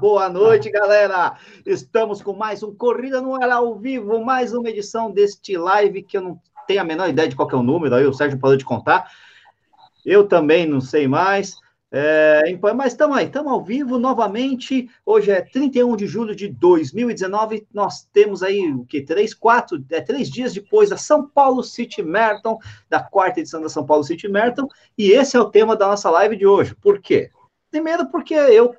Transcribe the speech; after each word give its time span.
Boa 0.00 0.28
noite, 0.28 0.70
galera! 0.70 1.36
Estamos 1.66 2.22
com 2.22 2.32
mais 2.32 2.62
um 2.62 2.74
Corrida 2.74 3.20
no 3.20 3.34
Ar 3.34 3.50
ao 3.50 3.74
vivo, 3.76 4.24
mais 4.24 4.54
uma 4.54 4.68
edição 4.70 5.10
deste 5.10 5.56
live 5.56 6.02
que 6.02 6.16
eu 6.16 6.22
não 6.22 6.40
tenho 6.66 6.80
a 6.80 6.84
menor 6.84 7.08
ideia 7.08 7.28
de 7.28 7.34
qual 7.34 7.50
é 7.50 7.56
o 7.56 7.62
número, 7.62 7.94
aí 7.94 8.06
o 8.06 8.12
Sérgio 8.12 8.38
parou 8.38 8.56
de 8.56 8.64
contar. 8.64 9.10
Eu 10.04 10.26
também 10.26 10.66
não 10.66 10.80
sei 10.80 11.08
mais. 11.08 11.56
É, 11.90 12.42
mas 12.76 12.92
estamos 12.92 13.16
aí, 13.16 13.26
estamos 13.26 13.50
ao 13.50 13.64
vivo 13.64 13.98
novamente. 13.98 14.88
Hoje 15.06 15.30
é 15.30 15.40
31 15.40 15.96
de 15.96 16.06
julho 16.06 16.36
de 16.36 16.46
2019. 16.46 17.66
Nós 17.72 18.06
temos 18.12 18.42
aí 18.42 18.70
o 18.70 18.84
que? 18.84 19.00
Três, 19.00 19.32
quatro, 19.32 19.82
é, 19.90 20.00
três 20.00 20.30
dias 20.30 20.52
depois 20.52 20.90
da 20.90 20.98
São 20.98 21.26
Paulo 21.26 21.64
City 21.64 22.02
Marathon, 22.02 22.58
da 22.90 23.00
quarta 23.00 23.40
edição 23.40 23.62
da 23.62 23.70
São 23.70 23.86
Paulo 23.86 24.04
City 24.04 24.28
Marathon, 24.28 24.68
e 24.96 25.10
esse 25.12 25.36
é 25.36 25.40
o 25.40 25.50
tema 25.50 25.74
da 25.74 25.88
nossa 25.88 26.10
live 26.10 26.36
de 26.36 26.46
hoje. 26.46 26.74
Por 26.74 27.00
quê? 27.00 27.30
Primeiro, 27.70 28.06
porque 28.06 28.34
eu 28.34 28.74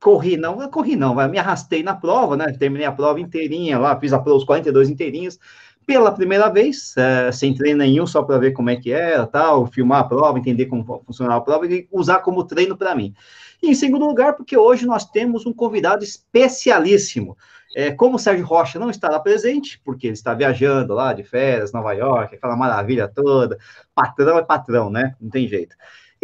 corri, 0.00 0.36
não, 0.36 0.60
eu 0.60 0.68
corri 0.68 0.96
não, 0.96 1.14
me 1.28 1.38
arrastei 1.38 1.82
na 1.82 1.94
prova, 1.94 2.36
né? 2.36 2.52
Terminei 2.58 2.86
a 2.86 2.92
prova 2.92 3.20
inteirinha 3.20 3.78
lá, 3.78 3.98
fiz 3.98 4.12
a 4.12 4.18
prova, 4.18 4.38
os 4.38 4.44
42 4.44 4.90
inteirinhos 4.90 5.38
pela 5.86 6.12
primeira 6.12 6.48
vez, 6.48 6.94
é, 6.96 7.30
sem 7.30 7.54
treino 7.54 7.78
nenhum, 7.78 8.06
só 8.06 8.22
para 8.22 8.38
ver 8.38 8.52
como 8.52 8.70
é 8.70 8.76
que 8.76 8.90
era, 8.90 9.26
tal, 9.26 9.66
filmar 9.66 10.00
a 10.00 10.04
prova, 10.04 10.38
entender 10.38 10.66
como 10.66 11.02
funcionava 11.06 11.38
a 11.38 11.40
prova 11.40 11.66
e 11.66 11.86
usar 11.92 12.20
como 12.20 12.44
treino 12.44 12.76
para 12.76 12.94
mim. 12.94 13.14
E 13.62 13.70
em 13.70 13.74
segundo 13.74 14.06
lugar, 14.06 14.34
porque 14.34 14.56
hoje 14.56 14.86
nós 14.86 15.04
temos 15.04 15.46
um 15.46 15.52
convidado 15.52 16.04
especialíssimo. 16.04 17.36
É, 17.76 17.90
como 17.90 18.16
o 18.16 18.18
Sérgio 18.18 18.46
Rocha 18.46 18.78
não 18.78 18.88
estará 18.88 19.18
presente, 19.18 19.80
porque 19.84 20.06
ele 20.06 20.14
está 20.14 20.32
viajando 20.32 20.94
lá 20.94 21.12
de 21.12 21.24
férias, 21.24 21.72
Nova 21.72 21.92
York, 21.92 22.36
aquela 22.36 22.56
maravilha 22.56 23.08
toda, 23.08 23.58
patrão 23.94 24.38
é 24.38 24.42
patrão, 24.42 24.90
né? 24.90 25.14
Não 25.20 25.28
tem 25.28 25.48
jeito. 25.48 25.74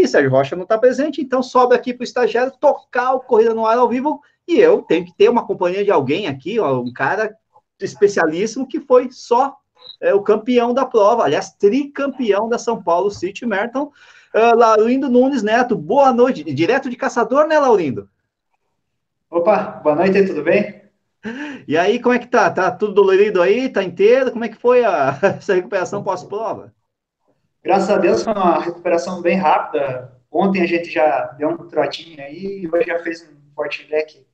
E 0.01 0.09
Sérgio 0.09 0.31
Rocha 0.31 0.57
não 0.57 0.63
está 0.63 0.79
presente, 0.79 1.21
então 1.21 1.43
sobe 1.43 1.75
aqui 1.75 1.93
para 1.93 2.01
o 2.01 2.05
estagiário 2.05 2.55
tocar 2.59 3.13
o 3.13 3.21
Corrida 3.21 3.53
no 3.53 3.67
Ar 3.67 3.77
ao 3.77 3.87
vivo, 3.87 4.23
e 4.49 4.59
eu 4.59 4.81
tenho 4.81 5.05
que 5.05 5.13
ter 5.13 5.29
uma 5.29 5.47
companhia 5.47 5.85
de 5.85 5.91
alguém 5.91 6.27
aqui, 6.27 6.59
um 6.59 6.91
cara 6.91 7.37
especialíssimo 7.79 8.67
que 8.67 8.81
foi 8.81 9.11
só 9.11 9.55
é, 10.01 10.15
o 10.15 10.23
campeão 10.23 10.73
da 10.73 10.87
prova, 10.87 11.25
aliás, 11.25 11.53
tricampeão 11.53 12.49
da 12.49 12.59
São 12.59 12.83
Paulo 12.83 13.11
City 13.11 13.45
Marathon, 13.45 13.93
uh, 14.35 14.57
Laurindo 14.57 15.11
Nunes 15.11 15.43
Neto. 15.43 15.77
Boa 15.77 16.15
noite, 16.15 16.45
direto 16.45 16.89
de 16.89 16.97
Caçador, 16.97 17.47
né, 17.47 17.59
Laurindo? 17.59 18.09
Opa, 19.31 19.81
boa 19.83 19.97
noite, 19.97 20.25
tudo 20.25 20.43
bem? 20.43 20.81
E 21.69 21.77
aí, 21.77 22.01
como 22.01 22.15
é 22.15 22.19
que 22.19 22.27
tá? 22.27 22.51
Tá 22.51 22.71
tudo 22.71 22.95
dolorido 22.95 23.43
aí? 23.43 23.69
Tá 23.69 23.83
inteiro? 23.83 24.33
Como 24.33 24.45
é 24.45 24.49
que 24.49 24.57
foi 24.57 24.83
a, 24.83 25.19
essa 25.37 25.53
recuperação 25.53 26.03
pós-prova? 26.03 26.73
Graças 27.63 27.91
a 27.91 27.99
Deus 27.99 28.23
foi 28.23 28.33
uma 28.33 28.59
recuperação 28.61 29.21
bem 29.21 29.37
rápida. 29.37 30.13
Ontem 30.31 30.63
a 30.63 30.67
gente 30.67 30.91
já 30.91 31.27
deu 31.39 31.51
um 31.51 31.69
trotinho 31.69 32.21
aí 32.21 32.63
e 32.63 32.69
hoje 32.69 32.87
já 32.87 32.99
fez 33.01 33.23
um 33.23 33.55
forte 33.55 33.87
leque, 33.91 34.27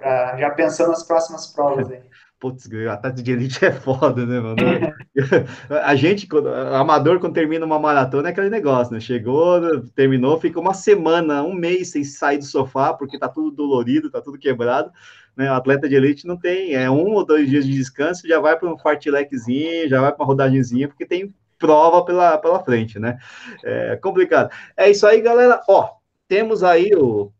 já 0.00 0.50
pensando 0.50 0.88
nas 0.88 1.02
próximas 1.02 1.46
provas 1.46 1.90
aí. 1.90 2.00
Putz, 2.38 2.66
atleta 2.66 3.22
de 3.22 3.32
elite 3.32 3.64
é 3.64 3.72
foda, 3.72 4.26
né, 4.26 4.38
mano? 4.38 4.56
a 5.82 5.94
gente, 5.94 6.26
quando, 6.26 6.48
amador, 6.48 7.18
quando 7.18 7.32
termina 7.32 7.64
uma 7.64 7.78
maratona, 7.78 8.28
é 8.28 8.30
aquele 8.30 8.50
negócio, 8.50 8.92
né? 8.92 9.00
Chegou, 9.00 9.80
terminou, 9.94 10.38
fica 10.38 10.60
uma 10.60 10.74
semana, 10.74 11.42
um 11.42 11.54
mês 11.54 11.92
sem 11.92 12.04
sair 12.04 12.36
do 12.36 12.44
sofá, 12.44 12.92
porque 12.92 13.18
tá 13.18 13.26
tudo 13.26 13.50
dolorido, 13.50 14.10
tá 14.10 14.20
tudo 14.20 14.38
quebrado. 14.38 14.92
Né? 15.34 15.50
O 15.50 15.54
atleta 15.54 15.88
de 15.88 15.94
elite 15.94 16.26
não 16.26 16.36
tem, 16.36 16.74
é 16.74 16.90
um 16.90 17.14
ou 17.14 17.24
dois 17.24 17.48
dias 17.48 17.64
de 17.64 17.72
descanso, 17.72 18.28
já 18.28 18.38
vai 18.38 18.58
para 18.58 18.70
um 18.70 18.76
fartlequezinho, 18.76 19.88
já 19.88 20.02
vai 20.02 20.12
para 20.12 20.22
uma 20.22 20.26
rodagemzinha, 20.26 20.88
porque 20.88 21.06
tem 21.06 21.34
prova 21.58 22.04
pela, 22.04 22.38
pela 22.38 22.62
frente, 22.62 22.98
né? 22.98 23.18
É 23.64 23.96
complicado. 23.96 24.50
É 24.76 24.90
isso 24.90 25.06
aí, 25.06 25.20
galera. 25.20 25.60
Ó, 25.68 25.90
temos 26.28 26.62
aí 26.62 26.94
o 26.94 27.32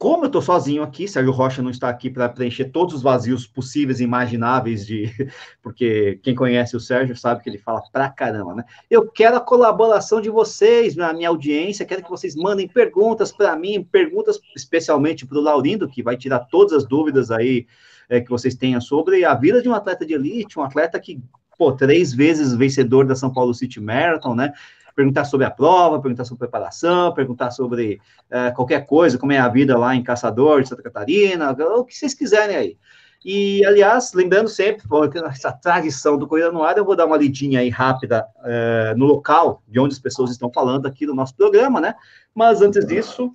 como 0.00 0.24
eu 0.24 0.28
estou 0.28 0.40
sozinho 0.40 0.82
aqui, 0.82 1.06
Sérgio 1.06 1.30
Rocha 1.30 1.60
não 1.60 1.68
está 1.68 1.90
aqui 1.90 2.08
para 2.08 2.26
preencher 2.26 2.70
todos 2.70 2.94
os 2.94 3.02
vazios 3.02 3.46
possíveis 3.46 4.00
e 4.00 4.04
imagináveis 4.04 4.86
de. 4.86 5.12
Porque 5.62 6.18
quem 6.22 6.34
conhece 6.34 6.74
o 6.74 6.80
Sérgio 6.80 7.14
sabe 7.14 7.42
que 7.42 7.50
ele 7.50 7.58
fala 7.58 7.82
pra 7.92 8.08
caramba, 8.08 8.54
né? 8.54 8.64
Eu 8.90 9.06
quero 9.06 9.36
a 9.36 9.40
colaboração 9.40 10.18
de 10.18 10.30
vocês, 10.30 10.96
na 10.96 11.12
minha 11.12 11.28
audiência, 11.28 11.84
quero 11.84 12.02
que 12.02 12.08
vocês 12.08 12.34
mandem 12.34 12.66
perguntas 12.66 13.30
para 13.30 13.54
mim, 13.54 13.84
perguntas 13.84 14.40
especialmente 14.56 15.26
para 15.26 15.36
o 15.36 15.42
Laurindo, 15.42 15.86
que 15.86 16.02
vai 16.02 16.16
tirar 16.16 16.46
todas 16.46 16.72
as 16.72 16.86
dúvidas 16.86 17.30
aí 17.30 17.66
é, 18.08 18.22
que 18.22 18.30
vocês 18.30 18.54
tenham 18.54 18.80
sobre 18.80 19.22
a 19.22 19.34
vida 19.34 19.60
de 19.60 19.68
um 19.68 19.74
atleta 19.74 20.06
de 20.06 20.14
elite, 20.14 20.58
um 20.58 20.62
atleta 20.62 20.98
que, 20.98 21.22
pô, 21.60 21.72
três 21.72 22.14
vezes 22.14 22.54
vencedor 22.54 23.04
da 23.04 23.14
São 23.14 23.30
Paulo 23.30 23.52
City 23.52 23.78
Marathon, 23.78 24.34
né? 24.34 24.50
perguntar 24.96 25.26
sobre 25.26 25.44
a 25.44 25.50
prova, 25.50 26.00
perguntar 26.00 26.24
sobre 26.24 26.38
preparação, 26.38 27.12
perguntar 27.12 27.50
sobre 27.50 28.00
é, 28.30 28.50
qualquer 28.50 28.86
coisa, 28.86 29.18
como 29.18 29.32
é 29.32 29.38
a 29.38 29.46
vida 29.46 29.76
lá 29.76 29.94
em 29.94 30.02
Caçador, 30.02 30.62
de 30.62 30.70
Santa 30.70 30.82
Catarina, 30.82 31.50
o 31.52 31.84
que 31.84 31.94
vocês 31.94 32.14
quiserem 32.14 32.56
aí. 32.56 32.78
E, 33.22 33.62
aliás, 33.66 34.14
lembrando 34.14 34.48
sempre, 34.48 34.86
essa 35.26 35.52
tradição 35.52 36.16
do 36.16 36.26
Corrida 36.26 36.50
no 36.50 36.62
Ar, 36.62 36.78
eu 36.78 36.84
vou 36.84 36.96
dar 36.96 37.04
uma 37.04 37.18
lidinha 37.18 37.60
aí 37.60 37.68
rápida 37.68 38.26
é, 38.42 38.94
no 38.96 39.04
local 39.04 39.62
de 39.68 39.78
onde 39.78 39.92
as 39.92 40.00
pessoas 40.00 40.30
estão 40.30 40.50
falando 40.50 40.86
aqui 40.86 41.04
no 41.04 41.14
nosso 41.14 41.36
programa, 41.36 41.78
né? 41.78 41.94
Mas 42.34 42.62
antes 42.62 42.86
disso, 42.86 43.30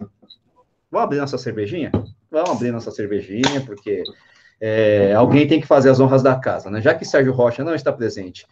vamos 0.90 1.06
abrir 1.06 1.20
nossa 1.20 1.38
cervejinha? 1.38 1.92
Vamos 2.32 2.50
abrir 2.50 2.72
nossa 2.72 2.90
cervejinha, 2.90 3.62
porque 3.68 4.04
é, 4.60 5.14
alguém 5.14 5.48
tem 5.48 5.60
que 5.60 5.68
fazer 5.68 5.90
as 5.90 6.00
honras 6.00 6.24
da 6.24 6.36
casa, 6.36 6.70
né? 6.70 6.82
Já 6.82 6.94
que 6.94 7.06
Sérgio 7.06 7.34
Rocha 7.34 7.64
não 7.64 7.76
está 7.76 7.92
presente 7.92 8.46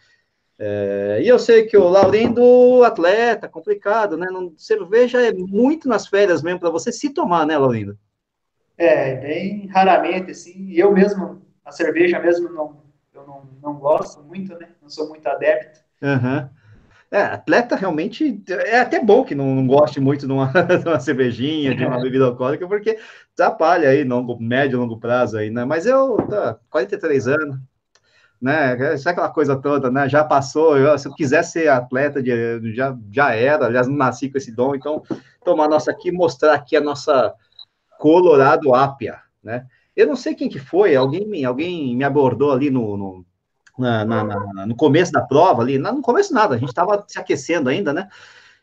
é, 0.58 1.20
e 1.22 1.28
eu 1.28 1.38
sei 1.38 1.64
que 1.64 1.76
o 1.76 1.88
Laurindo, 1.88 2.84
atleta, 2.84 3.48
complicado, 3.48 4.16
né? 4.16 4.28
Não, 4.30 4.52
cerveja 4.56 5.20
é 5.20 5.32
muito 5.32 5.88
nas 5.88 6.06
férias 6.06 6.42
mesmo 6.42 6.60
para 6.60 6.70
você 6.70 6.92
se 6.92 7.10
tomar, 7.10 7.46
né, 7.46 7.58
Laurindo? 7.58 7.98
É, 8.78 9.16
bem 9.16 9.66
raramente, 9.66 10.30
assim. 10.30 10.72
Eu 10.72 10.92
mesmo, 10.92 11.42
a 11.64 11.72
cerveja 11.72 12.20
mesmo, 12.20 12.48
não, 12.50 12.76
eu 13.12 13.26
não, 13.26 13.42
não 13.60 13.74
gosto 13.74 14.22
muito, 14.22 14.56
né? 14.56 14.68
Não 14.80 14.88
sou 14.88 15.08
muito 15.08 15.26
adepto. 15.26 15.80
Uhum. 16.00 16.48
É, 17.10 17.22
atleta 17.22 17.76
realmente 17.76 18.42
é 18.48 18.80
até 18.80 19.00
bom 19.00 19.24
que 19.24 19.36
não, 19.36 19.54
não 19.54 19.66
goste 19.66 20.00
muito 20.00 20.26
de 20.26 20.32
uma, 20.32 20.46
de 20.82 20.88
uma 20.88 20.98
cervejinha, 20.98 21.74
de 21.74 21.84
uma 21.84 22.00
bebida 22.00 22.24
alcoólica, 22.24 22.66
porque 22.66 22.98
atrapalha 23.34 23.88
aí, 23.90 24.04
longo, 24.04 24.40
médio, 24.40 24.78
longo 24.78 24.98
prazo 24.98 25.36
aí, 25.36 25.50
né? 25.50 25.64
Mas 25.64 25.86
eu, 25.86 26.16
tá, 26.28 26.58
43 26.70 27.28
anos, 27.28 27.58
né? 28.40 28.96
Sabe 28.96 29.12
aquela 29.12 29.30
coisa 29.30 29.56
toda, 29.56 29.90
né? 29.90 30.08
Já 30.08 30.24
passou, 30.24 30.78
eu, 30.78 30.96
se 30.96 31.08
eu 31.08 31.14
quiser 31.14 31.42
ser 31.42 31.68
atleta, 31.68 32.22
de, 32.22 32.74
já, 32.74 32.96
já 33.10 33.34
era, 33.34 33.66
aliás, 33.66 33.88
não 33.88 33.96
nasci 33.96 34.30
com 34.30 34.38
esse 34.38 34.52
dom, 34.52 34.74
então, 34.74 35.02
tomar 35.44 35.68
nossa 35.68 35.90
aqui, 35.90 36.12
mostrar 36.12 36.54
aqui 36.54 36.76
a 36.76 36.80
nossa 36.80 37.34
Colorado 37.98 38.74
Ápia, 38.74 39.20
né? 39.42 39.66
Eu 39.96 40.06
não 40.06 40.16
sei 40.16 40.34
quem 40.34 40.48
que 40.48 40.58
foi, 40.58 40.96
alguém 40.96 41.26
me, 41.26 41.44
alguém 41.44 41.96
me 41.96 42.04
abordou 42.04 42.52
ali 42.52 42.68
no, 42.70 42.96
no, 42.96 43.26
na, 43.78 44.04
na, 44.04 44.24
na, 44.24 44.66
no 44.66 44.76
começo 44.76 45.12
da 45.12 45.22
prova, 45.22 45.62
ali, 45.62 45.78
no 45.78 46.02
começo 46.02 46.32
nada, 46.34 46.54
a 46.54 46.58
gente 46.58 46.68
estava 46.68 47.04
se 47.06 47.18
aquecendo 47.18 47.68
ainda, 47.68 47.92
né? 47.92 48.08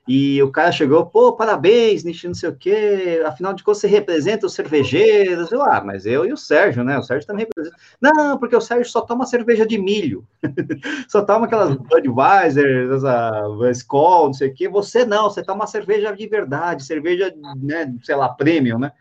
E 0.08 0.42
o 0.42 0.52
cara 0.52 0.72
chegou, 0.72 1.06
pô, 1.06 1.34
parabéns, 1.34 2.04
Nishi, 2.04 2.28
não 2.28 2.34
sei 2.34 2.50
o 2.50 2.56
quê, 2.56 3.22
afinal 3.24 3.54
de 3.54 3.64
contas 3.64 3.82
você 3.82 3.88
representa 3.88 4.48
os 4.48 4.54
cervejeiros. 4.54 5.52
Eu, 5.52 5.62
ah, 5.62 5.82
mas 5.84 6.08
eu 6.08 6.26
e 6.26 6.34
o 6.34 6.38
Sérgio, 6.38 6.84
né? 6.84 6.98
O 6.98 7.04
Sérgio 7.04 7.28
também 7.28 7.46
representa. 7.46 7.78
Não, 8.02 8.38
porque 8.38 8.56
o 8.56 8.62
Sérgio 8.62 8.92
só 8.92 9.02
toma 9.02 9.28
cerveja 9.28 9.66
de 9.66 9.78
milho, 9.78 10.26
só 11.08 11.24
toma 11.24 11.46
aquelas 11.46 11.76
Budweiser, 11.76 12.92
essa 12.94 13.48
não 13.92 14.34
sei 14.34 14.50
o 14.50 14.54
quê. 14.54 14.68
Você 14.68 15.06
não, 15.06 15.30
você 15.30 15.44
toma 15.44 15.68
cerveja 15.68 16.12
de 16.12 16.28
verdade, 16.28 16.84
cerveja, 16.84 17.34
né, 17.58 17.94
sei 18.04 18.16
lá, 18.16 18.30
premium, 18.30 18.80
né? 18.80 18.92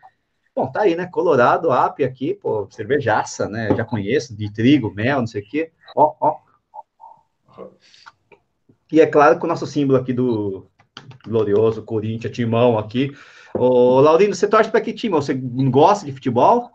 Bom, 0.55 0.71
tá 0.71 0.81
aí, 0.81 0.95
né? 0.95 1.07
Colorado, 1.07 1.71
AP 1.71 2.03
aqui, 2.03 2.35
pô, 2.35 2.67
cervejaça, 2.69 3.49
né? 3.49 3.75
Já 3.75 3.83
conheço, 3.83 4.35
de 4.35 4.51
trigo, 4.53 4.93
mel, 4.93 5.21
não 5.21 5.27
sei 5.27 5.41
o 5.41 5.45
quê. 5.45 5.71
Ó, 5.95 6.13
ó. 6.19 6.37
E 8.91 8.99
é 8.99 9.05
claro 9.05 9.39
que 9.39 9.45
o 9.45 9.47
nosso 9.47 9.65
símbolo 9.65 9.97
aqui 9.97 10.11
do, 10.11 10.67
glorioso 11.25 11.83
Corinthians, 11.83 12.33
timão 12.33 12.77
aqui. 12.77 13.11
Ô, 13.53 13.99
Laurindo, 13.99 14.35
você 14.35 14.47
torce 14.47 14.69
para 14.69 14.81
que 14.81 14.93
time? 14.93 15.15
Você 15.15 15.33
gosta 15.33 16.05
de 16.05 16.13
futebol? 16.13 16.71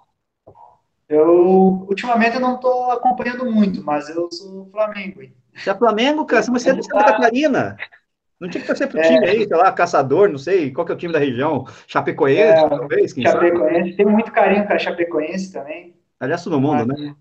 Eu, 1.08 1.87
ultimamente, 1.88 2.34
eu 2.34 2.40
não 2.40 2.56
estou 2.56 2.90
acompanhando 2.90 3.50
muito, 3.50 3.82
mas 3.82 4.08
eu 4.08 4.28
sou 4.32 4.69
Flamengo. 4.70 5.23
Você 5.55 5.70
é 5.70 5.75
Flamengo, 5.75 6.25
cara? 6.25 6.43
Você 6.43 6.70
é 6.70 6.75
de 6.75 6.84
Santa 6.84 7.05
Catarina. 7.05 7.76
Não 8.38 8.50
tinha 8.50 8.61
que 8.61 8.67
torcer 8.67 8.88
pro 8.88 9.00
é, 9.00 9.02
time 9.02 9.26
aí, 9.26 9.46
sei 9.46 9.56
lá, 9.56 9.73
Caçador, 9.73 10.28
não 10.28 10.37
sei, 10.37 10.70
qual 10.70 10.84
que 10.84 10.93
é 10.93 10.94
o 10.94 10.99
time 10.99 11.12
da 11.12 11.19
região? 11.19 11.64
Chapecoense, 11.87 12.64
é, 12.64 12.69
talvez? 12.69 13.12
Chapecoense, 13.12 13.78
sabe? 13.78 13.96
tem 13.96 14.06
muito 14.06 14.31
carinho 14.31 14.67
para 14.67 14.78
Chapecoense 14.78 15.52
também. 15.52 15.94
Aliás, 16.20 16.44
todo 16.44 16.61
mundo, 16.61 16.84
né? 16.87 17.17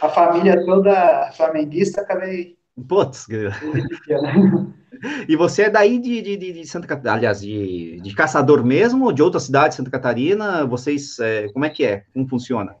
A 0.00 0.08
família 0.08 0.64
toda 0.64 1.30
flamenguista, 1.32 2.00
acabei... 2.00 2.56
Putz, 2.88 3.26
E 5.28 5.36
você 5.36 5.64
é 5.64 5.70
daí 5.70 5.98
de, 5.98 6.22
de, 6.22 6.36
de 6.36 6.66
Santa 6.66 6.86
Catarina, 6.86 7.16
aliás, 7.16 7.40
de, 7.40 8.00
de 8.00 8.14
Caçador 8.14 8.64
mesmo, 8.64 9.04
ou 9.04 9.12
de 9.12 9.22
outra 9.22 9.38
cidade 9.38 9.70
de 9.70 9.74
Santa 9.76 9.90
Catarina? 9.90 10.64
Vocês, 10.64 11.18
é, 11.18 11.48
como 11.48 11.64
é 11.64 11.70
que 11.70 11.84
é? 11.84 12.04
Como 12.14 12.26
funciona? 12.26 12.76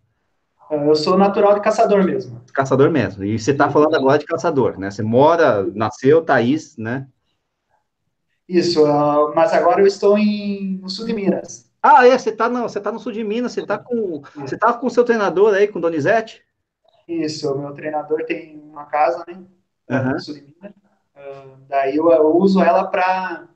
Eu 0.70 0.94
sou 0.96 1.16
natural 1.16 1.54
de 1.54 1.60
Caçador 1.60 2.04
mesmo. 2.04 2.40
Caçador 2.52 2.90
mesmo. 2.90 3.22
E 3.22 3.38
você 3.38 3.52
está 3.52 3.70
falando 3.70 3.94
agora 3.94 4.18
de 4.18 4.24
Caçador, 4.24 4.78
né? 4.78 4.90
Você 4.90 5.02
mora, 5.02 5.64
nasceu, 5.74 6.22
Thaís, 6.22 6.76
né? 6.76 7.06
Isso, 8.48 8.84
uh, 8.84 9.34
mas 9.34 9.52
agora 9.52 9.80
eu 9.80 9.86
estou 9.86 10.16
em, 10.16 10.78
no 10.78 10.88
sul 10.88 11.06
de 11.06 11.12
Minas. 11.12 11.70
Ah, 11.82 12.06
é, 12.06 12.16
você 12.18 12.32
tá, 12.32 12.48
não, 12.48 12.68
você 12.68 12.80
tá 12.80 12.90
no 12.90 12.98
sul 12.98 13.12
de 13.12 13.22
Minas, 13.22 13.52
você 13.52 13.64
tá 13.64 13.78
com. 13.78 14.22
Você 14.36 14.56
tá 14.56 14.72
com 14.72 14.86
o 14.86 14.90
seu 14.90 15.04
treinador 15.04 15.54
aí, 15.54 15.68
com 15.68 15.78
o 15.78 15.82
Donizete? 15.82 16.42
Isso, 17.06 17.52
o 17.52 17.58
meu 17.58 17.72
treinador 17.72 18.24
tem 18.24 18.58
uma 18.58 18.86
casa, 18.86 19.24
né? 19.28 19.44
Uhum. 19.88 20.16
Uh, 21.16 21.56
daí 21.68 21.96
eu, 21.96 22.10
eu, 22.10 22.36
uso 22.36 22.62
ela 22.62 22.84
para 22.84 23.46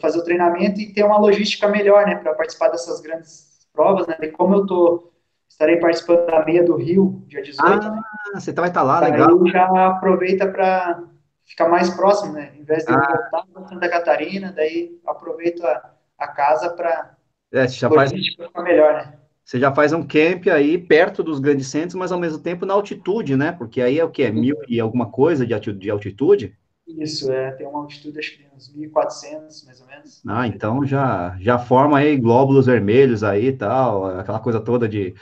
fazer 0.00 0.18
o 0.18 0.24
treinamento 0.24 0.80
e 0.80 0.92
ter 0.92 1.04
uma 1.04 1.18
logística 1.18 1.68
melhor, 1.68 2.06
né? 2.06 2.16
Para 2.16 2.34
participar 2.34 2.68
dessas 2.68 3.00
grandes 3.00 3.66
provas, 3.72 4.06
né? 4.06 4.16
E 4.20 4.28
como 4.28 4.54
eu 4.54 4.66
tô 4.66 5.12
estarei 5.48 5.76
participando 5.78 6.26
da 6.26 6.44
meia 6.44 6.64
do 6.64 6.76
Rio, 6.76 7.22
dia 7.26 7.42
18. 7.42 7.66
Ah, 7.66 7.90
né? 7.90 8.02
você 8.34 8.52
vai 8.52 8.68
estar 8.68 8.80
tá 8.80 8.86
lá, 8.86 9.00
legal. 9.00 9.42
Aí 9.44 9.50
já 9.50 9.86
aproveita 9.88 10.46
para 10.46 11.02
ficar 11.44 11.68
mais 11.68 11.90
próximo, 11.90 12.34
né? 12.34 12.52
Em 12.56 12.62
vez 12.62 12.84
de 12.84 12.92
ah. 12.92 12.96
voltar 12.96 13.46
para 13.52 13.68
Santa 13.68 13.88
Catarina, 13.88 14.52
daí 14.54 15.00
aproveito 15.06 15.64
a, 15.64 15.90
a 16.18 16.28
casa 16.28 16.70
para 16.70 17.16
é, 17.52 17.66
já 17.66 17.88
faz 17.90 18.12
ficar 18.12 18.62
melhor, 18.62 18.92
né? 18.94 19.18
Você 19.48 19.58
já 19.58 19.74
faz 19.74 19.94
um 19.94 20.02
camp 20.02 20.46
aí 20.48 20.76
perto 20.76 21.22
dos 21.22 21.40
grandes 21.40 21.68
centros, 21.68 21.94
mas 21.94 22.12
ao 22.12 22.20
mesmo 22.20 22.38
tempo 22.38 22.66
na 22.66 22.74
altitude, 22.74 23.34
né? 23.34 23.50
Porque 23.50 23.80
aí 23.80 23.98
é 23.98 24.04
o 24.04 24.10
que? 24.10 24.22
É 24.22 24.30
mil 24.30 24.58
e 24.68 24.78
alguma 24.78 25.10
coisa 25.10 25.46
de 25.46 25.90
altitude? 25.90 26.54
Isso, 26.86 27.32
é, 27.32 27.52
tem 27.52 27.66
uma 27.66 27.78
altitude 27.78 28.18
acho 28.18 28.36
que 28.36 28.46
uns 28.54 28.70
1.400, 28.76 29.64
mais 29.64 29.80
ou 29.80 29.86
menos. 29.86 30.22
Ah, 30.28 30.46
então 30.46 30.84
já, 30.84 31.34
já 31.40 31.58
forma 31.58 31.96
aí 31.96 32.18
glóbulos 32.18 32.66
vermelhos 32.66 33.24
aí 33.24 33.46
e 33.46 33.52
tal, 33.54 34.18
aquela 34.18 34.38
coisa 34.38 34.60
toda 34.60 34.86
de 34.86 35.14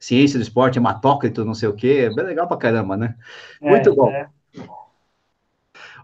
ciência 0.00 0.38
do 0.38 0.42
esporte, 0.42 0.78
hematócrito, 0.78 1.44
não 1.44 1.52
sei 1.52 1.68
o 1.68 1.76
quê, 1.76 2.08
bem 2.16 2.24
legal 2.24 2.48
pra 2.48 2.56
caramba, 2.56 2.96
né? 2.96 3.14
É, 3.60 3.68
Muito 3.68 3.94
bom. 3.94 4.08
É. 4.08 4.30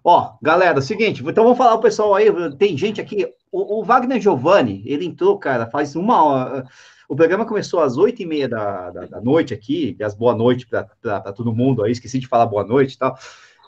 Ó, 0.05 0.35
galera, 0.43 0.81
é 0.81 0.83
seguinte, 0.83 1.23
então 1.26 1.44
vamos 1.44 1.56
falar 1.56 1.76
o 1.76 1.81
pessoal 1.81 2.15
aí, 2.15 2.26
tem 2.59 2.76
gente 2.76 3.00
aqui, 3.00 3.26
o, 3.50 3.81
o, 3.81 3.85
Wagner 3.85 4.21
Giovanni, 4.21 4.83
ele 4.85 5.06
entrou, 5.06 5.38
cara, 5.38 5.67
faz 5.67 5.97
uma 5.97 6.23
hora, 6.23 6.67
o 7.11 7.17
programa 7.17 7.45
começou 7.45 7.81
às 7.81 7.97
oito 7.97 8.23
e 8.23 8.27
meia 8.27 8.49
da, 8.49 8.89
da, 8.93 9.05
da 9.05 9.21
noite 9.21 9.53
aqui, 9.53 9.97
as 10.01 10.15
boa 10.15 10.33
noite 10.33 10.65
para 10.65 10.85
todo 11.33 11.53
mundo 11.53 11.83
aí, 11.83 11.91
esqueci 11.91 12.21
de 12.21 12.29
falar 12.29 12.47
boa 12.47 12.62
noite 12.62 12.95
e 12.95 12.99
tal, 12.99 13.19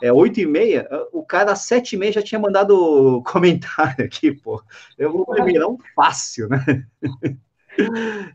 é 0.01 0.13
oito 0.13 0.39
e 0.39 0.47
meia, 0.47 0.89
o 1.13 1.25
cara 1.25 1.51
às 1.51 1.63
sete 1.63 1.95
e 1.95 1.99
meia 1.99 2.13
já 2.13 2.23
tinha 2.23 2.39
mandado 2.39 3.21
comentário 3.27 4.05
aqui, 4.05 4.31
pô, 4.31 4.63
eu 4.97 5.11
vou 5.11 5.27
um 5.69 5.77
fácil, 5.97 6.49
né? 6.49 6.87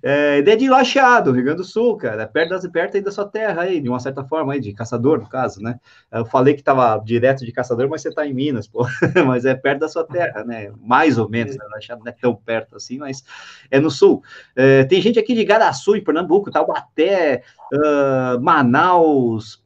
É, 0.02 0.42
de 0.42 0.70
Lacheado, 0.70 1.32
Rio 1.32 1.44
Grande 1.44 1.60
do 1.60 1.64
Sul, 1.64 1.96
cara, 1.98 2.28
perto, 2.28 2.72
perto 2.72 2.96
aí 2.96 3.02
da 3.02 3.12
sua 3.12 3.28
terra 3.28 3.64
aí, 3.64 3.80
de 3.80 3.90
uma 3.90 4.00
certa 4.00 4.24
forma 4.24 4.54
aí, 4.54 4.60
de 4.60 4.74
caçador, 4.74 5.20
no 5.20 5.30
caso, 5.30 5.62
né? 5.62 5.80
Eu 6.12 6.26
falei 6.26 6.54
que 6.54 6.64
tava 6.64 6.98
direto 7.04 7.46
de 7.46 7.52
caçador, 7.52 7.88
mas 7.90 8.02
você 8.02 8.12
tá 8.12 8.26
em 8.26 8.34
Minas, 8.34 8.68
pô, 8.68 8.86
mas 9.26 9.46
é 9.46 9.54
perto 9.54 9.82
da 9.82 9.90
sua 9.90 10.04
terra, 10.04 10.44
né? 10.44 10.72
Mais 10.80 11.18
ou 11.18 11.30
menos, 11.30 11.56
né? 11.56 11.66
Lacheado 11.72 12.04
não 12.04 12.12
é 12.12 12.16
tão 12.20 12.36
perto 12.36 12.76
assim, 12.76 12.98
mas 12.98 13.24
é 13.70 13.80
no 13.80 13.92
sul. 13.92 14.24
É, 14.56 14.84
tem 14.86 15.02
gente 15.02 15.20
aqui 15.20 15.34
de 15.34 15.44
Garaçu, 15.44 15.96
em 15.96 16.04
Pernambuco, 16.04 16.52
Taubaté, 16.52 17.44
uh, 17.74 18.42
Manaus, 18.42 19.64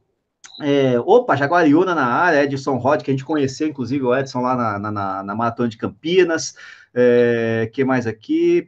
é, 0.61 0.99
opa, 0.99 1.35
Jaguariúna 1.35 1.95
na 1.95 2.05
área, 2.05 2.43
Edson 2.43 2.77
Rod, 2.77 3.01
que 3.01 3.09
a 3.09 3.13
gente 3.13 3.25
conheceu, 3.25 3.67
inclusive, 3.67 4.03
o 4.03 4.15
Edson 4.15 4.41
lá 4.41 4.79
na, 4.79 4.91
na, 4.91 5.23
na 5.23 5.35
Maratona 5.35 5.69
de 5.69 5.77
Campinas. 5.77 6.55
É, 6.93 7.69
que 7.73 7.85
mais 7.85 8.05
aqui? 8.05 8.67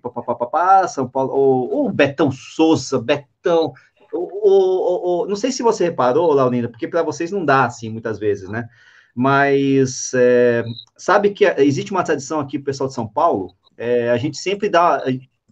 Pá, 0.52 0.88
São 0.88 1.08
Paulo. 1.08 1.34
O, 1.34 1.86
o, 1.86 1.92
Betão 1.92 2.32
Souza, 2.32 3.00
Betão. 3.00 3.74
O, 4.12 5.24
o, 5.24 5.28
não 5.28 5.36
sei 5.36 5.52
se 5.52 5.64
você 5.64 5.86
reparou, 5.86 6.34
Laurinda, 6.34 6.70
porque 6.70 6.88
para 6.88 7.04
vocês 7.04 7.32
não 7.32 7.44
dá 7.44 7.66
assim 7.66 7.90
muitas 7.90 8.20
vezes, 8.20 8.48
né? 8.48 8.70
Mas 9.16 10.12
é, 10.16 10.64
sabe 10.98 11.32
que 11.32 11.46
existe 11.58 11.92
uma 11.92 12.04
tradição 12.04 12.40
aqui, 12.40 12.58
pessoal 12.58 12.88
de 12.88 12.96
São 12.96 13.08
Paulo. 13.08 13.54
É, 13.78 14.10
a 14.12 14.18
gente 14.18 14.38
sempre 14.38 14.70
dá, 14.70 15.04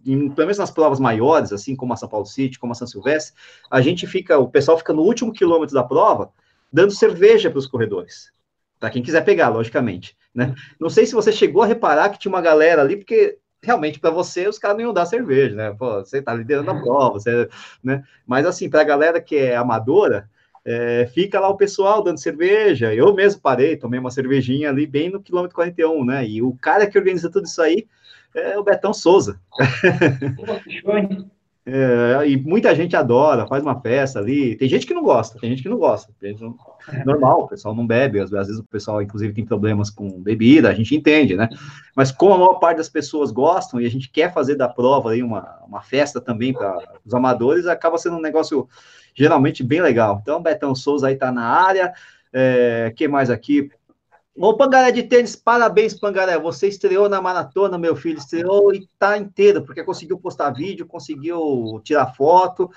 em, 0.05 0.29
pelo 0.29 0.47
menos 0.47 0.57
nas 0.57 0.71
provas 0.71 0.99
maiores, 0.99 1.51
assim 1.51 1.75
como 1.75 1.93
a 1.93 1.97
São 1.97 2.09
Paulo 2.09 2.25
City, 2.25 2.59
como 2.59 2.73
a 2.73 2.75
São 2.75 2.87
Silvestre, 2.87 3.35
a 3.69 3.81
gente 3.81 4.07
fica, 4.07 4.37
o 4.37 4.49
pessoal 4.49 4.77
fica 4.77 4.93
no 4.93 5.01
último 5.01 5.33
quilômetro 5.33 5.75
da 5.75 5.83
prova 5.83 6.31
dando 6.71 6.91
cerveja 6.91 7.49
para 7.49 7.59
os 7.59 7.67
corredores. 7.67 8.31
Para 8.79 8.89
quem 8.89 9.03
quiser 9.03 9.23
pegar, 9.23 9.49
logicamente. 9.49 10.15
Né? 10.33 10.53
Não 10.79 10.89
sei 10.89 11.05
se 11.05 11.13
você 11.13 11.31
chegou 11.31 11.61
a 11.63 11.65
reparar 11.65 12.09
que 12.09 12.19
tinha 12.19 12.31
uma 12.31 12.41
galera 12.41 12.81
ali, 12.81 12.95
porque 12.97 13.37
realmente 13.61 13.99
para 13.99 14.09
você 14.09 14.47
os 14.47 14.57
caras 14.57 14.77
não 14.77 14.85
iam 14.85 14.93
dar 14.93 15.05
cerveja, 15.05 15.55
né? 15.55 15.75
Pô, 15.77 15.99
você 15.99 16.17
está 16.17 16.33
liderando 16.33 16.71
a 16.71 16.81
prova, 16.81 17.19
você, 17.19 17.47
né? 17.83 18.03
Mas 18.25 18.45
assim, 18.45 18.69
para 18.69 18.81
a 18.81 18.85
galera 18.85 19.21
que 19.21 19.35
é 19.35 19.55
amadora, 19.55 20.29
é, 20.65 21.07
fica 21.13 21.39
lá 21.39 21.49
o 21.49 21.57
pessoal 21.57 22.03
dando 22.03 22.19
cerveja. 22.19 22.93
Eu 22.93 23.13
mesmo 23.13 23.41
parei, 23.41 23.77
tomei 23.77 23.99
uma 23.99 24.11
cervejinha 24.11 24.69
ali 24.69 24.85
bem 24.87 25.09
no 25.09 25.21
quilômetro 25.21 25.55
41, 25.55 26.05
né? 26.05 26.27
E 26.27 26.41
o 26.41 26.55
cara 26.55 26.87
que 26.87 26.97
organiza 26.97 27.29
tudo 27.29 27.45
isso 27.45 27.61
aí 27.61 27.87
é 28.33 28.57
o 28.57 28.63
Betão 28.63 28.93
Souza. 28.93 29.39
É, 31.63 32.27
e 32.27 32.37
muita 32.37 32.73
gente 32.73 32.95
adora, 32.95 33.45
faz 33.45 33.61
uma 33.61 33.79
festa 33.79 34.19
ali. 34.19 34.55
Tem 34.55 34.67
gente 34.67 34.87
que 34.87 34.93
não 34.93 35.03
gosta, 35.03 35.39
tem 35.39 35.51
gente 35.51 35.61
que 35.61 35.69
não 35.69 35.77
gosta. 35.77 36.11
Não... 36.39 36.55
É. 36.91 37.05
Normal, 37.05 37.41
o 37.41 37.47
pessoal 37.47 37.75
não 37.75 37.85
bebe, 37.85 38.19
às 38.19 38.31
vezes 38.31 38.57
o 38.57 38.63
pessoal, 38.63 39.01
inclusive, 39.01 39.33
tem 39.33 39.45
problemas 39.45 39.89
com 39.89 40.09
bebida, 40.21 40.69
a 40.69 40.73
gente 40.73 40.95
entende, 40.95 41.35
né? 41.35 41.49
Mas 41.95 42.11
como 42.11 42.33
a 42.33 42.37
maior 42.37 42.55
parte 42.55 42.77
das 42.77 42.89
pessoas 42.89 43.31
gostam 43.31 43.79
e 43.79 43.85
a 43.85 43.89
gente 43.89 44.09
quer 44.09 44.33
fazer 44.33 44.55
da 44.55 44.67
prova 44.67 45.11
aí 45.11 45.21
uma, 45.21 45.59
uma 45.67 45.81
festa 45.81 46.19
também 46.19 46.51
para 46.51 46.77
os 47.05 47.13
amadores, 47.13 47.67
acaba 47.67 47.97
sendo 47.99 48.17
um 48.17 48.21
negócio 48.21 48.67
geralmente 49.13 49.63
bem 49.63 49.81
legal. 49.81 50.19
Então, 50.21 50.41
Betão 50.41 50.73
Souza 50.73 51.07
aí 51.07 51.15
tá 51.15 51.31
na 51.31 51.45
área. 51.45 51.93
É, 52.33 52.93
que 52.95 53.09
mais 53.09 53.29
aqui? 53.29 53.69
Ô, 54.35 54.55
Pangaré 54.55 54.91
de 54.91 55.03
tênis, 55.03 55.35
parabéns, 55.35 55.99
Pangaré. 55.99 56.39
Você 56.39 56.67
estreou 56.67 57.09
na 57.09 57.21
maratona, 57.21 57.77
meu 57.77 57.95
filho, 57.95 58.17
estreou 58.17 58.73
e 58.73 58.87
tá 58.97 59.17
inteiro, 59.17 59.63
porque 59.63 59.83
conseguiu 59.83 60.17
postar 60.17 60.51
vídeo, 60.51 60.85
conseguiu 60.85 61.81
tirar 61.83 62.13
foto, 62.15 62.69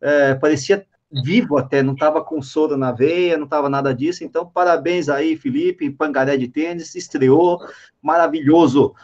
é, 0.00 0.34
parecia 0.34 0.86
vivo 1.22 1.58
até, 1.58 1.82
não 1.82 1.94
tava 1.94 2.24
com 2.24 2.40
soro 2.40 2.76
na 2.76 2.90
veia, 2.90 3.36
não 3.36 3.46
tava 3.46 3.68
nada 3.68 3.94
disso. 3.94 4.24
Então, 4.24 4.46
parabéns 4.46 5.10
aí, 5.10 5.36
Felipe, 5.36 5.90
Pangaré 5.90 6.38
de 6.38 6.48
tênis, 6.48 6.94
estreou, 6.94 7.58
maravilhoso. 8.00 8.94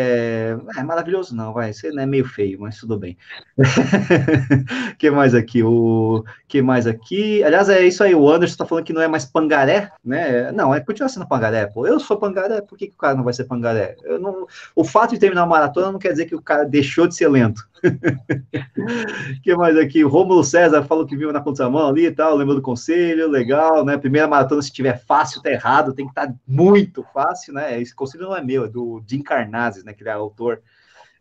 É, 0.00 0.56
é, 0.76 0.82
maravilhoso, 0.84 1.34
não, 1.34 1.52
vai. 1.52 1.72
Você 1.72 1.90
não 1.90 2.04
é 2.04 2.06
meio 2.06 2.24
feio, 2.24 2.60
mas 2.60 2.78
tudo 2.78 2.96
bem. 2.96 3.18
que 4.96 5.10
mais 5.10 5.34
aqui? 5.34 5.60
O 5.60 6.22
que 6.46 6.62
mais 6.62 6.86
aqui? 6.86 7.42
Aliás, 7.42 7.68
é 7.68 7.84
isso 7.84 8.04
aí. 8.04 8.14
O 8.14 8.30
Anderson 8.30 8.52
está 8.52 8.64
falando 8.64 8.84
que 8.84 8.92
não 8.92 9.02
é 9.02 9.08
mais 9.08 9.24
pangaré, 9.24 9.90
né? 10.04 10.52
Não, 10.52 10.72
é 10.72 10.78
continua 10.78 11.08
sendo 11.08 11.26
pangaré. 11.26 11.66
Pô, 11.66 11.84
eu 11.84 11.98
sou 11.98 12.16
pangaré. 12.16 12.60
Por 12.60 12.78
que, 12.78 12.86
que 12.86 12.94
o 12.94 12.96
cara 12.96 13.16
não 13.16 13.24
vai 13.24 13.34
ser 13.34 13.46
pangaré? 13.46 13.96
Eu 14.04 14.20
não, 14.20 14.46
o 14.72 14.84
fato 14.84 15.14
de 15.14 15.18
terminar 15.18 15.42
uma 15.42 15.56
maratona 15.56 15.90
não 15.90 15.98
quer 15.98 16.12
dizer 16.12 16.26
que 16.26 16.36
o 16.36 16.42
cara 16.42 16.64
deixou 16.64 17.08
de 17.08 17.16
ser 17.16 17.26
lento. 17.26 17.67
que 19.42 19.54
mais 19.56 19.76
aqui? 19.76 20.04
O 20.04 20.08
Rômulo 20.08 20.42
César 20.44 20.82
falou 20.84 21.06
que 21.06 21.16
viu 21.16 21.32
na 21.32 21.40
contramão 21.40 21.88
ali 21.88 22.06
e 22.06 22.10
tal. 22.10 22.36
Lembra 22.36 22.54
do 22.54 22.62
conselho? 22.62 23.28
Legal, 23.28 23.84
né? 23.84 23.96
Primeira 23.96 24.26
maratona, 24.26 24.62
se 24.62 24.72
tiver 24.72 24.98
fácil, 25.04 25.42
tá 25.42 25.50
errado. 25.50 25.94
Tem 25.94 26.06
que 26.06 26.12
estar 26.12 26.26
tá 26.26 26.34
muito 26.46 27.04
fácil, 27.12 27.54
né? 27.54 27.80
Esse 27.80 27.94
conselho 27.94 28.24
não 28.24 28.36
é 28.36 28.42
meu, 28.42 28.64
é 28.64 28.68
do 28.68 29.02
Jim 29.06 29.22
Carnazes, 29.22 29.84
né, 29.84 29.92
que 29.92 30.02
ele 30.02 30.10
é 30.10 30.12
autor 30.12 30.60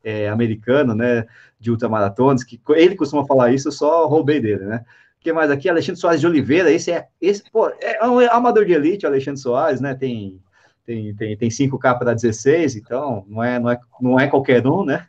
é, 0.03 0.29
americano, 0.29 0.95
né, 0.95 1.25
de 1.59 1.71
ultramaratones, 1.71 2.43
que 2.43 2.59
ele 2.69 2.95
costuma 2.95 3.25
falar 3.25 3.51
isso, 3.51 3.67
eu 3.67 3.71
só 3.71 4.07
roubei 4.07 4.39
dele, 4.39 4.65
né. 4.65 4.85
Que 5.19 5.33
mais 5.33 5.51
aqui? 5.51 5.67
Alexandre 5.67 5.99
Soares 5.99 6.21
de 6.21 6.27
Oliveira, 6.27 6.71
esse 6.71 6.91
é, 6.91 7.07
esse, 7.19 7.43
pô, 7.51 7.69
é 7.81 8.07
um 8.07 8.19
amador 8.31 8.65
de 8.65 8.73
elite, 8.73 9.05
Alexandre 9.05 9.41
Soares, 9.41 9.81
né, 9.81 9.93
tem, 9.95 10.41
tem, 10.85 11.13
tem, 11.15 11.37
tem 11.37 11.49
5K 11.49 11.97
para 11.97 12.13
16, 12.13 12.75
então 12.77 13.25
não 13.27 13.43
é, 13.43 13.59
não, 13.59 13.69
é, 13.69 13.79
não 13.99 14.19
é 14.19 14.27
qualquer 14.27 14.65
um, 14.65 14.85
né. 14.85 15.07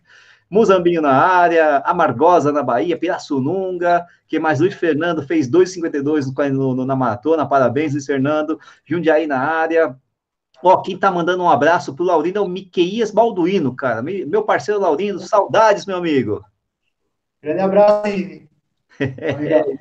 Muzambinho 0.50 1.02
na 1.02 1.12
área, 1.12 1.78
Amargosa 1.84 2.50
na 2.50 2.62
Bahia, 2.62 2.96
Pirassununga, 2.98 4.06
que 4.26 4.38
mais 4.38 4.60
Luiz 4.60 4.74
Fernando 4.74 5.22
fez 5.22 5.48
2,52 5.50 6.50
no, 6.50 6.74
no, 6.74 6.84
na 6.84 6.96
maratona, 6.96 7.46
parabéns, 7.46 7.92
Luiz 7.92 8.06
Fernando, 8.06 8.58
Jundiaí 8.84 9.26
na 9.26 9.38
área, 9.38 9.96
Ó, 10.62 10.82
quem 10.82 10.98
tá 10.98 11.10
mandando 11.10 11.42
um 11.42 11.48
abraço 11.48 11.94
pro 11.94 12.04
Laurindo 12.04 12.38
é 12.38 12.42
o 12.42 12.48
Miqueias 12.48 13.10
Balduino, 13.10 13.74
cara. 13.74 14.02
Meu 14.02 14.42
parceiro 14.42 14.80
Laurindo, 14.80 15.20
saudades, 15.20 15.86
meu 15.86 15.96
amigo. 15.96 16.44
Grande 17.42 17.60
abraço 17.60 18.06
aí. 18.06 18.48
É, 19.00 19.78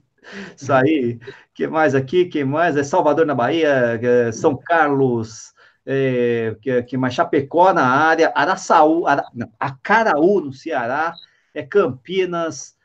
isso 0.55 0.71
aí. 0.71 1.19
que 1.55 1.67
mais 1.67 1.95
aqui? 1.95 2.25
que 2.25 2.43
mais? 2.43 2.77
É 2.77 2.83
Salvador 2.83 3.25
na 3.25 3.33
Bahia, 3.33 3.99
é 3.99 4.31
São 4.31 4.55
Carlos, 4.55 5.53
é, 5.89 6.57
que, 6.61 6.83
que 6.83 6.97
mais? 6.97 7.13
Chapecó 7.13 7.71
na 7.71 7.85
área, 7.87 8.31
Araçaú, 8.35 9.07
Ara, 9.07 9.23
não, 9.33 9.49
Acaraú 9.57 10.41
no 10.41 10.51
Ceará, 10.51 11.13
é 11.53 11.63
Campinas, 11.63 12.75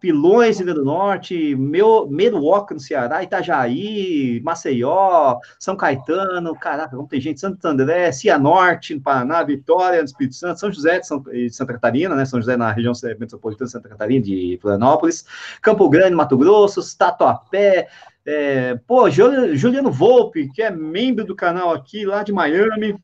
Pilões, 0.00 0.60
Rio 0.60 0.74
do 0.74 0.84
Norte, 0.84 1.54
meu, 1.56 2.08
Meruoca, 2.08 2.72
no 2.72 2.80
Ceará, 2.80 3.22
Itajaí, 3.22 4.40
Maceió, 4.42 5.38
São 5.58 5.76
Caetano, 5.76 6.54
caraca, 6.54 6.96
como 6.96 7.08
tem 7.08 7.20
gente, 7.20 7.40
Santo 7.40 7.62
André, 7.66 8.12
Cianorte, 8.12 8.94
no 8.94 9.02
Paraná, 9.02 9.42
Vitória, 9.42 9.98
no 9.98 10.06
Espírito 10.06 10.36
Santo, 10.36 10.58
São 10.58 10.72
José 10.72 11.00
de, 11.00 11.06
São, 11.06 11.20
de 11.20 11.50
Santa 11.50 11.74
Catarina, 11.74 12.14
né, 12.14 12.24
São 12.24 12.40
José 12.40 12.56
na 12.56 12.72
região 12.72 12.94
metropolitana 13.18 13.66
de 13.66 13.72
Santa 13.72 13.88
Catarina, 13.90 14.24
de 14.24 14.58
Florianópolis, 14.62 15.26
Campo 15.60 15.88
Grande, 15.90 16.14
Mato 16.14 16.38
Grosso, 16.38 16.80
Tatuapé, 16.96 17.88
é, 18.24 18.76
pô, 18.86 19.10
Juliano 19.10 19.90
Volpe, 19.90 20.48
que 20.52 20.62
é 20.62 20.70
membro 20.70 21.24
do 21.24 21.34
canal 21.34 21.72
aqui, 21.72 22.04
lá 22.04 22.22
de 22.22 22.32
Miami, 22.32 22.96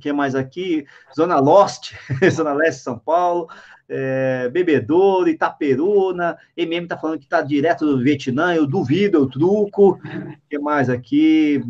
que 0.00 0.12
mais 0.12 0.34
aqui? 0.34 0.86
Zona 1.14 1.38
Lost, 1.38 1.92
Zona 2.30 2.52
Leste 2.52 2.82
São 2.82 2.98
Paulo, 2.98 3.48
é, 3.88 4.48
Bebedouro, 4.48 5.28
Itaperuna, 5.28 6.36
MM 6.56 6.86
tá 6.86 6.96
falando 6.96 7.18
que 7.18 7.28
tá 7.28 7.42
direto 7.42 7.84
do 7.84 8.02
Vietnã, 8.02 8.54
eu 8.54 8.66
duvido, 8.66 9.18
eu 9.18 9.26
truco. 9.28 10.00
Que 10.48 10.58
mais 10.58 10.88
aqui? 10.88 11.60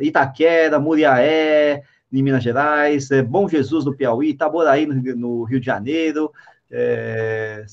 Itaquera, 0.00 0.78
Muriaé, 0.78 1.82
em 2.12 2.22
Minas 2.22 2.44
Gerais, 2.44 3.10
é, 3.10 3.22
Bom 3.22 3.48
Jesus 3.48 3.84
no 3.84 3.96
Piauí, 3.96 4.30
Itaboraí 4.30 4.86
no, 4.86 4.94
no 5.16 5.44
Rio 5.44 5.58
de 5.58 5.66
Janeiro. 5.66 6.30
É, 6.70 7.64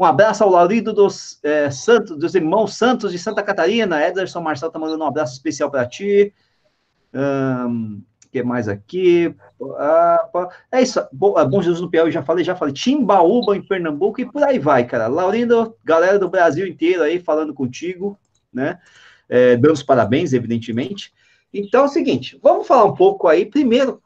um 0.00 0.04
abraço 0.04 0.42
ao 0.42 0.48
Laurido 0.48 0.94
dos 0.94 1.38
é, 1.42 1.70
Santos, 1.70 2.16
dos 2.16 2.34
irmãos 2.34 2.74
Santos 2.74 3.12
de 3.12 3.18
Santa 3.18 3.42
Catarina. 3.42 4.02
Ederson 4.02 4.40
Marcelo 4.40 4.72
tá 4.72 4.78
mandando 4.78 5.04
um 5.04 5.06
abraço 5.06 5.34
especial 5.34 5.70
para 5.70 5.86
ti. 5.86 6.32
Um, 7.12 8.00
que 8.32 8.42
mais 8.42 8.66
aqui? 8.66 9.34
É 10.72 10.80
isso. 10.80 11.06
Bom, 11.12 11.36
ah, 11.36 11.44
Bom 11.44 11.60
Jesus 11.60 11.82
no 11.82 11.90
Piauí, 11.90 12.10
já 12.10 12.22
falei, 12.22 12.42
já 12.42 12.56
falei. 12.56 12.72
Timbaúba 12.72 13.54
em 13.54 13.62
Pernambuco 13.62 14.22
e 14.22 14.24
por 14.24 14.42
aí 14.42 14.58
vai, 14.58 14.86
cara. 14.86 15.06
Laurindo, 15.06 15.76
galera 15.84 16.18
do 16.18 16.30
Brasil 16.30 16.66
inteiro 16.66 17.02
aí 17.02 17.20
falando 17.20 17.52
contigo, 17.52 18.18
né? 18.50 18.78
É, 19.28 19.54
dando 19.54 19.74
os 19.74 19.82
parabéns, 19.82 20.32
evidentemente. 20.32 21.12
Então 21.52 21.82
é 21.82 21.84
o 21.84 21.88
seguinte, 21.88 22.38
vamos 22.42 22.66
falar 22.66 22.86
um 22.86 22.94
pouco 22.94 23.28
aí, 23.28 23.44
primeiro, 23.44 24.00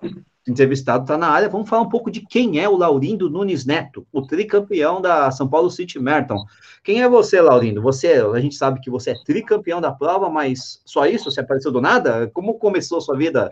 entrevistado 0.46 1.04
está 1.04 1.16
na 1.16 1.28
área, 1.28 1.48
vamos 1.48 1.68
falar 1.68 1.82
um 1.82 1.88
pouco 1.88 2.10
de 2.10 2.20
quem 2.20 2.60
é 2.60 2.68
o 2.68 2.76
Laurindo 2.76 3.30
Nunes 3.30 3.64
Neto, 3.64 4.06
o 4.12 4.22
tricampeão 4.22 5.00
da 5.00 5.30
São 5.30 5.48
Paulo 5.48 5.70
City 5.70 5.98
Marathon. 5.98 6.44
Quem 6.82 7.02
é 7.02 7.08
você, 7.08 7.40
Laurindo? 7.40 7.80
Você, 7.80 8.12
a 8.12 8.40
gente 8.40 8.54
sabe 8.54 8.80
que 8.80 8.90
você 8.90 9.12
é 9.12 9.22
tricampeão 9.24 9.80
da 9.80 9.90
prova, 9.90 10.28
mas 10.28 10.82
só 10.84 11.06
isso? 11.06 11.30
Você 11.30 11.40
apareceu 11.40 11.72
do 11.72 11.80
nada? 11.80 12.30
Como 12.34 12.58
começou 12.58 12.98
a 12.98 13.00
sua 13.00 13.16
vida 13.16 13.50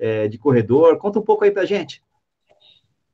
é, 0.00 0.26
de 0.26 0.38
corredor. 0.38 0.96
Conta 0.96 1.18
um 1.18 1.22
pouco 1.22 1.44
aí 1.44 1.50
pra 1.50 1.66
gente. 1.66 2.02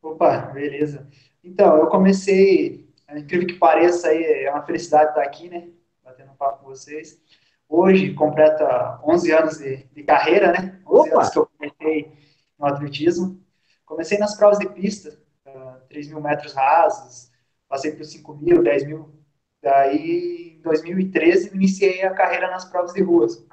Opa, 0.01 0.39
beleza. 0.55 1.07
Então, 1.43 1.77
eu 1.79 1.89
comecei, 1.89 2.89
é 3.09 3.19
incrível 3.19 3.49
que 3.49 3.55
pareça, 3.55 4.09
aí, 4.09 4.23
é 4.23 4.51
uma 4.51 4.63
felicidade 4.63 5.11
estar 5.11 5.23
aqui, 5.23 5.49
né? 5.49 5.69
Batendo 6.05 6.31
um 6.31 6.37
papo 6.37 6.63
com 6.63 6.71
vocês. 6.71 7.21
Hoje, 7.69 8.15
completa 8.15 9.01
11 9.05 9.33
anos 9.33 9.59
de, 9.59 9.85
de 9.93 10.03
carreira, 10.05 10.53
né? 10.53 10.81
11 10.87 11.09
Opa. 11.09 11.17
anos 11.17 11.31
que 11.31 11.39
eu 11.39 11.49
comecei 11.59 12.13
no 12.59 12.67
atletismo. 12.67 13.41
Comecei 13.85 14.19
nas 14.19 14.37
provas 14.37 14.59
de 14.59 14.69
pista, 14.69 15.19
uh, 15.47 15.81
3 15.89 16.09
mil 16.09 16.21
metros 16.21 16.53
rasos, 16.53 17.31
passei 17.69 17.93
por 17.93 18.05
5 18.05 18.35
mil, 18.35 18.63
10 18.63 18.87
mil. 18.87 19.15
Daí, 19.63 20.57
em 20.59 20.63
2013, 20.63 21.55
iniciei 21.55 22.03
a 22.03 22.15
carreira 22.15 22.51
nas 22.51 22.65
provas 22.65 22.93
de 22.93 23.03
ruas. 23.03 23.45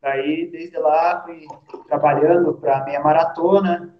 Daí, 0.00 0.50
desde 0.50 0.78
lá, 0.78 1.22
fui 1.24 1.46
trabalhando 1.86 2.54
para 2.54 2.84
meia 2.84 3.00
maratona, 3.00 3.96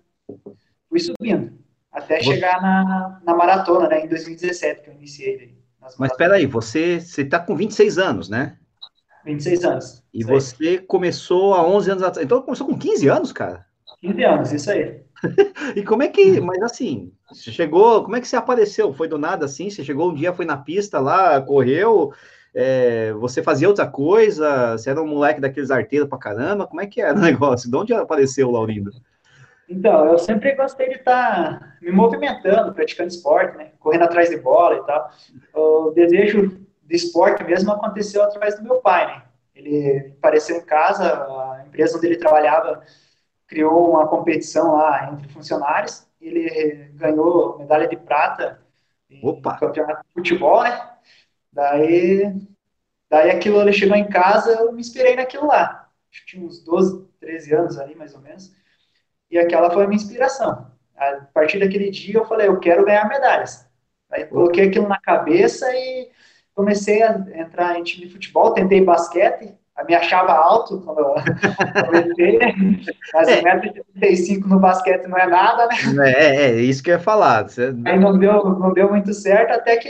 fui 0.88 1.00
subindo, 1.00 1.58
até 1.90 2.18
você... 2.18 2.34
chegar 2.34 2.60
na, 2.60 3.20
na 3.24 3.34
maratona, 3.34 3.88
né, 3.88 4.04
em 4.04 4.08
2017, 4.08 4.82
que 4.82 4.90
eu 4.90 4.94
iniciei. 4.94 5.56
Mas 5.98 6.10
espera 6.10 6.34
aí, 6.34 6.46
você 6.46 6.96
está 6.96 7.38
com 7.38 7.56
26 7.56 7.98
anos, 7.98 8.28
né? 8.28 8.58
26 9.24 9.64
anos. 9.64 10.04
E 10.14 10.24
você 10.24 10.78
começou 10.78 11.54
há 11.54 11.66
11 11.66 11.90
anos 11.90 12.02
atrás. 12.02 12.24
Então, 12.24 12.42
começou 12.42 12.66
com 12.66 12.78
15 12.78 13.08
anos, 13.08 13.32
cara? 13.32 13.65
15 14.00 14.24
anos, 14.24 14.52
isso 14.52 14.70
aí. 14.70 15.00
e 15.74 15.82
como 15.82 16.02
é 16.02 16.08
que, 16.08 16.40
mas 16.40 16.62
assim, 16.62 17.12
você 17.30 17.50
chegou, 17.50 18.04
como 18.04 18.16
é 18.16 18.20
que 18.20 18.28
você 18.28 18.36
apareceu? 18.36 18.92
Foi 18.92 19.08
do 19.08 19.18
nada 19.18 19.46
assim? 19.46 19.70
Você 19.70 19.82
chegou 19.82 20.10
um 20.10 20.14
dia, 20.14 20.32
foi 20.32 20.44
na 20.44 20.56
pista 20.56 21.00
lá, 21.00 21.40
correu, 21.40 22.12
é, 22.54 23.12
você 23.12 23.42
fazia 23.42 23.68
outra 23.68 23.86
coisa? 23.86 24.72
Você 24.72 24.88
era 24.88 25.02
um 25.02 25.06
moleque 25.06 25.40
daqueles 25.40 25.70
arteiros 25.70 26.08
pra 26.08 26.18
caramba? 26.18 26.66
Como 26.66 26.80
é 26.80 26.86
que 26.86 27.02
era 27.02 27.14
o 27.14 27.20
negócio? 27.22 27.70
De 27.70 27.76
onde 27.76 27.92
apareceu 27.92 28.48
o 28.48 28.50
Laurindo? 28.50 28.90
Então, 29.68 30.06
eu 30.06 30.18
sempre 30.18 30.54
gostei 30.54 30.88
de 30.88 30.94
estar 30.94 31.58
tá 31.58 31.76
me 31.82 31.90
movimentando, 31.90 32.72
praticando 32.72 33.08
esporte, 33.08 33.58
né? 33.58 33.72
Correndo 33.80 34.04
atrás 34.04 34.30
de 34.30 34.38
bola 34.38 34.76
e 34.76 34.86
tal. 34.86 35.10
O 35.52 35.90
desejo 35.90 36.60
de 36.84 36.96
esporte 36.96 37.44
mesmo 37.44 37.72
aconteceu 37.72 38.22
através 38.22 38.56
do 38.56 38.62
meu 38.62 38.76
pai, 38.76 39.06
né? 39.06 39.22
Ele 39.54 40.12
apareceu 40.16 40.56
em 40.56 40.64
casa, 40.64 41.04
a 41.14 41.64
empresa 41.66 41.98
onde 41.98 42.06
ele 42.06 42.16
trabalhava 42.16 42.82
criou 43.46 43.90
uma 43.90 44.08
competição 44.08 44.74
lá 44.74 45.12
entre 45.12 45.28
funcionários. 45.28 46.06
Ele 46.20 46.90
ganhou 46.94 47.58
medalha 47.58 47.86
de 47.88 47.96
prata 47.96 48.60
no 49.10 49.40
campeonato 49.40 50.02
de 50.02 50.12
futebol, 50.14 50.62
né? 50.62 50.90
Daí, 51.52 52.34
daí 53.08 53.30
aquilo 53.30 53.60
ele 53.60 53.72
chegou 53.72 53.96
em 53.96 54.08
casa, 54.08 54.52
eu 54.52 54.72
me 54.72 54.80
inspirei 54.80 55.16
naquilo 55.16 55.46
lá. 55.46 55.88
Acho 56.10 56.24
que 56.24 56.32
tinha 56.32 56.46
uns 56.46 56.62
12, 56.62 57.06
13 57.20 57.54
anos 57.54 57.78
ali, 57.78 57.94
mais 57.94 58.14
ou 58.14 58.20
menos. 58.20 58.54
E 59.30 59.38
aquela 59.38 59.70
foi 59.70 59.84
a 59.84 59.88
minha 59.88 60.00
inspiração. 60.00 60.70
A 60.96 61.20
partir 61.32 61.58
daquele 61.58 61.90
dia 61.90 62.16
eu 62.16 62.26
falei, 62.26 62.48
eu 62.48 62.58
quero 62.58 62.84
ganhar 62.84 63.08
medalhas. 63.08 63.66
Aí 64.10 64.24
coloquei 64.26 64.68
aquilo 64.68 64.88
na 64.88 65.00
cabeça 65.00 65.66
e 65.74 66.10
comecei 66.54 67.02
a 67.02 67.12
entrar 67.34 67.78
em 67.78 67.82
time 67.82 68.06
de 68.06 68.12
futebol, 68.12 68.54
tentei 68.54 68.82
basquete, 68.82 69.54
me 69.84 69.94
achava 69.94 70.32
alto 70.32 70.80
quando 70.80 71.00
eu 71.00 71.14
comecei, 71.84 72.38
mas 73.12 73.28
é. 73.28 73.42
1,35m 73.42 74.46
no 74.46 74.58
basquete 74.58 75.06
não 75.06 75.18
é 75.18 75.26
nada, 75.26 75.68
né? 75.94 76.12
É, 76.12 76.36
é, 76.46 76.60
isso 76.60 76.82
que 76.82 76.90
eu 76.90 76.94
ia 76.94 77.00
falar. 77.00 77.48
Você... 77.48 77.74
Aí 77.84 77.98
não 77.98 78.18
deu, 78.18 78.44
não 78.58 78.72
deu 78.72 78.88
muito 78.88 79.12
certo, 79.12 79.52
até 79.52 79.76
que 79.76 79.88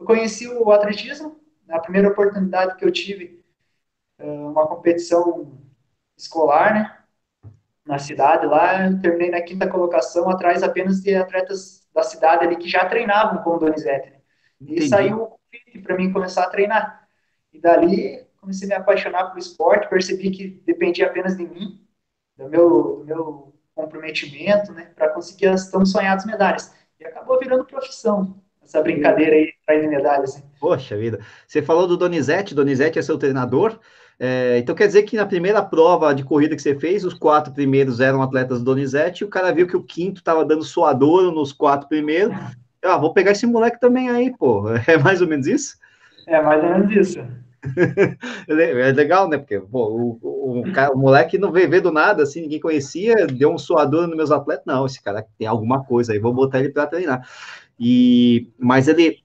eu 0.00 0.06
conheci 0.06 0.48
o 0.48 0.70
atletismo, 0.70 1.40
na 1.66 1.78
primeira 1.78 2.08
oportunidade 2.08 2.76
que 2.76 2.84
eu 2.84 2.90
tive 2.90 3.42
eh, 4.18 4.24
uma 4.24 4.66
competição 4.66 5.58
escolar, 6.16 6.74
né? 6.74 6.96
Na 7.84 7.98
cidade 7.98 8.46
lá, 8.46 8.86
eu 8.86 9.00
terminei 9.00 9.30
na 9.30 9.42
quinta 9.42 9.68
colocação, 9.68 10.30
atrás 10.30 10.62
apenas 10.62 11.00
de 11.00 11.14
atletas 11.14 11.82
da 11.94 12.02
cidade 12.02 12.44
ali 12.44 12.56
que 12.56 12.68
já 12.68 12.84
treinavam 12.86 13.42
com 13.42 13.50
o 13.50 13.58
Donizete. 13.58 14.10
Né? 14.10 14.16
E 14.60 14.72
Entendi. 14.72 14.88
saiu 14.88 15.22
o 15.22 15.26
convite 15.26 15.78
para 15.82 15.96
mim 15.96 16.12
começar 16.12 16.44
a 16.44 16.50
treinar. 16.50 17.06
E 17.52 17.60
dali 17.60 18.26
comecei 18.42 18.66
a 18.66 18.68
me 18.68 18.74
apaixonar 18.74 19.26
pelo 19.28 19.38
esporte, 19.38 19.88
percebi 19.88 20.30
que 20.32 20.48
dependia 20.66 21.06
apenas 21.06 21.36
de 21.36 21.46
mim, 21.46 21.80
do 22.36 22.48
meu, 22.48 22.96
do 22.98 23.04
meu 23.04 23.54
comprometimento, 23.72 24.72
né, 24.72 24.90
para 24.96 25.10
conseguir 25.10 25.46
as 25.46 25.70
tão 25.70 25.86
sonhadas 25.86 26.26
medalhas. 26.26 26.74
E 26.98 27.04
acabou 27.04 27.38
virando 27.38 27.64
profissão 27.64 28.42
essa 28.64 28.82
brincadeira 28.82 29.34
aí 29.34 29.52
traz 29.66 29.88
medalhas. 29.88 30.36
Hein? 30.36 30.44
Poxa 30.60 30.96
vida. 30.96 31.20
Você 31.46 31.62
falou 31.62 31.86
do 31.86 31.96
Donizete, 31.96 32.54
Donizete 32.54 32.98
é 32.98 33.02
seu 33.02 33.18
treinador. 33.18 33.78
É, 34.18 34.58
então 34.58 34.74
quer 34.74 34.86
dizer 34.86 35.02
que 35.02 35.16
na 35.16 35.26
primeira 35.26 35.62
prova 35.62 36.14
de 36.14 36.22
corrida 36.22 36.54
que 36.54 36.62
você 36.62 36.78
fez, 36.78 37.04
os 37.04 37.14
quatro 37.14 37.52
primeiros 37.52 38.00
eram 38.00 38.22
atletas 38.22 38.58
do 38.58 38.64
Donizete, 38.64 39.22
e 39.22 39.26
o 39.26 39.30
cara 39.30 39.52
viu 39.52 39.66
que 39.66 39.76
o 39.76 39.82
quinto 39.82 40.20
estava 40.20 40.44
dando 40.44 40.62
suadouro 40.62 41.32
nos 41.32 41.52
quatro 41.52 41.88
primeiros. 41.88 42.34
Ah, 42.84 42.96
vou 42.96 43.12
pegar 43.14 43.30
esse 43.30 43.46
moleque 43.46 43.78
também 43.78 44.10
aí, 44.10 44.36
pô. 44.36 44.64
É 44.88 44.98
mais 44.98 45.22
ou 45.22 45.28
menos 45.28 45.46
isso? 45.46 45.76
É 46.26 46.42
mais 46.42 46.64
ou 46.64 46.70
menos 46.70 46.90
isso. 46.90 47.20
é 48.48 48.92
legal, 48.92 49.28
né? 49.28 49.38
Porque 49.38 49.60
pô, 49.60 49.88
o, 49.88 50.18
o, 50.22 50.62
o, 50.62 50.98
moleque 50.98 51.38
não 51.38 51.52
veio 51.52 51.70
ver 51.70 51.80
do 51.80 51.92
nada, 51.92 52.22
assim, 52.22 52.42
ninguém 52.42 52.60
conhecia, 52.60 53.26
deu 53.26 53.52
um 53.52 53.58
suador 53.58 54.06
nos 54.06 54.16
meus 54.16 54.30
atletas. 54.30 54.64
Não, 54.66 54.84
esse 54.84 55.02
cara 55.02 55.26
tem 55.38 55.46
alguma 55.46 55.84
coisa 55.84 56.12
aí, 56.12 56.18
vou 56.18 56.34
botar 56.34 56.58
ele 56.58 56.70
para 56.70 56.86
treinar. 56.86 57.26
E, 57.78 58.50
mas 58.58 58.88
ele, 58.88 59.18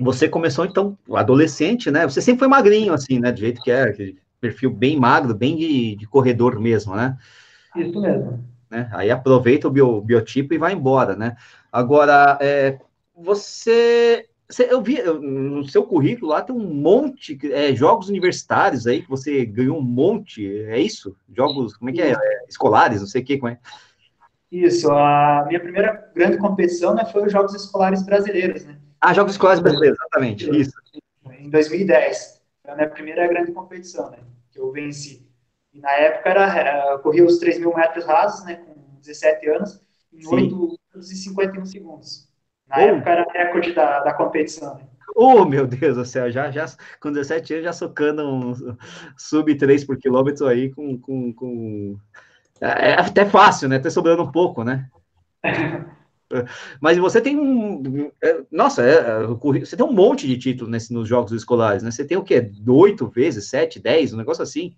você 0.00 0.28
começou 0.28 0.64
então 0.64 0.98
adolescente, 1.12 1.90
né? 1.90 2.06
Você 2.06 2.20
sempre 2.20 2.40
foi 2.40 2.48
magrinho, 2.48 2.92
assim, 2.92 3.18
né? 3.18 3.32
Do 3.32 3.38
jeito 3.38 3.62
que 3.62 3.70
é, 3.70 3.92
perfil 4.40 4.70
bem 4.70 4.98
magro, 4.98 5.34
bem 5.34 5.56
de, 5.56 5.96
de 5.96 6.06
corredor 6.06 6.60
mesmo, 6.60 6.94
né? 6.94 7.16
Isso 7.76 8.00
mesmo. 8.00 8.44
Né? 8.70 8.88
Aí 8.92 9.10
aproveita 9.10 9.66
o 9.66 9.70
bio, 9.70 10.00
biotipo 10.00 10.52
e 10.52 10.58
vai 10.58 10.72
embora, 10.72 11.16
né? 11.16 11.36
Agora, 11.72 12.38
é, 12.40 12.78
você, 13.16 14.27
eu 14.70 14.80
vi 14.80 15.02
no 15.02 15.62
seu 15.68 15.84
currículo 15.84 16.30
lá 16.30 16.40
tem 16.40 16.56
um 16.56 16.72
monte, 16.72 17.38
é, 17.52 17.74
jogos 17.74 18.08
universitários 18.08 18.86
aí 18.86 19.02
que 19.02 19.08
você 19.08 19.44
ganhou 19.44 19.78
um 19.78 19.82
monte, 19.82 20.46
é 20.64 20.80
isso? 20.80 21.14
Jogos, 21.36 21.76
como 21.76 21.90
é 21.90 21.92
que 21.92 22.00
é? 22.00 22.12
é 22.12 22.44
escolares, 22.48 23.00
não 23.00 23.06
sei 23.06 23.20
o 23.20 23.24
que, 23.24 23.36
como 23.36 23.52
é? 23.52 23.58
Isso, 24.50 24.90
a 24.90 25.44
minha 25.46 25.60
primeira 25.60 26.10
grande 26.14 26.38
competição 26.38 26.94
né, 26.94 27.04
foi 27.04 27.26
os 27.26 27.32
Jogos 27.32 27.54
Escolares 27.54 28.02
Brasileiros, 28.02 28.64
né? 28.64 28.78
Ah, 28.98 29.12
Jogos 29.12 29.32
Escolares 29.32 29.60
Brasileiros, 29.60 29.98
exatamente, 29.98 30.48
isso. 30.58 30.72
Em 31.38 31.50
2010, 31.50 32.42
foi 32.62 32.70
a 32.72 32.74
minha 32.74 32.88
primeira 32.88 33.26
grande 33.28 33.52
competição, 33.52 34.10
né, 34.10 34.18
que 34.50 34.58
eu 34.58 34.72
venci. 34.72 35.28
E 35.74 35.78
na 35.78 35.92
época 35.92 36.30
era, 36.30 36.92
eu 36.92 36.98
corri 37.00 37.20
os 37.20 37.38
3 37.38 37.58
mil 37.58 37.74
metros 37.74 38.06
rasos, 38.06 38.46
né, 38.46 38.54
com 38.56 38.98
17 38.98 39.46
anos, 39.50 39.80
em 40.10 40.22
Sim. 40.22 40.34
8 40.34 40.56
minutos 40.56 41.12
e 41.12 41.16
51 41.16 41.66
segundos. 41.66 42.27
Na 42.68 42.76
oh. 42.76 42.80
época 42.80 43.10
era 43.10 43.26
recorde 43.32 43.72
da, 43.72 44.00
da 44.00 44.12
competição, 44.12 44.74
né? 44.74 44.82
Oh, 45.16 45.44
meu 45.44 45.66
Deus 45.66 45.96
do 45.96 46.04
céu, 46.04 46.30
já, 46.30 46.50
já 46.50 46.66
com 47.00 47.10
17 47.10 47.54
anos 47.54 47.64
já 47.64 47.72
socando 47.72 48.22
um 48.24 48.54
sub 49.16 49.52
3 49.52 49.84
por 49.84 49.96
quilômetro 49.96 50.46
aí 50.46 50.70
com, 50.70 50.96
com, 50.96 51.32
com 51.32 51.98
é, 52.60 52.90
é 52.90 53.00
até 53.00 53.24
fácil, 53.24 53.68
né? 53.68 53.78
Tá 53.78 53.90
sobrando 53.90 54.22
um 54.22 54.30
pouco, 54.30 54.62
né? 54.62 54.88
Mas 56.80 56.98
você 56.98 57.20
tem 57.20 57.38
um. 57.38 58.10
É, 58.22 58.42
nossa, 58.52 58.82
é, 58.82 58.96
é 58.96 59.26
você 59.26 59.76
tem 59.76 59.86
um 59.86 59.92
monte 59.92 60.26
de 60.26 60.36
títulos 60.36 60.70
nesse, 60.70 60.92
nos 60.92 61.08
jogos 61.08 61.32
escolares, 61.32 61.82
né? 61.82 61.90
Você 61.90 62.04
tem 62.04 62.18
o 62.18 62.22
quê? 62.22 62.52
Oito 62.68 63.08
vezes, 63.08 63.48
sete, 63.48 63.80
dez, 63.80 64.12
um 64.12 64.18
negócio 64.18 64.42
assim? 64.42 64.76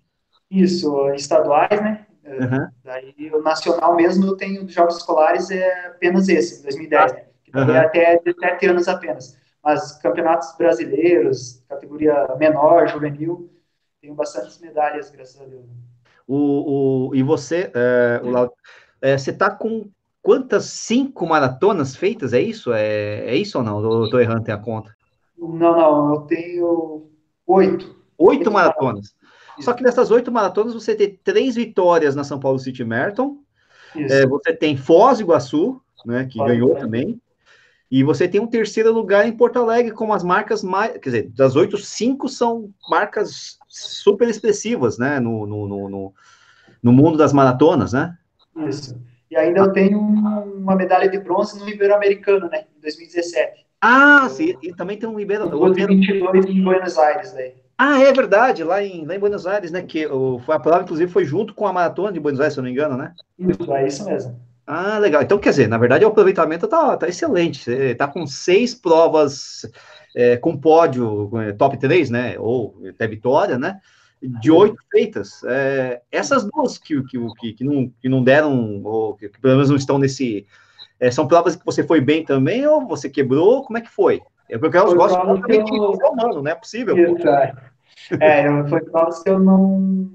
Isso, 0.49 1.09
estaduais, 1.09 1.81
né? 1.81 2.05
Uhum. 2.25 2.67
Daí 2.83 3.31
o 3.33 3.41
nacional 3.41 3.95
mesmo 3.95 4.25
eu 4.25 4.37
tenho 4.37 4.63
dos 4.63 4.73
jogos 4.73 4.97
escolares 4.97 5.51
é 5.51 5.87
apenas 5.87 6.29
esse, 6.29 6.63
2010, 6.63 7.13
né? 7.13 7.25
Uhum. 7.53 7.71
é 7.71 7.79
até 7.79 8.19
17 8.23 8.67
anos 8.67 8.87
apenas. 8.87 9.37
Mas 9.63 9.91
campeonatos 9.99 10.55
brasileiros, 10.57 11.63
categoria 11.69 12.27
menor, 12.37 12.87
juvenil, 12.87 13.51
tenho 14.01 14.15
bastantes 14.15 14.59
medalhas, 14.59 15.11
graças 15.11 15.39
a 15.39 15.45
Deus. 15.45 15.65
O, 16.27 17.09
o, 17.09 17.15
e 17.15 17.21
você, 17.21 17.71
é, 17.73 18.21
o, 18.23 18.51
é, 19.01 19.17
você 19.17 19.31
está 19.31 19.51
com 19.51 19.89
quantas 20.21 20.65
cinco 20.65 21.27
maratonas 21.27 21.95
feitas? 21.95 22.33
É 22.33 22.41
isso? 22.41 22.73
É, 22.73 23.25
é 23.25 23.35
isso 23.35 23.57
ou 23.57 23.63
não? 23.63 23.83
Eu 23.83 24.05
estou 24.05 24.19
errando 24.19 24.43
tem 24.43 24.53
a 24.53 24.57
conta? 24.57 24.95
Não, 25.37 25.57
não, 25.57 26.13
eu 26.13 26.21
tenho 26.21 27.09
oito. 27.45 27.95
Oito 28.17 28.51
maratonas. 28.51 29.15
Só 29.59 29.73
que 29.73 29.83
nessas 29.83 30.09
oito 30.09 30.31
maratonas 30.31 30.73
você 30.73 30.95
tem 30.95 31.19
três 31.23 31.55
vitórias 31.55 32.15
na 32.15 32.23
São 32.23 32.39
Paulo 32.39 32.57
City 32.57 32.83
Marathon. 32.83 33.37
É, 33.95 34.25
você 34.25 34.53
tem 34.53 34.77
Foz 34.77 35.17
do 35.17 35.23
Iguaçu, 35.23 35.81
né, 36.05 36.25
que 36.25 36.39
ganhou 36.39 36.75
também. 36.75 37.21
E 37.91 38.03
você 38.05 38.25
tem 38.25 38.39
um 38.39 38.47
terceiro 38.47 38.93
lugar 38.93 39.27
em 39.27 39.35
Porto 39.35 39.59
Alegre 39.59 39.91
com 39.91 40.13
as 40.13 40.23
marcas 40.23 40.63
mais. 40.63 40.93
Quer 40.93 41.09
dizer, 41.09 41.29
das 41.35 41.57
oito, 41.57 41.77
cinco 41.77 42.29
são 42.29 42.69
marcas 42.89 43.59
super 43.67 44.29
expressivas, 44.29 44.97
né? 44.97 45.19
No, 45.19 45.45
no, 45.45 45.67
no, 45.67 46.13
no 46.81 46.93
mundo 46.93 47.17
das 47.17 47.33
maratonas, 47.33 47.91
né? 47.91 48.17
Isso. 48.65 48.97
E 49.29 49.35
ainda 49.35 49.59
eu 49.59 49.73
tenho 49.73 49.99
uma 49.99 50.75
medalha 50.75 51.09
de 51.09 51.19
bronze 51.19 51.59
no 51.59 51.67
Ibero-Americano, 51.67 52.49
né? 52.49 52.63
Em 52.77 52.81
2017. 52.81 53.65
Ah, 53.81 54.27
sim. 54.29 54.55
E 54.61 54.73
também 54.73 54.97
tem 54.97 55.09
um 55.09 55.19
Ibero. 55.19 55.49
No 55.49 55.73
22 55.73 56.45
em 56.45 56.63
Buenos 56.63 56.97
Aires, 56.97 57.33
daí. 57.33 57.55
Ah, 57.77 57.99
é 57.99 58.13
verdade, 58.13 58.63
lá 58.63 58.81
em, 58.83 59.05
lá 59.05 59.15
em 59.15 59.19
Buenos 59.19 59.47
Aires, 59.47 59.71
né? 59.71 59.81
Que 59.81 60.05
o, 60.05 60.39
a 60.47 60.59
prova, 60.59 60.83
inclusive, 60.83 61.11
foi 61.11 61.25
junto 61.25 61.53
com 61.53 61.65
a 61.67 61.73
maratona 61.73 62.11
de 62.11 62.19
Buenos 62.19 62.39
Aires, 62.39 62.53
se 62.53 62.59
eu 62.59 62.63
não 62.63 62.69
me 62.69 62.73
engano, 62.73 62.95
né? 62.95 63.13
Isso, 63.39 63.73
é 63.73 63.87
isso 63.87 64.05
mesmo. 64.05 64.39
Ah, 64.65 64.97
legal. 64.99 65.21
Então, 65.21 65.39
quer 65.39 65.49
dizer, 65.49 65.67
na 65.67 65.77
verdade, 65.77 66.05
o 66.05 66.07
aproveitamento 66.07 66.67
tá, 66.67 66.95
tá 66.95 67.07
excelente. 67.07 67.63
Você 67.63 67.95
tá 67.95 68.07
com 68.07 68.25
seis 68.25 68.73
provas 68.73 69.65
é, 70.15 70.37
com 70.37 70.57
pódio, 70.57 71.29
é, 71.39 71.51
top 71.53 71.77
3, 71.77 72.09
né? 72.09 72.35
Ou 72.37 72.75
até 72.89 73.07
vitória, 73.07 73.57
né? 73.57 73.79
De 74.21 74.51
oito 74.51 74.77
feitas. 74.91 75.43
É, 75.45 76.01
essas 76.11 76.43
duas 76.43 76.77
que, 76.77 77.01
que, 77.03 77.53
que, 77.53 77.63
não, 77.63 77.91
que 77.99 78.07
não 78.07 78.23
deram, 78.23 78.81
ou 78.83 79.15
que, 79.15 79.29
que 79.29 79.39
pelo 79.39 79.55
menos 79.55 79.69
não 79.69 79.77
estão 79.77 79.97
nesse. 79.97 80.45
É, 80.99 81.09
são 81.09 81.27
provas 81.27 81.55
que 81.55 81.65
você 81.65 81.83
foi 81.83 81.99
bem 81.99 82.23
também, 82.23 82.65
ou 82.67 82.87
você 82.87 83.09
quebrou? 83.09 83.63
Como 83.63 83.77
é 83.77 83.81
que 83.81 83.89
foi? 83.89 84.21
É 84.47 84.57
porque 84.57 84.77
eu 84.77 84.95
gosto 84.95 85.19
de 85.47 85.55
eu... 85.55 86.11
humano, 86.11 86.43
não 86.43 86.51
é 86.51 86.55
possível. 86.55 86.95
Isso, 86.95 87.27
é. 87.27 87.53
É, 88.19 88.67
foi 88.67 88.81
provas 88.81 89.23
que 89.23 89.29
eu 89.29 89.39
não, 89.39 90.09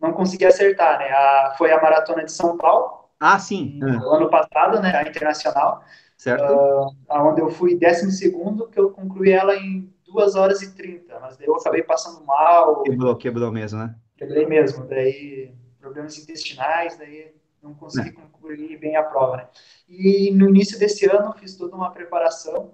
não 0.00 0.12
consegui 0.12 0.44
acertar, 0.44 0.98
né? 0.98 1.06
A, 1.06 1.54
foi 1.56 1.72
a 1.72 1.80
Maratona 1.80 2.24
de 2.24 2.30
São 2.30 2.56
Paulo. 2.56 3.03
Ah, 3.18 3.38
sim. 3.38 3.78
No 3.78 4.10
ano 4.10 4.28
passado, 4.28 4.80
né? 4.80 4.94
A 4.96 5.08
Internacional. 5.08 5.84
Certo. 6.16 6.52
Uh, 6.52 6.94
onde 7.10 7.40
eu 7.40 7.50
fui 7.50 7.76
décimo 7.76 8.10
segundo, 8.10 8.68
que 8.68 8.78
eu 8.78 8.90
concluí 8.90 9.30
ela 9.30 9.54
em 9.56 9.92
2 10.06 10.36
horas 10.36 10.62
e 10.62 10.74
30, 10.74 11.18
mas 11.20 11.36
daí 11.36 11.46
eu 11.46 11.56
acabei 11.56 11.82
passando 11.82 12.24
mal. 12.24 12.82
Quebrou, 12.84 13.16
quebrou 13.16 13.52
mesmo, 13.52 13.80
né? 13.80 13.94
Quebrei 14.16 14.46
mesmo, 14.46 14.86
daí 14.86 15.52
problemas 15.80 16.16
intestinais, 16.16 16.96
daí 16.96 17.34
não 17.62 17.74
consegui 17.74 18.10
é. 18.10 18.12
concluir 18.12 18.78
bem 18.78 18.96
a 18.96 19.02
prova, 19.02 19.38
né? 19.38 19.48
E 19.88 20.30
no 20.32 20.48
início 20.48 20.78
desse 20.78 21.08
ano 21.10 21.32
fiz 21.34 21.56
toda 21.56 21.74
uma 21.74 21.90
preparação, 21.90 22.72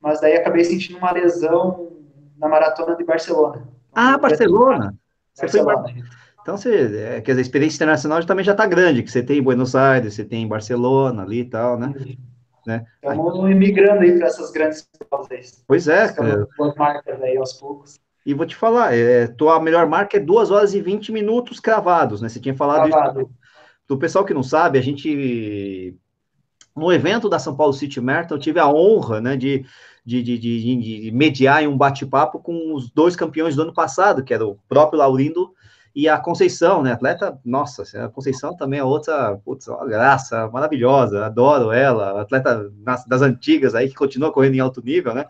mas 0.00 0.20
daí 0.20 0.36
acabei 0.36 0.64
sentindo 0.64 0.98
uma 0.98 1.12
lesão 1.12 1.90
na 2.36 2.48
maratona 2.48 2.94
de 2.94 3.04
Barcelona. 3.04 3.66
Ah, 3.92 4.18
Barcelona. 4.18 4.94
Você 5.34 5.42
Barcelona. 5.42 5.94
Então, 6.42 6.56
você, 6.56 6.96
é, 6.96 7.20
quer 7.20 7.32
dizer, 7.32 7.40
a 7.40 7.42
experiência 7.42 7.76
internacional 7.76 8.24
também 8.24 8.44
já 8.44 8.52
está 8.52 8.66
grande, 8.66 9.02
que 9.02 9.10
você 9.10 9.22
tem 9.22 9.38
em 9.38 9.42
Buenos 9.42 9.74
Aires, 9.74 10.14
você 10.14 10.24
tem 10.24 10.42
em 10.42 10.48
Barcelona 10.48 11.22
ali 11.22 11.40
e 11.40 11.44
tal, 11.44 11.78
né? 11.78 11.92
né? 12.66 12.86
Estamos 13.02 13.44
aí... 13.44 13.52
imigrando 13.52 14.02
aí 14.02 14.16
para 14.16 14.26
essas 14.26 14.50
grandes 14.50 14.88
provas. 15.08 15.62
Pois 15.66 15.88
é. 15.88 16.12
Cara. 16.12 16.46
Marcas 16.76 17.22
aí 17.22 17.36
aos 17.36 17.52
poucos. 17.52 18.00
E 18.24 18.34
vou 18.34 18.46
te 18.46 18.56
falar, 18.56 18.94
é, 18.94 19.26
tua 19.26 19.60
melhor 19.60 19.86
marca 19.86 20.16
é 20.16 20.20
2 20.20 20.50
horas 20.50 20.74
e 20.74 20.80
20 20.80 21.10
minutos 21.10 21.58
cravados, 21.58 22.20
né? 22.20 22.28
Você 22.28 22.38
tinha 22.38 22.54
falado 22.54 22.90
Cravado. 22.90 23.20
isso. 23.20 23.30
Do 23.88 23.98
pessoal 23.98 24.24
que 24.24 24.34
não 24.34 24.42
sabe, 24.42 24.78
a 24.78 24.82
gente 24.82 25.96
no 26.76 26.92
evento 26.92 27.28
da 27.28 27.38
São 27.38 27.56
Paulo 27.56 27.72
City 27.72 28.00
Marathon, 28.00 28.36
eu 28.36 28.38
tive 28.38 28.60
a 28.60 28.68
honra, 28.68 29.20
né, 29.20 29.36
de 29.36 29.66
de, 30.04 30.22
de, 30.22 30.38
de, 30.38 31.00
de 31.02 31.10
mediar 31.12 31.62
em 31.62 31.66
um 31.66 31.76
bate-papo 31.76 32.38
com 32.38 32.74
os 32.74 32.90
dois 32.90 33.14
campeões 33.14 33.54
do 33.54 33.62
ano 33.62 33.72
passado, 33.72 34.24
que 34.24 34.32
era 34.32 34.46
o 34.46 34.58
próprio 34.68 34.98
Laurindo 34.98 35.52
e 35.94 36.08
a 36.08 36.18
Conceição, 36.18 36.82
né? 36.82 36.92
Atleta, 36.92 37.38
nossa, 37.44 37.82
a 38.04 38.08
Conceição 38.08 38.56
também 38.56 38.78
é 38.78 38.84
outra, 38.84 39.36
putz, 39.44 39.66
uma 39.68 39.86
graça 39.86 40.48
maravilhosa, 40.48 41.26
adoro 41.26 41.72
ela, 41.72 42.20
atleta 42.20 42.70
das 43.06 43.22
antigas 43.22 43.74
aí 43.74 43.88
que 43.88 43.94
continua 43.94 44.32
correndo 44.32 44.54
em 44.54 44.60
alto 44.60 44.82
nível, 44.82 45.14
né? 45.14 45.26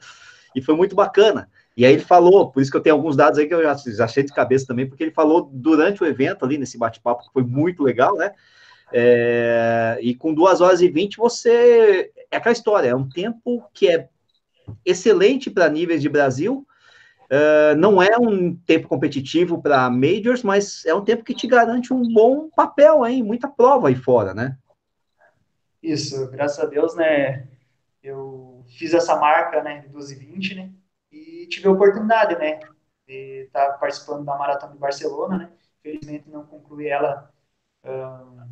E 0.55 0.61
foi 0.61 0.75
muito 0.77 0.95
bacana. 0.95 1.49
E 1.77 1.87
aí 1.87 1.95
ele 1.95 2.03
falou, 2.03 2.51
por 2.51 2.61
isso 2.61 2.71
que 2.71 2.77
eu 2.77 2.83
tenho 2.83 2.97
alguns 2.97 3.17
dados 3.17 3.39
aí 3.39 3.47
que 3.47 3.55
eu 3.55 3.63
já, 3.63 4.05
achei 4.05 4.23
de 4.23 4.35
cabeça 4.35 4.67
também, 4.67 4.87
porque 4.87 5.03
ele 5.03 5.13
falou 5.13 5.49
durante 5.53 6.03
o 6.03 6.07
evento 6.07 6.45
ali, 6.45 6.59
nesse 6.59 6.77
bate-papo, 6.77 7.25
que 7.25 7.33
foi 7.33 7.43
muito 7.43 7.83
legal, 7.83 8.17
né? 8.17 8.33
É, 8.93 9.99
e 10.03 10.15
com 10.15 10.35
duas 10.35 10.61
horas 10.61 10.81
e 10.81 10.89
vinte 10.89 11.17
você. 11.17 12.11
É 12.31 12.37
aquela 12.37 12.53
história, 12.53 12.89
é 12.89 12.95
um 12.95 13.09
tempo 13.09 13.65
que 13.73 13.89
é 13.89 14.09
excelente 14.85 15.49
para 15.49 15.69
níveis 15.69 16.03
de 16.03 16.09
Brasil. 16.09 16.67
Uh, 17.31 17.77
não 17.77 18.03
é 18.03 18.19
um 18.19 18.57
tempo 18.57 18.89
competitivo 18.89 19.63
para 19.63 19.89
majors, 19.89 20.43
mas 20.43 20.85
é 20.85 20.93
um 20.93 21.05
tempo 21.05 21.23
que 21.23 21.33
te 21.33 21.47
garante 21.47 21.95
um 21.95 22.03
bom 22.13 22.51
papel 22.51 23.07
em 23.07 23.23
muita 23.23 23.47
prova 23.47 23.87
aí 23.87 23.95
fora, 23.95 24.35
né? 24.35 24.59
Isso, 25.81 26.29
graças 26.29 26.59
a 26.59 26.67
Deus, 26.67 26.97
né? 26.97 27.47
Eu 28.03 28.65
fiz 28.77 28.93
essa 28.95 29.15
marca, 29.15 29.63
né, 29.63 29.79
de 29.81 29.89
12 29.89 30.15
e 30.15 30.19
20, 30.19 30.55
né? 30.57 30.71
E 31.13 31.47
tive 31.47 31.69
a 31.69 31.73
oportunidade, 31.73 32.37
né, 32.37 32.59
de 33.07 33.45
estar 33.47 33.73
tá 33.73 33.79
participando 33.79 34.25
da 34.25 34.37
maratona 34.37 34.73
de 34.73 34.79
Barcelona, 34.79 35.39
né? 35.39 35.51
Felizmente 35.83 36.29
não 36.29 36.45
concluí 36.45 36.89
ela 36.89 37.31
um, 37.85 38.49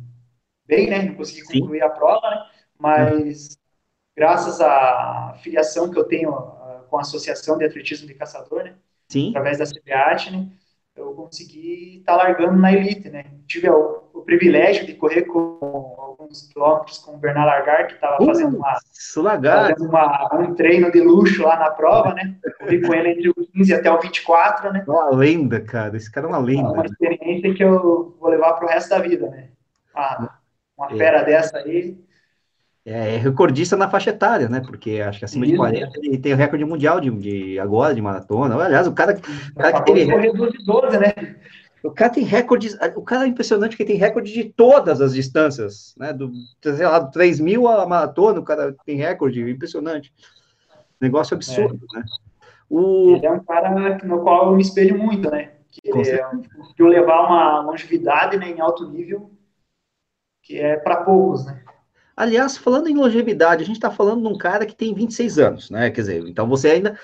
bem, 0.65 0.89
né? 0.89 1.03
Não 1.03 1.15
consegui 1.15 1.43
concluir 1.43 1.79
Sim. 1.79 1.85
a 1.85 1.89
prova, 1.89 2.29
né? 2.29 2.49
Mas 2.77 3.59
graças 4.15 4.61
à 4.61 5.35
filiação 5.43 5.91
que 5.91 5.99
eu 5.99 6.05
tenho 6.05 6.29
com 6.89 6.97
a 6.97 7.01
Associação 7.01 7.57
de 7.57 7.65
Atletismo 7.65 8.07
de 8.07 8.13
Caçador, 8.13 8.63
né? 8.63 8.73
Sim. 9.07 9.29
Através 9.29 9.57
da 9.57 9.65
CBAT, 9.65 10.31
né? 10.31 10.47
Eu 10.95 11.13
consegui 11.13 11.99
estar 11.99 12.17
tá 12.17 12.23
largando 12.23 12.57
na 12.57 12.73
elite, 12.73 13.09
né? 13.09 13.25
Tive 13.47 13.69
o, 13.69 14.03
o, 14.13 14.21
privilégio 14.21 14.85
de 14.85 14.93
correr 14.95 15.23
com 15.23 15.95
alguns 15.97 16.51
quilômetros 16.51 16.97
com 16.99 17.15
o 17.15 17.17
Bernard 17.17 17.47
Largar, 17.47 17.87
que 17.87 17.93
estava 17.93 18.21
uh, 18.21 18.25
fazendo, 18.25 18.57
uma, 18.57 18.77
fazendo 19.13 19.89
uma, 19.89 20.35
um 20.35 20.53
treino 20.55 20.91
de 20.91 20.99
luxo 20.99 21.43
lá 21.43 21.57
na 21.57 21.71
prova, 21.71 22.13
né? 22.13 22.35
Corri 22.59 22.81
com 22.81 22.93
ele 22.93 23.11
entre 23.11 23.29
o 23.29 23.33
15 23.33 23.73
até 23.73 23.89
o 23.89 23.99
24, 23.99 24.73
né? 24.73 24.83
Uma 24.85 25.09
lenda, 25.09 25.61
cara. 25.61 25.95
Esse 25.95 26.11
cara 26.11 26.27
é 26.27 26.29
uma 26.29 26.37
lenda. 26.37 26.67
É 26.67 26.71
uma 26.71 26.85
experiência 26.85 27.53
que 27.53 27.63
eu 27.63 28.15
vou 28.19 28.29
levar 28.29 28.53
para 28.53 28.65
o 28.65 28.69
resto 28.69 28.89
da 28.89 28.99
vida, 28.99 29.29
né? 29.29 29.49
Uma 30.77 30.89
fera 30.89 31.19
é. 31.19 31.25
dessa 31.25 31.57
aí 31.59 31.97
é, 32.85 33.15
é 33.15 33.17
recordista 33.17 33.75
na 33.75 33.89
faixa 33.89 34.09
etária, 34.09 34.47
né? 34.49 34.61
Porque 34.61 35.01
acho 35.01 35.19
que 35.19 35.25
acima 35.25 35.45
Isso. 35.45 35.53
de 35.53 35.57
40 35.57 35.91
ele 36.01 36.17
tem 36.17 36.33
o 36.33 36.37
recorde 36.37 36.65
mundial 36.65 36.99
de, 36.99 37.09
de 37.11 37.59
agora 37.59 37.93
de 37.93 38.01
maratona. 38.01 38.55
Aliás, 38.55 38.87
o 38.87 38.93
cara, 38.93 39.17
o 39.55 39.59
cara 39.59 39.81
que 39.81 39.93
teve. 39.93 40.31
de 40.31 40.65
12, 40.65 40.97
né? 40.97 41.13
O 41.81 41.91
cara 41.91 42.11
tem 42.11 42.23
recordes, 42.23 42.77
o 42.95 43.01
cara 43.01 43.23
é 43.23 43.27
impressionante 43.27 43.77
que 43.77 43.85
tem 43.85 43.95
recorde 43.95 44.33
de 44.33 44.43
todas 44.43 44.99
as 44.99 45.13
distâncias, 45.13 45.95
né? 45.97 46.11
Do, 46.11 46.31
sei 46.61 46.85
lá, 46.85 46.99
do 46.99 47.11
3 47.11 47.39
mil 47.39 47.67
a 47.67 47.85
maratona, 47.85 48.39
o 48.39 48.43
cara 48.43 48.75
tem 48.85 48.97
recorde, 48.97 49.49
impressionante. 49.49 50.11
Negócio 50.99 51.35
absurdo, 51.35 51.79
é. 51.95 51.99
né? 51.99 52.05
O... 52.69 53.15
Ele 53.15 53.25
é 53.25 53.31
um 53.31 53.43
cara 53.43 53.97
no 54.03 54.21
qual 54.21 54.47
eu 54.47 54.55
me 54.55 54.61
espelho 54.61 54.97
muito, 54.97 55.29
né? 55.31 55.51
Que 55.71 55.89
é, 55.89 56.83
levar 56.83 57.27
uma 57.27 57.61
longevidade 57.61 58.37
né, 58.37 58.49
em 58.49 58.59
alto 58.59 58.89
nível, 58.89 59.31
que 60.41 60.59
é 60.59 60.75
para 60.77 61.03
poucos, 61.03 61.45
né? 61.45 61.63
Aliás, 62.19 62.57
falando 62.57 62.89
em 62.89 62.97
longevidade, 62.97 63.63
a 63.63 63.65
gente 63.65 63.77
está 63.77 63.89
falando 63.89 64.23
de 64.23 64.27
um 64.27 64.37
cara 64.37 64.65
que 64.65 64.75
tem 64.75 64.93
26 64.93 65.39
anos, 65.39 65.69
né? 65.69 65.89
Quer 65.89 66.01
dizer, 66.01 66.27
então 66.27 66.49
você 66.49 66.71
ainda, 66.71 66.99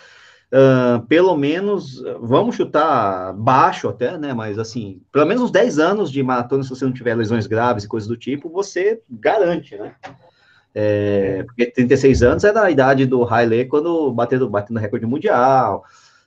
uh, 0.51 1.05
pelo 1.07 1.37
menos, 1.37 2.03
vamos 2.19 2.57
chutar 2.57 3.31
baixo 3.31 3.87
até, 3.87 4.17
né? 4.17 4.33
Mas 4.33 4.59
assim, 4.59 5.01
pelo 5.13 5.25
menos 5.25 5.43
uns 5.43 5.51
10 5.51 5.79
anos 5.79 6.11
de 6.11 6.21
maratona, 6.21 6.63
se 6.63 6.69
você 6.69 6.83
não 6.83 6.91
tiver 6.91 7.15
lesões 7.15 7.47
graves 7.47 7.85
e 7.85 7.87
coisas 7.87 8.09
do 8.09 8.17
tipo, 8.17 8.49
você 8.49 9.01
garante, 9.09 9.77
né? 9.77 9.95
É, 10.73 11.43
porque 11.43 11.67
36 11.67 12.21
anos 12.21 12.43
é 12.43 12.51
da 12.51 12.69
idade 12.69 13.05
do 13.05 13.23
Haile 13.23 13.63
quando 13.69 14.11
batendo, 14.11 14.49
batendo 14.49 14.81
recorde 14.81 15.05
mundial. 15.05 15.85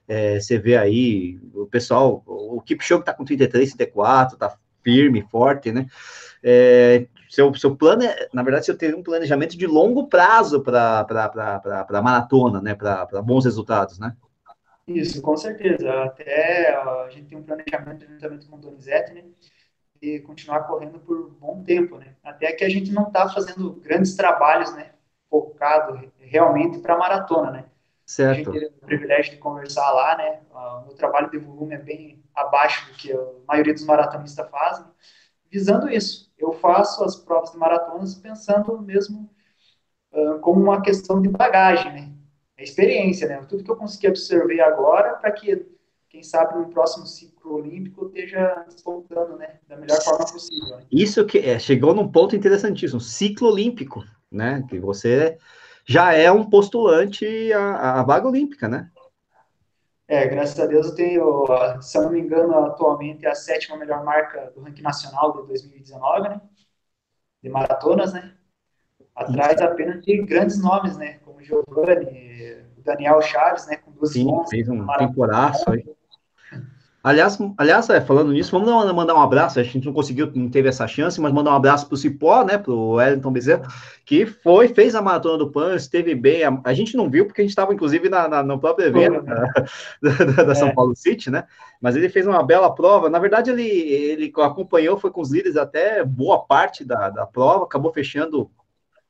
É, 0.09 0.41
você 0.41 0.59
vê 0.59 0.79
aí 0.79 1.39
o 1.53 1.67
pessoal, 1.67 2.23
o 2.27 2.63
Kipchoge 2.63 3.05
tá 3.05 3.13
com 3.13 3.23
33, 3.23 3.75
34, 3.75 4.39
tá 4.39 4.57
firme, 4.83 5.27
forte, 5.31 5.71
né? 5.73 5.87
É, 6.43 7.07
seu, 7.29 7.55
seu 7.55 7.77
plano 7.77 8.03
é, 8.03 8.29
na 8.33 8.43
verdade, 8.43 8.67
você 8.67 8.75
tem 8.75 8.95
um 8.95 9.03
planejamento 9.03 9.57
de 9.57 9.67
longo 9.67 10.09
prazo 10.09 10.63
para 10.63 11.07
a 11.89 12.03
maratona, 12.03 12.61
né? 12.61 12.75
Para 12.75 13.23
bons 13.23 13.45
resultados, 13.45 13.99
né? 13.99 14.17
Isso, 14.87 15.21
com 15.21 15.37
certeza. 15.37 16.05
Até 16.05 16.75
a 16.75 17.09
gente 17.11 17.29
tem 17.29 17.39
um 17.39 17.43
planejamento 17.43 18.07
juntamente 18.07 18.47
com 18.47 18.57
o 18.57 18.61
Donizete, 18.61 19.13
né? 19.13 19.25
poder 19.99 20.21
continuar 20.21 20.61
correndo 20.61 20.99
por 21.01 21.31
bom 21.33 21.63
tempo, 21.65 21.99
né? 21.99 22.15
Até 22.23 22.53
que 22.53 22.65
a 22.65 22.69
gente 22.69 22.93
não 22.93 23.09
está 23.09 23.29
fazendo 23.29 23.73
grandes 23.75 24.15
trabalhos, 24.15 24.73
né? 24.75 24.93
Focado 25.29 26.11
realmente 26.19 26.79
para 26.79 26.97
maratona, 26.97 27.51
né? 27.51 27.65
Certo. 28.07 28.31
A 28.31 28.35
gente 28.35 28.51
teve 28.51 28.67
o 28.67 28.87
privilégio 28.87 29.33
de 29.33 29.39
conversar 29.39 29.91
lá, 29.91 30.17
né? 30.17 30.41
O 30.51 30.87
meu 30.87 30.95
trabalho 30.95 31.31
de 31.31 31.39
volume 31.39 31.75
é 31.75 31.79
bem 31.79 32.25
abaixo 32.35 32.87
do 32.87 32.97
que 32.97 33.13
a 33.13 33.19
maioria 33.47 33.75
dos 33.75 33.85
maratonistas 33.85 34.49
fazem, 34.49 34.87
visando 35.51 35.91
isso. 35.91 36.28
Eu 36.39 36.53
faço 36.53 37.03
as 37.05 37.17
provas 37.17 37.53
de 37.53 37.59
maratonas 37.59 38.15
pensando 38.15 38.81
mesmo 38.81 39.29
uh, 40.13 40.39
como 40.41 40.63
uma 40.63 40.81
questão 40.81 41.21
de 41.21 41.29
bagagem, 41.29 41.93
né? 41.93 42.13
É 42.57 42.63
experiência, 42.63 43.29
né? 43.29 43.45
Tudo 43.49 43.63
que 43.63 43.71
eu 43.71 43.77
consegui 43.77 44.09
absorver 44.09 44.61
agora 44.61 45.15
para 45.15 45.31
que, 45.31 45.67
quem 46.09 46.23
sabe, 46.23 46.59
no 46.59 46.69
próximo 46.69 47.07
ciclo 47.07 47.55
olímpico 47.55 48.07
esteja 48.07 48.65
despontando, 48.67 49.37
né? 49.37 49.59
Da 49.69 49.77
melhor 49.77 50.01
forma 50.03 50.27
possível. 50.27 50.77
Né? 50.77 50.85
Isso 50.91 51.25
que 51.25 51.39
é, 51.39 51.59
chegou 51.59 51.95
num 51.95 52.11
ponto 52.11 52.35
interessantíssimo, 52.35 53.01
ciclo 53.01 53.49
olímpico, 53.49 54.05
né? 54.31 54.65
Que 54.69 54.79
você 54.79 55.39
já 55.87 56.13
é 56.13 56.31
um 56.31 56.49
postulante 56.49 57.53
à, 57.53 58.01
à 58.01 58.03
vaga 58.03 58.29
olímpica, 58.29 58.69
né? 58.69 58.91
É, 60.11 60.27
graças 60.27 60.59
a 60.59 60.65
Deus 60.65 60.87
eu 60.89 60.95
tenho, 60.95 61.45
se 61.83 61.99
eu 61.99 62.03
não 62.03 62.11
me 62.11 62.19
engano, 62.19 62.59
atualmente 62.65 63.27
é 63.27 63.31
a 63.31 63.35
sétima 63.35 63.77
melhor 63.77 64.03
marca 64.03 64.51
do 64.55 64.63
ranking 64.63 64.81
nacional 64.81 65.39
de 65.39 65.47
2019, 65.47 66.31
né? 66.31 66.41
De 67.43 67.51
maratonas, 67.51 68.15
né? 68.15 68.35
Atrás 69.15 69.61
apenas 69.61 70.03
de 70.03 70.23
grandes 70.23 70.59
nomes, 70.63 70.97
né? 70.97 71.19
Como 71.19 71.43
Giovanni, 71.43 72.65
Daniel 72.79 73.21
Chaves, 73.21 73.67
né? 73.67 73.77
Com 73.77 73.93
duas 73.93 74.13
Sim, 74.13 74.33
fez 74.49 74.67
um 74.71 74.87
temporaço 74.97 75.71
aí. 75.71 75.85
Aliás, 77.09 77.39
aliás 77.57 77.89
é, 77.89 78.03
falando 78.03 78.33
nisso, 78.33 78.51
vamos 78.51 78.93
mandar 78.93 79.15
um 79.15 79.23
abraço. 79.23 79.59
A 79.59 79.63
gente 79.63 79.87
não 79.87 79.95
conseguiu, 79.95 80.31
não 80.35 80.51
teve 80.51 80.69
essa 80.69 80.87
chance, 80.87 81.19
mas 81.19 81.33
mandar 81.33 81.53
um 81.53 81.57
abraço 81.57 81.87
para 81.87 81.95
o 81.95 81.97
Cipó, 81.97 82.45
né? 82.45 82.59
Para 82.59 82.71
o 82.71 82.97
Wellington 82.97 83.33
Bezerra, 83.33 83.63
que 84.05 84.27
foi, 84.27 84.69
fez 84.69 84.95
a 84.95 85.01
maratona 85.01 85.39
do 85.39 85.51
PAN, 85.51 85.75
esteve 85.75 86.15
bem. 86.15 86.45
A, 86.45 86.61
a, 86.63 86.75
gente 86.75 86.99
não 86.99 87.09
viu, 87.09 87.25
porque 87.25 87.41
a 87.41 87.45
gente 87.45 87.53
estava, 87.53 87.73
inclusive, 87.73 88.11
na, 88.11 88.29
na, 88.29 88.43
no 88.43 88.61
próprio 88.61 88.89
evento 88.89 89.23
da, 89.25 89.45
da, 90.03 90.43
da 90.43 90.55
São 90.55 90.69
é. 90.69 90.75
Paulo 90.75 90.95
City, 90.95 91.31
né? 91.31 91.45
Mas 91.81 91.97
ele 91.97 92.11
fez 92.11 92.27
uma 92.27 92.43
bela 92.43 92.75
prova. 92.75 93.09
Na 93.09 93.19
verdade, 93.19 93.53
ele, 93.53 93.67
ele 93.67 94.31
acompanhou, 94.43 94.99
foi 94.99 95.11
com 95.11 95.23
os 95.23 95.33
líderes 95.33 95.57
até 95.57 96.05
boa 96.05 96.45
parte 96.45 96.85
da, 96.85 97.09
da 97.09 97.25
prova, 97.25 97.65
acabou 97.65 97.91
fechando 97.91 98.51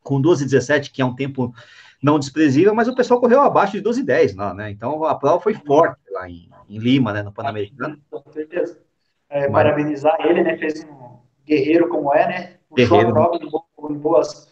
com 0.05 0.23
12,17, 0.23 0.93
que 0.93 1.03
é 1.03 1.05
um 1.05 1.17
tempo 1.17 1.53
não 2.01 2.17
desprezível, 2.17 2.73
mas 2.77 2.87
o 2.87 2.95
pessoal 2.95 3.19
correu 3.19 3.41
abaixo 3.41 3.73
de 3.73 3.83
12,10 3.83 4.37
lá, 4.37 4.55
né? 4.55 4.71
Então 4.71 5.03
a 5.03 5.17
prova 5.17 5.41
foi 5.41 5.55
forte 5.55 5.99
lá 6.13 6.31
em, 6.31 6.49
em 6.69 6.79
Lima, 6.79 7.13
né, 7.13 7.23
no 7.23 7.33
Pan-Americano. 7.33 7.99
Com 8.11 8.31
certeza. 8.31 8.79
É, 9.29 9.43
Mas... 9.43 9.53
Parabenizar 9.53 10.17
ele, 10.21 10.43
né, 10.43 10.57
fez 10.57 10.85
um 10.85 11.19
guerreiro 11.47 11.89
como 11.89 12.15
é, 12.15 12.27
né, 12.27 12.57
puxou 12.69 12.99
guerreiro. 12.99 13.11
a 13.11 13.13
prova 13.13 13.39
em, 13.91 13.95
boas, 13.95 14.49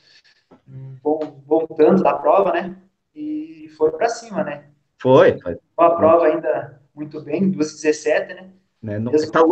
um 0.69 0.97
bom, 1.03 1.43
bom 1.47 1.67
tanto 1.67 2.03
da 2.03 2.15
prova, 2.15 2.53
né, 2.53 2.77
e 3.15 3.69
foi 3.77 3.91
para 3.93 4.09
cima, 4.09 4.43
né. 4.43 4.65
Foi, 5.01 5.39
foi. 5.41 5.59
A 5.77 5.91
prova 5.91 6.27
ainda 6.27 6.81
muito 6.95 7.21
bem, 7.23 7.53
2,17, 7.53 8.29
né, 8.29 8.51
né 8.83 8.99
não, 8.99 9.13
Mesmo 9.13 9.31
tá... 9.31 9.43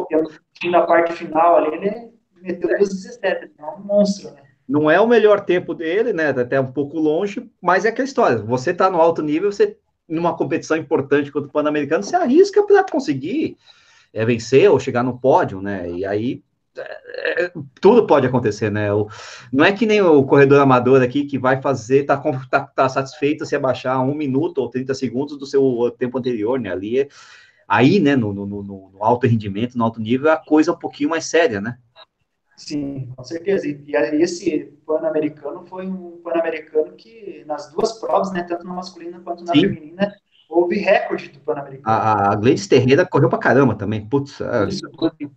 na 0.71 0.83
parte 0.87 1.13
final 1.13 1.57
ali, 1.57 1.77
ele 1.77 2.13
meteu 2.41 2.69
2,17, 2.71 3.51
é 3.59 3.65
um 3.65 3.81
monstro, 3.81 4.31
né. 4.33 4.43
Não 4.67 4.91
é 4.91 4.99
o 4.99 5.07
melhor 5.07 5.45
tempo 5.45 5.75
dele, 5.75 6.15
né? 6.15 6.31
Até 6.31 6.59
um 6.59 6.73
pouco 6.73 6.99
longe, 6.99 7.51
mas 7.61 7.85
é 7.85 7.91
aquela 7.91 8.09
história. 8.09 8.39
Você 8.39 8.73
tá 8.73 8.89
no 8.89 8.99
alto 8.99 9.21
nível, 9.21 9.53
você 9.53 9.77
numa 10.09 10.37
competição 10.37 10.77
importante 10.77 11.33
contra 11.33 11.49
o 11.49 11.53
Pan-Americano, 11.53 12.03
você 12.03 12.17
arrisca 12.17 12.63
para 12.63 12.85
conseguir 12.85 13.57
é, 14.13 14.25
vencer 14.25 14.71
ou 14.71 14.79
chegar 14.79 15.03
no 15.03 15.19
pódio, 15.19 15.61
né? 15.61 15.91
E 15.91 16.05
aí 16.05 16.43
é, 16.77 17.45
é, 17.45 17.53
tudo 17.81 18.07
pode 18.07 18.27
acontecer, 18.27 18.71
né? 18.71 18.93
O, 18.93 19.09
não 19.53 19.65
é 19.65 19.73
que 19.73 19.87
nem 19.87 20.03
o 20.03 20.25
corredor 20.25 20.61
amador 20.61 21.03
aqui 21.03 21.25
que 21.25 21.39
vai 21.39 21.61
fazer, 21.63 22.05
tá, 22.05 22.17
tá, 22.51 22.61
tá 22.61 22.89
satisfeito 22.89 23.47
se 23.47 23.55
abaixar 23.55 24.01
um 24.03 24.15
minuto 24.15 24.59
ou 24.59 24.69
30 24.69 24.95
segundos 24.95 25.39
do 25.39 25.47
seu 25.47 25.95
tempo 25.99 26.19
anterior, 26.19 26.59
né? 26.59 26.73
Ali 26.73 27.01
é, 27.01 27.09
aí, 27.69 28.01
né, 28.01 28.17
no, 28.17 28.33
no, 28.33 28.47
no, 28.47 28.91
alto 29.01 29.27
rendimento, 29.27 29.79
no 29.79 29.85
alto 29.85 30.01
nível, 30.01 30.31
a 30.31 30.37
coisa 30.37 30.71
é 30.71 30.75
um 30.75 30.79
pouquinho 30.79 31.11
mais 31.11 31.27
séria, 31.27 31.61
né? 31.61 31.79
Sim, 32.57 33.13
com 33.17 33.25
certeza. 33.25 33.67
E, 33.67 33.85
e 33.87 34.23
esse 34.23 34.73
Pan-Americano 34.87 35.65
foi 35.67 35.87
um 35.87 36.21
Pan-Americano 36.23 36.93
que, 36.93 37.45
nas 37.47 37.73
duas 37.73 37.99
provas, 37.99 38.33
né, 38.33 38.43
tanto 38.43 38.65
na 38.65 38.75
masculina 38.75 39.21
quanto 39.21 39.45
na 39.45 39.53
Sim. 39.53 39.63
feminina, 39.63 40.15
houve 40.49 40.77
recorde 40.77 41.31
do 41.31 41.41
Pan-Americano. 41.41 41.85
A, 41.85 42.33
a 42.33 42.37
Gleides 42.37 42.67
Terreira 42.67 43.05
correu 43.05 43.29
pra 43.29 43.39
caramba 43.39 43.75
também, 43.75 44.07
putz. 44.07 44.39
Isso, 44.69 44.89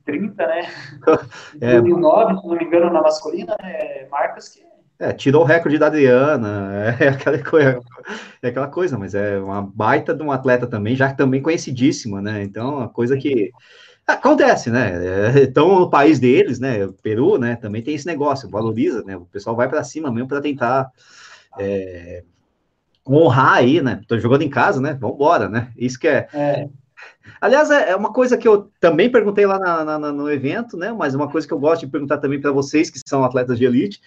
30, 0.06 0.48
né? 0.48 0.62
é. 1.62 1.82
2009, 1.82 2.42
se 2.42 2.48
não 2.48 2.56
me 2.56 2.64
engano, 2.64 2.94
na 2.94 3.02
masculina, 3.02 3.56
né, 3.62 4.08
marcas 4.10 4.50
que... 4.50 4.68
É, 5.00 5.14
tirou 5.14 5.44
o 5.44 5.46
recorde 5.46 5.78
da 5.78 5.88
Adriana, 5.88 6.96
é 7.00 7.10
aquela 7.10 7.44
coisa, 7.44 7.80
é 8.42 8.48
aquela 8.48 8.68
coisa, 8.68 8.98
mas 8.98 9.14
é 9.14 9.38
uma 9.40 9.62
baita 9.62 10.12
de 10.12 10.24
um 10.24 10.32
atleta 10.32 10.66
também, 10.66 10.96
já 10.96 11.14
também 11.14 11.40
conhecidíssima, 11.40 12.20
né? 12.20 12.42
Então, 12.42 12.78
uma 12.78 12.90
coisa 12.90 13.16
que 13.16 13.52
Acontece, 14.08 14.72
né? 14.72 14.94
Então, 15.44 15.80
no 15.80 15.90
país 15.90 16.18
deles, 16.18 16.60
né? 16.60 16.86
O 16.86 16.94
Peru, 16.94 17.38
né? 17.38 17.58
Também 17.58 17.82
tem 17.82 17.94
esse 17.94 18.08
negócio, 18.08 18.50
valoriza, 18.50 19.04
né? 19.04 19.18
O 19.18 19.26
pessoal 19.26 19.54
vai 19.54 19.68
para 19.68 19.84
cima 19.84 20.10
mesmo 20.10 20.30
para 20.30 20.40
tentar 20.40 20.90
é, 21.60 22.24
honrar 23.06 23.56
aí, 23.56 23.82
né? 23.82 24.00
Tô 24.08 24.18
jogando 24.18 24.44
em 24.44 24.50
casa, 24.50 24.80
né? 24.80 24.98
Vamos 25.00 25.16
embora, 25.16 25.50
né? 25.50 25.74
Isso 25.76 26.00
que 26.00 26.08
é. 26.08 26.28
é. 26.34 26.70
Aliás, 27.42 27.70
é, 27.70 27.92
é 27.92 27.96
uma 27.98 28.14
coisa 28.14 28.38
que 28.38 28.48
eu 28.48 28.72
também 28.80 29.12
perguntei 29.12 29.46
lá 29.46 29.60
na, 29.60 30.00
na, 30.00 30.12
no 30.14 30.32
evento, 30.32 30.78
né? 30.78 30.94
Mas 30.94 31.14
uma 31.14 31.30
coisa 31.30 31.46
que 31.46 31.54
eu 31.54 31.60
gosto 31.60 31.82
de 31.82 31.92
perguntar 31.92 32.20
também 32.20 32.40
para 32.40 32.52
vocês 32.52 32.90
que 32.90 33.00
são 33.06 33.26
atletas 33.26 33.58
de 33.58 33.66
elite, 33.66 34.02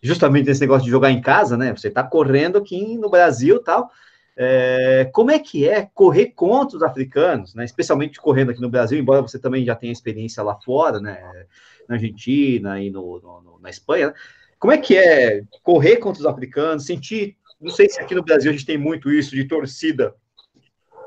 justamente 0.00 0.46
nesse 0.46 0.60
negócio 0.60 0.84
de 0.84 0.90
jogar 0.90 1.10
em 1.10 1.20
casa, 1.20 1.56
né? 1.56 1.74
Você 1.74 1.88
está 1.88 2.04
correndo 2.04 2.58
aqui 2.58 2.96
no 2.96 3.10
Brasil, 3.10 3.60
tal. 3.60 3.90
É, 4.36 5.10
como 5.12 5.30
é 5.30 5.38
que 5.38 5.68
é 5.68 5.88
correr 5.94 6.28
contra 6.28 6.76
os 6.76 6.82
africanos, 6.82 7.54
né? 7.54 7.64
especialmente 7.64 8.20
correndo 8.20 8.50
aqui 8.50 8.60
no 8.60 8.70
Brasil, 8.70 8.98
embora 8.98 9.20
você 9.20 9.38
também 9.38 9.64
já 9.64 9.74
tenha 9.74 9.92
experiência 9.92 10.42
lá 10.42 10.58
fora, 10.60 11.00
né? 11.00 11.46
na 11.88 11.96
Argentina 11.96 12.80
e 12.80 12.90
no, 12.90 13.20
no, 13.20 13.58
na 13.60 13.68
Espanha, 13.68 14.08
né? 14.08 14.14
como 14.58 14.72
é 14.72 14.78
que 14.78 14.96
é 14.96 15.42
correr 15.62 15.96
contra 15.96 16.20
os 16.20 16.26
africanos, 16.26 16.86
sentir, 16.86 17.36
não 17.60 17.70
sei 17.70 17.88
se 17.88 18.00
aqui 18.00 18.14
no 18.14 18.22
Brasil 18.22 18.50
a 18.50 18.52
gente 18.52 18.66
tem 18.66 18.78
muito 18.78 19.10
isso 19.10 19.34
de 19.34 19.44
torcida 19.44 20.14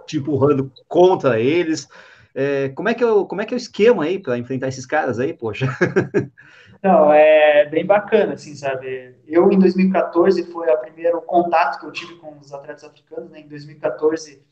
te 0.05 0.17
empurrando 0.17 0.71
contra 0.87 1.39
eles, 1.39 1.87
é, 2.35 2.67
como, 2.69 2.89
é 2.89 2.93
que 2.93 3.01
é 3.01 3.07
como 3.07 3.41
é 3.41 3.45
que 3.45 3.53
é 3.53 3.57
o 3.57 3.57
esquema 3.57 4.03
aí 4.03 4.19
para 4.19 4.37
enfrentar 4.37 4.67
esses 4.67 4.85
caras 4.85 5.19
aí, 5.19 5.33
poxa? 5.33 5.67
Não, 6.85 7.11
é 7.11 7.65
bem 7.65 7.83
bacana, 7.83 8.33
assim, 8.33 8.53
sabe? 8.53 9.15
Eu, 9.25 9.51
em 9.51 9.57
2014, 9.57 10.43
foi 10.51 10.69
o 10.69 10.77
primeiro 10.77 11.19
contato 11.19 11.79
que 11.79 11.85
eu 11.87 11.91
tive 11.91 12.13
com 12.17 12.37
os 12.37 12.53
atletas 12.53 12.83
africanos, 12.83 13.31
né? 13.31 13.39
Em 13.39 13.47
2014, 13.47 14.45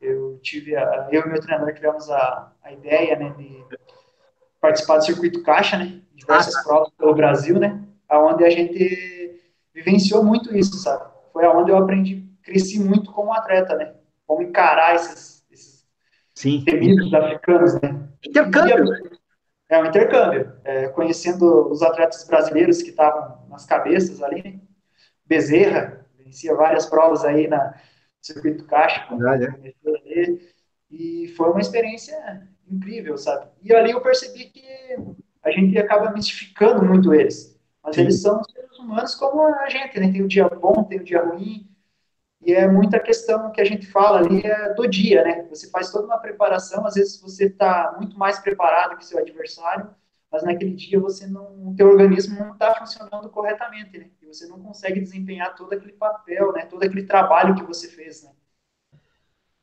eu 0.00 0.38
tive, 0.42 0.74
a, 0.74 1.08
eu 1.12 1.26
e 1.26 1.28
meu 1.28 1.38
treinador 1.38 1.74
tivemos 1.74 2.08
a, 2.08 2.50
a 2.64 2.72
ideia, 2.72 3.18
né, 3.18 3.28
de 3.36 3.62
participar 4.58 4.96
do 4.96 5.04
circuito 5.04 5.42
caixa, 5.42 5.76
né? 5.76 6.00
Diversas 6.14 6.56
ah, 6.56 6.62
provas 6.64 6.88
pelo 6.96 7.14
Brasil, 7.14 7.58
né? 7.58 7.78
Onde 8.10 8.46
a 8.46 8.48
gente 8.48 9.38
vivenciou 9.74 10.24
muito 10.24 10.56
isso, 10.56 10.78
sabe? 10.78 11.04
Foi 11.30 11.44
aonde 11.44 11.72
eu 11.72 11.76
aprendi, 11.76 12.26
cresci 12.42 12.80
muito 12.80 13.12
como 13.12 13.34
atleta, 13.34 13.76
né? 13.76 13.92
Como 14.26 14.40
encarar 14.40 14.94
esses, 14.94 15.44
esses 15.50 15.86
Sim. 16.34 16.64
temidos 16.64 17.12
africanos, 17.12 17.74
né? 17.82 18.08
Intercâmbio. 18.26 18.86
É 19.68 19.78
um 19.80 19.86
intercâmbio, 19.86 20.52
é, 20.64 20.88
conhecendo 20.88 21.68
os 21.68 21.82
atletas 21.82 22.24
brasileiros 22.24 22.82
que 22.82 22.90
estavam 22.90 23.46
nas 23.48 23.66
cabeças 23.66 24.22
ali? 24.22 24.60
Bezerra, 25.24 26.06
vencia 26.16 26.54
várias 26.54 26.86
provas 26.86 27.24
aí 27.24 27.48
na 27.48 27.74
circuito 28.20 28.64
caixa, 28.64 29.06
é. 30.06 30.38
e 30.90 31.28
foi 31.36 31.50
uma 31.50 31.60
experiência 31.60 32.16
incrível, 32.68 33.16
sabe? 33.16 33.48
E 33.62 33.74
ali 33.74 33.92
eu 33.92 34.00
percebi 34.00 34.46
que 34.46 34.64
a 35.42 35.50
gente 35.50 35.78
acaba 35.78 36.10
mistificando 36.12 36.84
muito 36.84 37.14
eles, 37.14 37.58
mas 37.82 37.94
Sim. 37.94 38.02
eles 38.02 38.20
são 38.20 38.42
seres 38.44 38.78
humanos 38.78 39.14
como 39.14 39.42
a 39.42 39.68
gente, 39.68 39.98
né? 40.00 40.10
Tem 40.10 40.22
o 40.22 40.28
dia 40.28 40.48
bom, 40.48 40.84
tem 40.84 41.00
o 41.00 41.04
dia 41.04 41.24
ruim, 41.24 41.68
e 42.42 42.52
é 42.52 42.68
muita 42.68 43.00
questão 43.00 43.50
que 43.50 43.60
a 43.60 43.64
gente 43.64 43.86
fala 43.86 44.18
ali 44.18 44.44
é 44.44 44.74
do 44.74 44.86
dia, 44.86 45.24
né? 45.24 45.46
Você 45.48 45.70
faz 45.70 45.90
toda 45.90 46.06
uma 46.06 46.18
preparação, 46.18 46.86
às 46.86 46.94
vezes 46.94 47.20
você 47.20 47.46
está 47.46 47.94
muito 47.96 48.18
mais 48.18 48.38
preparado 48.38 48.96
que 48.96 49.06
seu 49.06 49.18
adversário, 49.18 49.90
mas 50.30 50.42
naquele 50.42 50.72
dia 50.74 51.00
você 51.00 51.26
não, 51.26 51.68
o 51.68 51.74
teu 51.76 51.88
organismo 51.88 52.38
não 52.38 52.52
está 52.52 52.74
funcionando 52.74 53.28
corretamente, 53.30 53.98
né? 53.98 54.10
E 54.20 54.26
você 54.26 54.46
não 54.46 54.60
consegue 54.60 55.00
desempenhar 55.00 55.54
todo 55.54 55.72
aquele 55.72 55.94
papel, 55.94 56.52
né? 56.52 56.66
Todo 56.66 56.82
aquele 56.82 57.04
trabalho 57.04 57.54
que 57.54 57.64
você 57.64 57.88
fez, 57.88 58.22
né? 58.22 58.30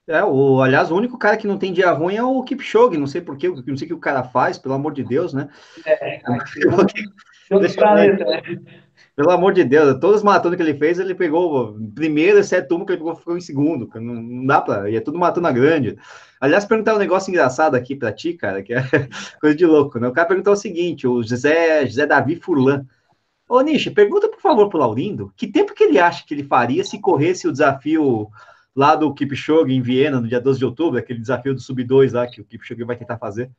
É, 0.06 0.22
o, 0.22 0.62
aliás, 0.62 0.92
o 0.92 0.98
único 0.98 1.18
cara 1.18 1.38
que 1.38 1.48
não 1.48 1.58
tem 1.58 1.72
dia 1.72 1.90
ruim 1.92 2.18
é 2.18 2.24
o 2.24 2.44
Kipchoge, 2.44 2.98
não 2.98 3.08
sei 3.08 3.22
porquê, 3.22 3.48
não 3.48 3.78
sei 3.78 3.86
o 3.86 3.88
que 3.90 3.94
o 3.94 4.00
cara 4.00 4.24
faz, 4.24 4.58
pelo 4.58 4.74
amor 4.74 4.92
de 4.94 5.04
Deus, 5.04 5.34
né? 5.34 5.50
É, 5.86 5.92
é, 6.04 6.16
é, 6.16 6.18
é, 6.18 6.20
é, 6.20 6.96
é, 7.50 7.66
é, 8.02 8.36
é, 8.36 8.54
é, 8.54 8.83
Pelo 9.16 9.30
amor 9.30 9.54
de 9.54 9.64
Deus, 9.64 10.00
todas 10.00 10.18
as 10.18 10.24
maratonas 10.24 10.58
que 10.58 10.64
ele 10.64 10.74
fez, 10.74 10.98
ele 10.98 11.14
pegou 11.14 11.78
primeiro, 11.94 12.40
exceto 12.40 12.76
uma 12.76 12.84
que 12.84 12.94
ele 12.94 12.98
pegou, 12.98 13.16
ficou 13.16 13.38
em 13.38 13.42
segundo. 13.42 13.88
Não, 13.96 14.16
não 14.16 14.46
dá 14.46 14.60
pra. 14.60 14.90
E 14.90 14.96
é 14.96 15.00
tudo 15.00 15.20
maratona 15.20 15.52
grande. 15.52 15.96
Aliás, 16.42 16.66
perguntar 16.66 16.96
um 16.96 17.00
negócio 17.00 17.30
engraçado 17.30 17.76
aqui 17.76 17.96
pra 17.96 18.12
ti, 18.12 18.34
cara, 18.34 18.64
que 18.64 18.74
é 18.74 18.82
coisa 19.40 19.56
de 19.56 19.66
louco, 19.68 20.00
né? 20.00 20.08
O 20.08 20.12
cara 20.12 20.28
perguntou 20.28 20.54
o 20.54 20.58
seguinte: 20.58 21.08
o 21.08 21.22
José, 21.22 21.86
José 21.86 22.08
Davi 22.08 22.38
Furlan. 22.38 22.86
Ô, 23.48 23.62
Nishi, 23.62 23.92
pergunta 23.92 24.28
por 24.28 24.42
favor 24.42 24.68
pro 24.70 24.80
Laurindo 24.80 25.32
que 25.36 25.48
tempo 25.48 25.76
que 25.76 25.84
ele 25.84 26.00
acha 26.00 26.26
que 26.26 26.34
ele 26.34 26.44
faria 26.44 26.84
se 26.84 27.00
corresse 27.00 27.48
o 27.48 27.52
desafio 27.52 28.30
lá 28.76 28.96
do 28.96 29.14
Kipchoge 29.14 29.74
em 29.74 29.82
Viena, 29.82 30.20
no 30.20 30.28
dia 30.28 30.42
12 30.42 30.58
de 30.58 30.66
outubro, 30.66 30.98
aquele 30.98 31.20
desafio 31.20 31.54
do 31.54 31.62
Sub-2 31.62 32.14
lá 32.14 32.26
que 32.26 32.42
o 32.42 32.46
Kipchoge 32.46 32.84
vai 32.84 32.96
tentar 32.96 33.18
fazer. 33.20 33.52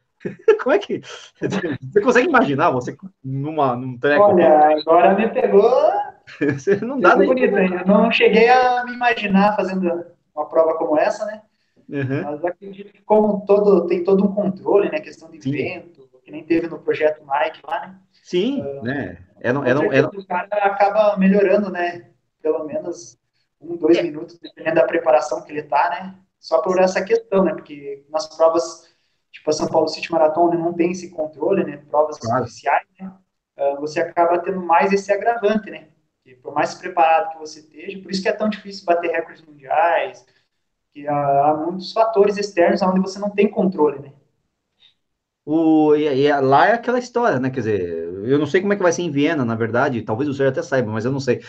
Como 0.62 0.74
é 0.74 0.78
que. 0.78 1.00
Você 1.40 2.00
consegue 2.00 2.28
imaginar 2.28 2.70
você 2.70 2.96
numa, 3.22 3.76
num 3.76 3.98
treco? 3.98 4.22
Olha, 4.22 4.78
agora 4.78 5.14
me 5.14 5.28
pegou. 5.28 5.92
Você 6.56 6.76
não 6.76 6.98
dá 6.98 7.16
nem. 7.16 7.28
Bonito, 7.28 7.54
eu 7.54 7.86
não 7.86 8.10
cheguei 8.10 8.48
a 8.48 8.82
me 8.86 8.94
imaginar 8.94 9.54
fazendo 9.54 10.06
uma 10.34 10.48
prova 10.48 10.74
como 10.78 10.98
essa, 10.98 11.26
né? 11.26 11.42
Uhum. 11.86 12.22
Mas 12.22 12.44
acredito 12.44 12.92
que 12.92 13.02
como 13.02 13.44
todo, 13.44 13.86
tem 13.86 14.02
todo 14.02 14.24
um 14.24 14.34
controle, 14.34 14.90
né? 14.90 15.00
Questão 15.00 15.30
de 15.30 15.42
Sim. 15.42 15.52
vento, 15.52 16.08
que 16.24 16.30
nem 16.30 16.42
teve 16.42 16.66
no 16.66 16.78
projeto 16.78 17.24
Nike 17.24 17.60
lá, 17.66 17.80
né? 17.80 17.94
Sim, 18.22 18.62
uh, 18.62 18.82
né? 18.82 19.18
É, 19.40 19.52
não, 19.52 19.64
é, 19.64 19.74
não, 19.74 19.92
é, 19.92 20.00
O 20.00 20.26
cara 20.26 20.48
acaba 20.64 21.16
melhorando, 21.18 21.70
né? 21.70 22.06
Pelo 22.40 22.64
menos 22.64 23.18
um, 23.60 23.76
dois 23.76 23.98
é. 23.98 24.02
minutos, 24.02 24.38
dependendo 24.38 24.76
da 24.76 24.86
preparação 24.86 25.42
que 25.42 25.52
ele 25.52 25.62
tá, 25.62 25.90
né? 25.90 26.14
Só 26.40 26.62
por 26.62 26.78
essa 26.80 27.04
questão, 27.04 27.44
né? 27.44 27.52
Porque 27.52 28.04
nas 28.10 28.34
provas 28.34 28.93
tipo 29.34 29.50
a 29.50 29.52
São 29.52 29.68
Paulo 29.68 29.88
City 29.88 30.10
Marathon 30.12 30.48
né, 30.50 30.56
não 30.56 30.72
tem 30.72 30.92
esse 30.92 31.10
controle, 31.10 31.64
né, 31.64 31.82
provas 31.90 32.18
claro. 32.18 32.44
oficiais, 32.44 32.86
né, 32.98 33.12
uh, 33.58 33.80
você 33.80 34.00
acaba 34.00 34.38
tendo 34.38 34.62
mais 34.62 34.92
esse 34.92 35.12
agravante, 35.12 35.70
né, 35.70 35.88
que 36.22 36.36
por 36.36 36.54
mais 36.54 36.74
preparado 36.74 37.32
que 37.32 37.38
você 37.38 37.60
esteja, 37.60 38.00
por 38.00 38.10
isso 38.10 38.22
que 38.22 38.28
é 38.28 38.32
tão 38.32 38.48
difícil 38.48 38.84
bater 38.86 39.10
recordes 39.10 39.44
mundiais, 39.44 40.24
que 40.92 41.06
há, 41.08 41.50
há 41.50 41.54
muitos 41.54 41.92
fatores 41.92 42.38
externos 42.38 42.80
onde 42.80 43.00
você 43.00 43.18
não 43.18 43.30
tem 43.30 43.50
controle, 43.50 43.98
né. 43.98 44.12
O, 45.46 45.94
e, 45.94 46.06
e, 46.06 46.40
lá 46.40 46.68
é 46.68 46.72
aquela 46.72 46.98
história, 46.98 47.38
né? 47.38 47.50
Quer 47.50 47.60
dizer, 47.60 47.82
eu 48.24 48.38
não 48.38 48.46
sei 48.46 48.62
como 48.62 48.72
é 48.72 48.76
que 48.76 48.82
vai 48.82 48.92
ser 48.92 49.02
em 49.02 49.10
Viena, 49.10 49.44
na 49.44 49.54
verdade, 49.54 50.00
talvez 50.00 50.26
o 50.26 50.32
senhor 50.32 50.48
até 50.48 50.62
saiba, 50.62 50.90
mas 50.90 51.04
eu 51.04 51.12
não 51.12 51.20
sei. 51.20 51.42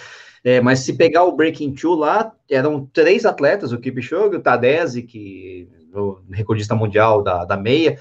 É, 0.44 0.60
mas 0.60 0.80
se 0.80 0.98
pegar 0.98 1.24
o 1.24 1.32
Breaking 1.32 1.74
Two 1.74 1.96
lá, 1.96 2.36
eram 2.52 2.86
três 2.88 3.26
atletas, 3.26 3.72
o 3.72 3.80
Kipchoge, 3.80 4.36
o 4.36 4.42
Tadese, 4.42 5.02
que 5.02 5.70
o 6.02 6.22
recordista 6.32 6.76
mundial 6.76 7.22
da, 7.22 7.46
da 7.46 7.58
meia, 7.58 8.00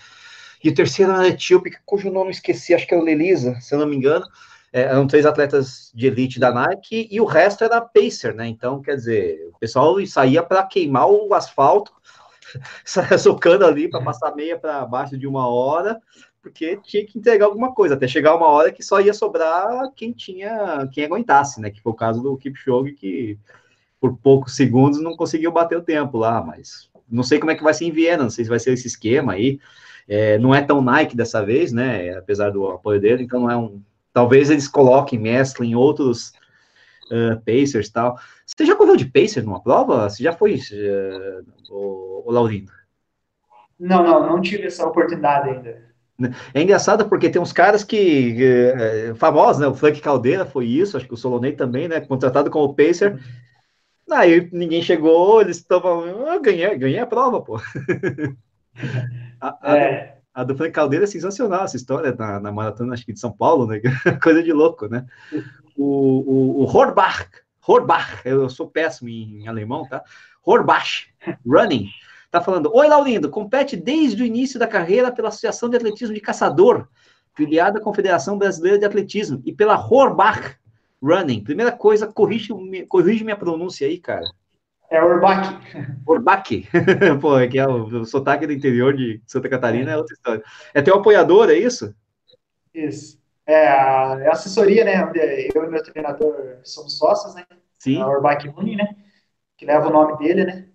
e 0.63 0.69
o 0.69 0.75
terceiro 0.75 1.13
era 1.13 1.29
etíope, 1.29 1.77
cujo 1.85 2.11
nome 2.11 2.31
esqueci, 2.31 2.75
acho 2.75 2.87
que 2.87 2.95
era 2.95 3.03
o 3.03 3.07
Lelisa, 3.07 3.61
se 3.61 3.75
eu 3.75 3.79
não 3.79 3.87
me 3.87 3.97
engano, 3.97 4.27
é, 4.73 4.83
eram 4.83 5.07
três 5.07 5.27
atletas 5.27 5.93
de 5.95 6.07
elite 6.07 6.41
da 6.41 6.53
Nike, 6.53 7.09
e 7.11 7.21
o 7.21 7.25
resto 7.25 7.65
era 7.65 7.81
Pacer, 7.81 8.35
né, 8.35 8.47
então, 8.47 8.81
quer 8.81 8.97
dizer, 8.97 9.51
o 9.55 9.59
pessoal 9.59 9.95
saía 10.07 10.43
para 10.43 10.63
queimar 10.65 11.09
o 11.09 11.33
asfalto, 11.35 11.93
socando 13.19 13.67
ali 13.67 13.89
para 13.89 14.03
passar 14.03 14.35
meia 14.35 14.59
para 14.59 14.85
baixo 14.87 15.19
de 15.19 15.27
uma 15.27 15.49
hora, 15.49 16.01
porque 16.45 16.79
tinha 16.83 17.07
que 17.07 17.19
entregar 17.19 17.47
alguma 17.47 17.75
coisa, 17.75 17.95
até 17.95 18.07
chegar 18.07 18.37
uma 18.37 18.49
hora 18.49 18.71
que 18.71 18.83
só 18.83 19.01
ia 19.01 19.15
sobrar 19.15 19.91
quem 19.97 20.13
tinha, 20.13 20.87
quem 20.93 21.07
aguentasse, 21.07 21.59
né? 21.59 21.71
Que 21.71 21.81
foi 21.81 21.93
o 21.93 21.97
caso 21.97 22.23
do 22.23 22.37
Kipchoge, 22.37 22.93
que 22.93 23.39
por 23.99 24.19
poucos 24.19 24.55
segundos 24.55 25.01
não 25.01 25.17
conseguiu 25.17 25.51
bater 25.51 25.79
o 25.79 25.83
tempo 25.83 26.19
lá, 26.19 26.43
mas 26.43 26.91
não 27.11 27.23
sei 27.23 27.39
como 27.39 27.51
é 27.51 27.55
que 27.55 27.63
vai 27.63 27.75
ser 27.75 27.85
em 27.87 27.91
Viena, 27.91 28.23
não 28.23 28.31
sei 28.31 28.45
se 28.45 28.51
vai 28.51 28.59
ser 28.59 28.73
esse 28.73 28.87
esquema 28.87 29.35
aí. 29.35 29.59
É, 30.07 30.39
não 30.39 30.55
é 30.55 30.61
tão 30.61 30.83
Nike 30.83 31.17
dessa 31.17 31.45
vez, 31.45 31.73
né? 31.73 32.17
Apesar 32.17 32.51
do 32.51 32.67
apoio 32.69 33.01
dele, 33.01 33.25
então 33.25 33.41
não 33.41 33.51
é 33.51 33.57
um. 33.57 33.83
Talvez 34.13 34.51
eles 34.51 34.69
coloquem, 34.69 35.19
mesclem 35.19 35.75
outros 35.75 36.33
uh, 37.11 37.41
Pacers 37.45 37.89
e 37.89 37.93
tal. 37.93 38.19
Você 38.47 38.65
já 38.65 38.77
correu 38.77 38.97
de 38.97 39.07
Pacer 39.07 39.43
numa 39.43 39.63
prova? 39.63 40.09
Você 40.09 40.23
já 40.23 40.33
foi, 40.33 40.55
uh, 40.55 41.45
o, 41.71 42.23
o 42.27 42.31
Laurindo? 42.31 42.71
Não, 43.79 44.05
não, 44.05 44.27
não 44.27 44.41
tive 44.41 44.67
essa 44.67 44.87
oportunidade 44.87 45.51
ainda. 45.51 45.95
É 46.53 46.63
engraçado 46.63 47.09
porque 47.09 47.29
tem 47.29 47.43
uns 47.43 47.53
caras 47.53 47.83
que 47.83 48.37
é, 48.41 49.15
famosos, 49.17 49.61
né? 49.61 49.67
O 49.67 49.75
Frank 49.75 50.01
Caldeira 50.01 50.47
foi 50.47 50.67
isso, 50.67 50.97
acho 50.97 51.09
que 51.09 51.15
o 51.15 51.17
Solonei 51.17 51.53
também, 51.53 51.89
né? 51.89 52.01
Contratado 52.01 52.51
como 52.51 52.75
Pacer. 52.75 53.19
Aí 54.11 54.49
ninguém 54.53 54.83
chegou, 54.83 55.41
eles 55.41 55.59
estavam. 55.59 56.29
Ah, 56.29 56.39
ganhei, 56.39 56.77
ganhei 56.77 56.99
a 56.99 57.07
prova, 57.07 57.41
pô. 57.41 57.57
a, 59.41 59.59
a, 59.63 59.79
é. 59.79 60.19
a, 60.33 60.45
do 60.45 60.57
Frank 60.57 60.73
Caldeira 60.73 61.05
é 61.05 61.09
sensacional 61.09 61.65
essa 61.65 61.77
história 61.77 62.15
na, 62.15 62.39
na 62.41 62.53
maratona, 62.53 62.95
acho 62.95 63.07
que 63.07 63.13
de 63.13 63.21
São 63.21 63.33
Paulo, 63.33 63.67
né? 63.67 63.81
Coisa 64.23 64.43
de 64.43 64.53
louco, 64.53 64.89
né? 64.89 65.07
O, 65.77 65.85
o, 65.85 66.63
o 66.63 66.65
Horbach, 66.65 67.29
Horbach, 67.67 68.21
eu 68.25 68.49
sou 68.49 68.69
péssimo 68.69 69.09
em, 69.09 69.43
em 69.43 69.49
alemão, 69.49 69.89
tá? 69.89 70.03
Horbach, 70.45 71.09
running 71.47 71.89
Tá 72.35 72.41
falando, 72.41 72.69
oi 72.75 72.89
Laurindo, 72.89 73.31
compete 73.31 73.77
desde 73.77 74.21
o 74.21 74.27
início 74.27 74.59
da 74.59 74.67
carreira 74.67 75.13
pela 75.13 75.29
Associação 75.29 75.71
de 75.71 75.77
Atletismo 75.77 76.13
de 76.13 76.21
Caçador, 76.21 76.89
filiada 77.33 77.79
à 77.79 77.81
Confederação 77.81 78.37
Brasileira 78.37 78.77
de 78.77 78.85
Atletismo, 78.85 79.41
e 79.47 79.53
pela 79.53 79.77
Horbach 79.77 80.57
Running. 81.05 81.45
Primeira 81.45 81.71
coisa, 81.71 82.07
corrige, 82.07 82.49
corrige 82.89 83.23
minha 83.23 83.37
pronúncia 83.37 83.87
aí, 83.87 83.99
cara. 83.99 84.25
É 84.91 85.03
Orbach. 85.03 85.61
Orbach. 86.07 86.69
Pô, 87.21 87.39
é 87.39 87.47
que 87.47 87.59
é 87.59 87.67
o, 87.67 87.85
o 87.85 88.05
sotaque 88.05 88.47
do 88.47 88.53
interior 88.53 88.97
de 88.97 89.21
Santa 89.27 89.49
Catarina 89.49 89.93
é 89.93 89.97
outra 89.97 90.15
história. 90.15 90.43
É 90.73 90.81
teu 90.81 90.95
apoiador, 90.97 91.51
é 91.51 91.55
isso? 91.55 91.95
Isso. 92.73 93.23
É 93.47 93.69
a, 93.69 94.19
é 94.21 94.29
a 94.29 94.33
assessoria, 94.33 94.85
né? 94.85 95.05
Onde 95.05 95.19
eu 95.55 95.65
e 95.65 95.69
meu 95.69 95.83
treinador 95.83 96.59
somos 96.63 96.97
sócios, 96.97 97.35
né? 97.35 97.45
Sim. 97.79 98.01
A 98.01 98.09
Orbach 98.09 98.47
Running, 98.49 98.77
né? 98.77 98.97
Que 99.57 99.67
leva 99.67 99.89
o 99.89 99.93
nome 99.93 100.17
dele, 100.19 100.45
né? 100.45 100.69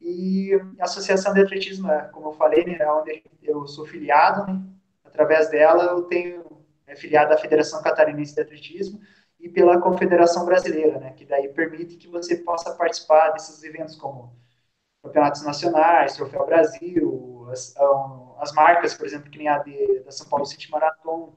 E 0.00 0.52
a 0.78 0.84
Associação 0.84 1.32
de 1.32 1.40
Atletismo, 1.40 1.90
é, 1.90 2.08
como 2.12 2.28
eu 2.28 2.32
falei, 2.34 2.64
né, 2.64 2.76
é 2.78 2.92
onde 2.92 3.22
eu 3.42 3.66
sou 3.66 3.86
filiado, 3.86 4.46
né, 4.46 4.60
através 5.02 5.48
dela 5.48 5.84
eu 5.84 6.02
tenho 6.02 6.44
é, 6.86 6.94
filiado 6.94 7.32
à 7.32 7.38
Federação 7.38 7.82
Catarinense 7.82 8.34
de 8.34 8.42
Atletismo 8.42 9.00
e 9.44 9.48
pela 9.50 9.78
Confederação 9.78 10.46
Brasileira, 10.46 10.98
né, 10.98 11.12
que 11.12 11.26
daí 11.26 11.48
permite 11.48 11.96
que 11.96 12.08
você 12.08 12.36
possa 12.36 12.74
participar 12.74 13.28
desses 13.32 13.62
eventos 13.62 13.94
como 13.94 14.34
campeonatos 15.02 15.42
nacionais, 15.44 16.16
Troféu 16.16 16.46
Brasil, 16.46 17.46
as, 17.52 17.74
as 18.38 18.52
marcas, 18.54 18.94
por 18.94 19.04
exemplo, 19.06 19.30
que 19.30 19.36
nem 19.36 19.48
a 19.48 19.58
de, 19.58 20.00
da 20.00 20.10
São 20.10 20.26
Paulo 20.30 20.46
City 20.46 20.70
Marathon, 20.70 21.34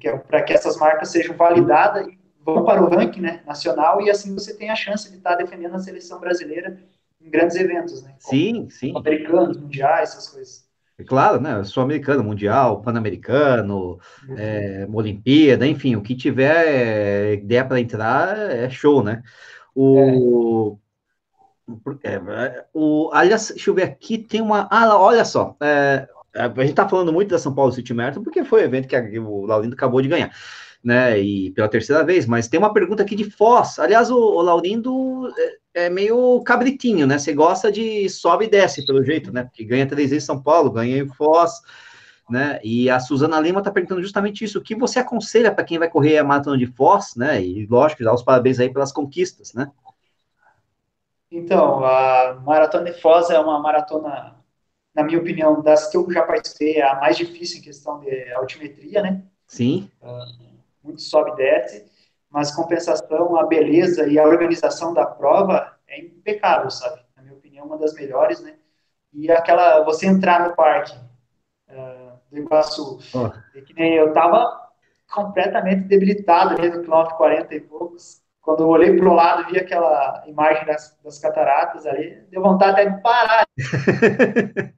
que 0.00 0.06
é 0.08 0.16
para 0.16 0.44
que 0.44 0.52
essas 0.52 0.76
marcas 0.76 1.08
sejam 1.08 1.36
validadas 1.36 2.06
e 2.06 2.16
vão 2.38 2.64
para 2.64 2.80
o 2.80 2.88
ranking 2.88 3.20
né, 3.20 3.42
nacional 3.44 4.00
e 4.00 4.08
assim 4.10 4.32
você 4.32 4.56
tem 4.56 4.70
a 4.70 4.76
chance 4.76 5.10
de 5.10 5.16
estar 5.16 5.34
defendendo 5.34 5.74
a 5.74 5.80
seleção 5.80 6.20
brasileira 6.20 6.80
em 7.20 7.30
grandes 7.30 7.56
eventos, 7.56 8.00
né? 8.04 8.14
Sim, 8.20 8.70
sim. 8.70 8.92
Americanos, 8.96 9.56
mundiais, 9.56 10.10
essas 10.10 10.28
coisas. 10.28 10.68
É 10.96 11.02
claro, 11.02 11.40
né? 11.40 11.64
Sul-americano, 11.64 12.22
mundial, 12.22 12.80
pan-americano, 12.80 13.98
é, 14.36 14.86
Olimpíada, 14.92 15.66
enfim, 15.66 15.96
o 15.96 16.02
que 16.02 16.14
tiver 16.14 17.34
ideia 17.34 17.64
para 17.64 17.80
entrar 17.80 18.38
é 18.38 18.70
show, 18.70 19.02
né? 19.02 19.22
O, 19.74 20.78
é. 22.04 22.14
é. 22.14 22.66
o, 22.72 23.10
aliás, 23.12 23.48
deixa 23.48 23.70
eu 23.70 23.74
ver 23.74 23.82
aqui, 23.82 24.18
tem 24.18 24.40
uma. 24.40 24.68
Ah, 24.70 24.96
olha 24.96 25.24
só, 25.24 25.56
é, 25.60 26.06
a 26.34 26.48
gente 26.48 26.70
está 26.70 26.88
falando 26.88 27.12
muito 27.12 27.30
da 27.30 27.38
São 27.38 27.54
Paulo 27.54 27.72
City 27.72 27.92
Marathon 27.92 28.22
porque 28.22 28.44
foi 28.44 28.62
o 28.62 28.64
evento 28.64 28.86
que 28.86 28.94
a, 28.94 29.02
o 29.20 29.46
Laurindo 29.46 29.74
acabou 29.74 30.00
de 30.00 30.08
ganhar 30.08 30.30
né? 30.84 31.18
E 31.18 31.50
pela 31.52 31.68
terceira 31.68 32.04
vez, 32.04 32.26
mas 32.26 32.46
tem 32.46 32.58
uma 32.58 32.72
pergunta 32.72 33.02
aqui 33.02 33.16
de 33.16 33.30
Foz. 33.30 33.78
Aliás, 33.78 34.10
o, 34.10 34.18
o 34.18 34.42
Laurindo 34.42 35.32
é, 35.74 35.86
é, 35.86 35.90
meio 35.90 36.42
cabritinho, 36.42 37.06
né? 37.06 37.18
Você 37.18 37.32
gosta 37.32 37.72
de 37.72 38.06
sobe 38.10 38.44
e 38.44 38.50
desce, 38.50 38.84
pelo 38.84 39.02
jeito, 39.02 39.32
né? 39.32 39.44
Porque 39.44 39.64
ganha 39.64 39.88
três 39.88 40.10
vezes 40.10 40.26
São 40.26 40.40
Paulo, 40.42 40.70
ganha 40.70 40.98
em 40.98 41.08
Foz, 41.08 41.52
né? 42.28 42.60
E 42.62 42.90
a 42.90 43.00
Suzana 43.00 43.40
Lima 43.40 43.60
está 43.60 43.70
perguntando 43.70 44.02
justamente 44.02 44.44
isso. 44.44 44.58
O 44.58 44.62
que 44.62 44.74
você 44.74 44.98
aconselha 44.98 45.50
para 45.50 45.64
quem 45.64 45.78
vai 45.78 45.88
correr 45.88 46.18
a 46.18 46.24
maratona 46.24 46.58
de 46.58 46.66
Foz, 46.66 47.16
né? 47.16 47.42
E 47.42 47.66
lógico, 47.66 48.04
dá 48.04 48.12
os 48.12 48.22
parabéns 48.22 48.60
aí 48.60 48.70
pelas 48.70 48.92
conquistas, 48.92 49.54
né? 49.54 49.70
Então, 51.30 51.82
a 51.82 52.34
maratona 52.44 52.84
de 52.84 53.00
Foz 53.00 53.30
é 53.30 53.38
uma 53.40 53.58
maratona, 53.58 54.36
na 54.94 55.02
minha 55.02 55.18
opinião, 55.18 55.62
das 55.62 55.90
que 55.90 55.96
eu 55.96 56.06
já 56.12 56.22
participei, 56.22 56.76
é 56.76 56.88
a 56.88 57.00
mais 57.00 57.16
difícil 57.16 57.58
em 57.58 57.62
questão 57.62 58.00
de 58.00 58.30
altimetria, 58.34 59.02
né? 59.02 59.22
Sim. 59.46 59.90
Uh, 60.00 60.53
muito 60.84 61.02
sobe 61.02 61.30
e 61.32 61.36
desce, 61.36 61.84
mas 62.30 62.54
compensação, 62.54 63.36
a 63.36 63.46
beleza 63.46 64.06
e 64.06 64.18
a 64.18 64.24
organização 64.24 64.92
da 64.92 65.06
prova 65.06 65.72
é 65.88 66.00
impecável, 66.00 66.70
sabe? 66.70 67.00
Na 67.16 67.22
minha 67.22 67.34
opinião, 67.34 67.66
uma 67.66 67.78
das 67.78 67.94
melhores, 67.94 68.40
né? 68.40 68.54
E 69.12 69.30
aquela, 69.30 69.82
você 69.84 70.06
entrar 70.06 70.48
no 70.48 70.54
parque 70.54 70.96
uh, 71.70 72.18
do 72.30 72.38
Iguaçu, 72.38 72.98
oh. 73.14 73.60
que 73.62 73.72
nem 73.74 73.94
eu 73.94 74.12
tava 74.12 74.64
completamente 75.12 75.82
debilitado 75.82 76.56
ali 76.56 76.70
no 76.70 76.82
quilômetro 76.82 77.16
40 77.16 77.54
e 77.54 77.60
poucos, 77.60 78.20
quando 78.40 78.64
eu 78.64 78.68
olhei 78.68 78.94
para 78.96 79.08
o 79.08 79.14
lado 79.14 79.50
vi 79.50 79.58
aquela 79.58 80.24
imagem 80.26 80.66
das, 80.66 80.98
das 81.02 81.18
cataratas 81.18 81.86
ali, 81.86 82.26
deu 82.30 82.42
vontade 82.42 82.80
até 82.80 82.90
de 82.90 83.00
parar 83.00 83.46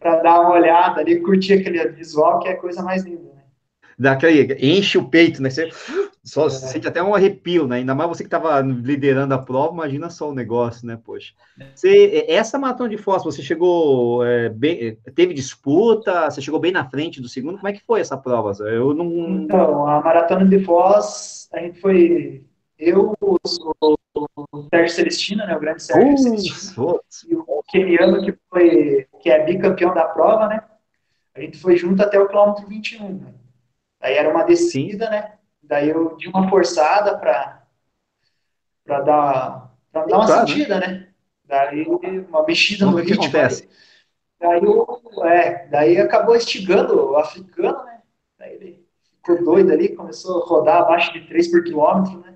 para 0.00 0.16
dar 0.22 0.40
uma 0.40 0.54
olhada 0.54 1.00
ali, 1.00 1.20
curtir 1.20 1.54
aquele 1.54 1.86
visual, 1.88 2.40
que 2.40 2.48
é 2.48 2.52
a 2.52 2.60
coisa 2.60 2.82
mais 2.82 3.04
linda? 3.04 3.33
Daquele, 3.98 4.54
enche 4.60 4.98
o 4.98 5.08
peito, 5.08 5.42
né? 5.42 5.50
Você 5.50 5.68
só 6.24 6.46
é. 6.46 6.50
sente 6.50 6.88
até 6.88 7.02
um 7.02 7.14
arrepio, 7.14 7.66
né? 7.66 7.76
Ainda 7.76 7.94
mais 7.94 8.08
você 8.08 8.22
que 8.22 8.28
estava 8.28 8.60
liderando 8.60 9.34
a 9.34 9.38
prova, 9.38 9.74
imagina 9.74 10.10
só 10.10 10.30
o 10.30 10.34
negócio, 10.34 10.86
né? 10.86 10.98
Poxa. 11.02 11.32
Você, 11.74 12.24
essa 12.28 12.58
maratona 12.58 12.88
de 12.88 12.96
Foz, 12.96 13.22
você 13.22 13.42
chegou 13.42 14.24
é, 14.24 14.48
bem, 14.48 14.96
teve 15.14 15.34
disputa, 15.34 16.30
você 16.30 16.40
chegou 16.40 16.60
bem 16.60 16.72
na 16.72 16.88
frente 16.88 17.20
do 17.20 17.28
segundo, 17.28 17.56
como 17.56 17.68
é 17.68 17.72
que 17.72 17.84
foi 17.84 18.00
essa 18.00 18.16
prova? 18.16 18.52
Eu 18.64 18.94
não. 18.94 19.06
Então, 19.42 19.86
a 19.86 20.00
maratona 20.00 20.44
de 20.44 20.58
Foz, 20.64 21.48
a 21.52 21.60
gente 21.60 21.80
foi. 21.80 22.44
Eu, 22.78 23.14
o 23.20 24.68
Sérgio 24.68 24.94
Celestina, 24.94 25.46
né? 25.46 25.56
O 25.56 25.60
grande 25.60 25.82
Sérgio 25.82 26.14
uh, 26.14 26.18
Celestina. 26.18 27.00
E 27.28 27.34
o 27.34 27.62
Keniano, 27.68 28.24
que 28.24 28.34
foi, 28.50 29.06
que 29.20 29.30
é 29.30 29.44
bicampeão 29.44 29.94
da 29.94 30.04
prova, 30.04 30.48
né? 30.48 30.62
A 31.34 31.40
gente 31.40 31.58
foi 31.58 31.76
junto 31.76 32.00
até 32.02 32.18
o 32.18 32.28
quilômetro 32.28 32.66
21. 32.66 33.08
Né? 33.14 33.34
Aí 34.04 34.16
era 34.16 34.28
uma 34.28 34.44
descida, 34.44 35.08
né? 35.08 35.32
Daí 35.62 35.88
eu 35.88 36.14
dei 36.18 36.28
uma 36.28 36.46
forçada 36.50 37.16
para 37.16 37.64
para 38.84 39.00
dar, 39.00 39.74
pra 39.90 40.04
dar 40.04 40.18
uma 40.18 40.26
claro, 40.26 40.46
sentida, 40.46 40.78
né? 40.78 40.86
né? 40.86 41.08
Daí 41.46 41.86
uma 41.88 42.44
mexida 42.44 42.84
no 42.84 42.98
ritmo. 42.98 43.22
Que 43.22 43.28
acontece? 43.28 43.66
Daí, 44.38 44.62
eu, 44.62 45.00
é, 45.24 45.68
daí 45.68 45.98
acabou 45.98 46.36
estigando 46.36 47.12
o 47.12 47.16
africano, 47.16 47.82
né? 47.84 48.02
Daí 48.38 48.52
ele 48.56 48.86
ficou 49.16 49.42
doido 49.42 49.72
ali, 49.72 49.96
começou 49.96 50.42
a 50.42 50.46
rodar 50.46 50.82
abaixo 50.82 51.10
de 51.14 51.26
3 51.26 51.50
por 51.50 51.64
quilômetro, 51.64 52.20
né? 52.20 52.34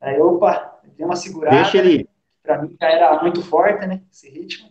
Aí, 0.00 0.20
opa, 0.20 0.78
dei 0.96 1.04
uma 1.04 1.16
segurada. 1.16 1.62
Deixa 1.62 1.78
ele. 1.78 1.98
Né? 1.98 2.04
Para 2.44 2.62
mim 2.62 2.76
já 2.80 2.88
era 2.88 3.20
muito 3.20 3.42
forte, 3.42 3.84
né? 3.86 4.02
Esse 4.08 4.30
ritmo. 4.30 4.68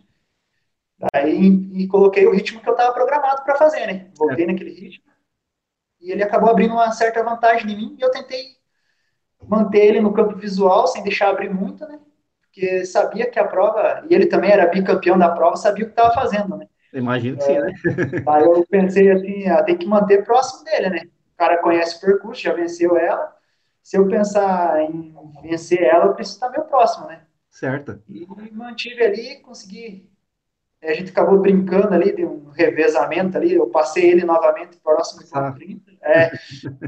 Daí 1.12 1.46
e 1.74 1.86
coloquei 1.86 2.26
o 2.26 2.32
ritmo 2.32 2.62
que 2.62 2.68
eu 2.70 2.72
estava 2.72 2.94
programado 2.94 3.44
para 3.44 3.56
fazer, 3.56 3.86
né? 3.86 4.10
Voltei 4.16 4.44
é. 4.44 4.46
naquele 4.46 4.70
ritmo 4.70 5.05
e 6.00 6.10
ele 6.12 6.22
acabou 6.22 6.50
abrindo 6.50 6.74
uma 6.74 6.90
certa 6.92 7.22
vantagem 7.22 7.70
em 7.70 7.76
mim 7.76 7.96
e 7.98 8.02
eu 8.02 8.10
tentei 8.10 8.56
manter 9.46 9.84
ele 9.84 10.00
no 10.00 10.12
campo 10.12 10.36
visual 10.36 10.86
sem 10.86 11.02
deixar 11.02 11.28
abrir 11.28 11.52
muito, 11.52 11.86
né? 11.86 11.98
Porque 12.42 12.84
sabia 12.86 13.30
que 13.30 13.38
a 13.38 13.46
prova 13.46 14.04
e 14.08 14.14
ele 14.14 14.26
também 14.26 14.50
era 14.50 14.66
bicampeão 14.66 15.18
da 15.18 15.28
prova, 15.28 15.56
sabia 15.56 15.84
o 15.84 15.88
que 15.88 15.92
estava 15.92 16.14
fazendo, 16.14 16.56
né? 16.56 16.66
Imagino 16.92 17.36
que 17.36 17.44
sim, 17.44 17.58
né? 17.58 17.72
É, 18.26 18.30
aí 18.30 18.44
eu 18.44 18.64
pensei 18.68 19.10
assim, 19.10 19.46
ah, 19.48 19.62
tem 19.62 19.76
que 19.76 19.86
manter 19.86 20.24
próximo 20.24 20.64
dele, 20.64 20.88
né? 20.88 21.02
O 21.34 21.36
cara 21.36 21.58
conhece 21.58 21.96
o 21.96 22.00
percurso, 22.00 22.42
já 22.42 22.54
venceu 22.54 22.96
ela. 22.96 23.34
Se 23.82 23.98
eu 23.98 24.08
pensar 24.08 24.80
em 24.80 25.14
vencer 25.42 25.82
ela, 25.82 26.06
eu 26.06 26.14
preciso 26.14 26.38
estar 26.38 26.50
meio 26.50 26.64
próximo, 26.64 27.06
né? 27.06 27.20
Certo. 27.50 28.02
E 28.08 28.26
mantive 28.52 29.04
ali, 29.04 29.36
consegui 29.40 30.10
a 30.82 30.92
gente 30.92 31.10
acabou 31.10 31.38
brincando 31.38 31.92
ali, 31.92 32.14
de 32.14 32.24
um 32.24 32.50
revezamento 32.50 33.36
ali, 33.36 33.54
eu 33.54 33.66
passei 33.68 34.10
ele 34.10 34.24
novamente 34.24 34.76
próximo 34.78 35.22
do 35.22 35.54
30. 35.54 35.92
É, 36.02 36.30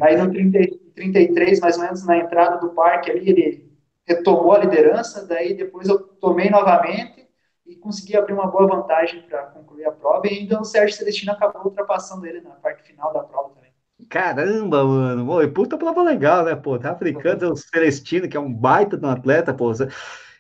aí 0.01 0.16
no 0.16 0.31
30, 0.31 0.59
33, 0.94 1.61
mais 1.61 1.77
ou 1.77 1.85
menos, 1.85 2.07
na 2.07 2.18
entrada 2.18 2.59
do 2.59 2.70
parque 2.70 3.11
ali, 3.11 3.29
ele 3.29 3.68
retomou 4.07 4.53
a 4.53 4.59
liderança, 4.59 5.27
daí 5.27 5.55
depois 5.55 5.88
eu 5.88 5.98
tomei 5.98 6.48
novamente 6.48 7.29
e 7.66 7.77
consegui 7.77 8.16
abrir 8.16 8.33
uma 8.33 8.46
boa 8.46 8.66
vantagem 8.66 9.22
para 9.22 9.42
concluir 9.46 9.85
a 9.85 9.92
prova, 9.92 10.27
e 10.27 10.38
ainda 10.38 10.61
o 10.61 10.64
Sérgio 10.64 10.96
Celestino 10.96 11.33
acabou 11.33 11.66
ultrapassando 11.66 12.27
ele 12.27 12.40
na 12.40 12.51
parte 12.51 12.83
final 12.83 13.12
da 13.12 13.20
prova 13.20 13.51
também. 13.51 13.68
Caramba, 14.09 14.85
mano, 14.85 15.27
pô, 15.27 15.48
puta 15.48 15.77
prova 15.77 16.03
legal, 16.03 16.44
né, 16.44 16.55
pô, 16.55 16.79
tá 16.79 16.92
africano, 16.92 17.53
o 17.53 17.57
Celestino, 17.57 18.29
que 18.29 18.37
é 18.37 18.40
um 18.40 18.53
baita 18.53 18.96
de 18.96 19.05
um 19.05 19.11
atleta, 19.11 19.53
pô, 19.53 19.72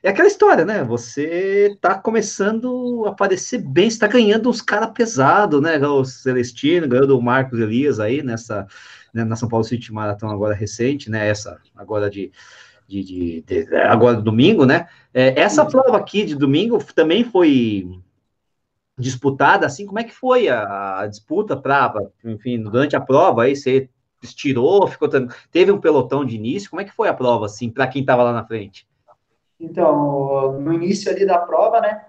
é 0.02 0.10
aquela 0.10 0.28
história, 0.28 0.64
né? 0.64 0.84
Você 0.84 1.76
tá 1.80 1.98
começando 1.98 3.04
a 3.06 3.10
aparecer 3.10 3.58
bem, 3.58 3.88
está 3.88 4.06
ganhando 4.06 4.48
uns 4.48 4.62
caras 4.62 4.90
pesados, 4.90 5.60
né? 5.60 5.78
O 5.86 6.04
Celestino, 6.04 6.88
ganhando 6.88 7.18
o 7.18 7.22
Marcos 7.22 7.58
Elias 7.58 7.98
aí 7.98 8.22
nessa 8.22 8.66
né, 9.12 9.24
na 9.24 9.36
São 9.36 9.48
Paulo 9.48 9.64
City 9.64 9.92
Marathon 9.92 10.28
agora 10.28 10.54
recente, 10.54 11.10
né? 11.10 11.28
Essa 11.28 11.60
agora 11.76 12.10
de, 12.10 12.30
de, 12.86 13.02
de, 13.02 13.42
de 13.42 13.76
agora 13.76 14.20
domingo, 14.20 14.64
né? 14.64 14.88
É, 15.12 15.40
essa 15.40 15.64
prova 15.64 15.96
aqui 15.96 16.24
de 16.24 16.34
domingo 16.34 16.82
também 16.94 17.24
foi 17.24 17.88
disputada, 18.98 19.64
assim, 19.66 19.86
como 19.86 20.00
é 20.00 20.04
que 20.04 20.14
foi 20.14 20.48
a, 20.48 21.00
a 21.00 21.06
disputa 21.06 21.56
para, 21.56 21.94
enfim, 22.24 22.60
durante 22.60 22.96
a 22.96 23.00
prova 23.00 23.44
aí 23.44 23.54
você 23.54 23.88
estirou, 24.20 24.86
ficou 24.88 25.08
teve 25.52 25.70
um 25.70 25.80
pelotão 25.80 26.24
de 26.24 26.34
início, 26.34 26.68
como 26.68 26.82
é 26.82 26.84
que 26.84 26.94
foi 26.94 27.08
a 27.08 27.14
prova 27.14 27.46
assim 27.46 27.70
para 27.70 27.86
quem 27.86 28.00
estava 28.00 28.24
lá 28.24 28.32
na 28.32 28.44
frente? 28.44 28.87
Então, 29.60 30.60
no 30.60 30.72
início 30.72 31.10
ali 31.10 31.26
da 31.26 31.38
prova, 31.38 31.80
né, 31.80 32.04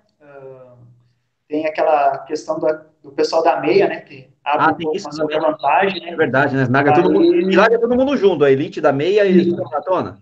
tem 1.49 1.65
aquela 1.65 2.19
questão 2.19 2.59
da, 2.59 2.85
do 3.01 3.11
pessoal 3.11 3.43
da 3.43 3.59
meia, 3.59 3.87
né, 3.87 4.01
que 4.01 4.29
abre 4.43 4.65
ah, 4.65 4.69
um 4.69 4.75
pouco 4.75 4.95
isso, 4.95 5.09
uma 5.11 5.51
vantagem, 5.51 5.99
né? 6.01 6.11
É 6.11 6.15
verdade, 6.15 6.55
né? 6.55 6.67
Larga, 6.69 6.93
todo 6.93 7.11
mundo, 7.11 7.55
larga 7.55 7.79
todo 7.79 7.95
mundo 7.95 8.15
junto, 8.15 8.43
a 8.43 8.51
elite 8.51 8.79
da 8.79 8.93
meia 8.93 9.25
e 9.25 9.51
a 9.51 9.57
maratona. 9.57 10.19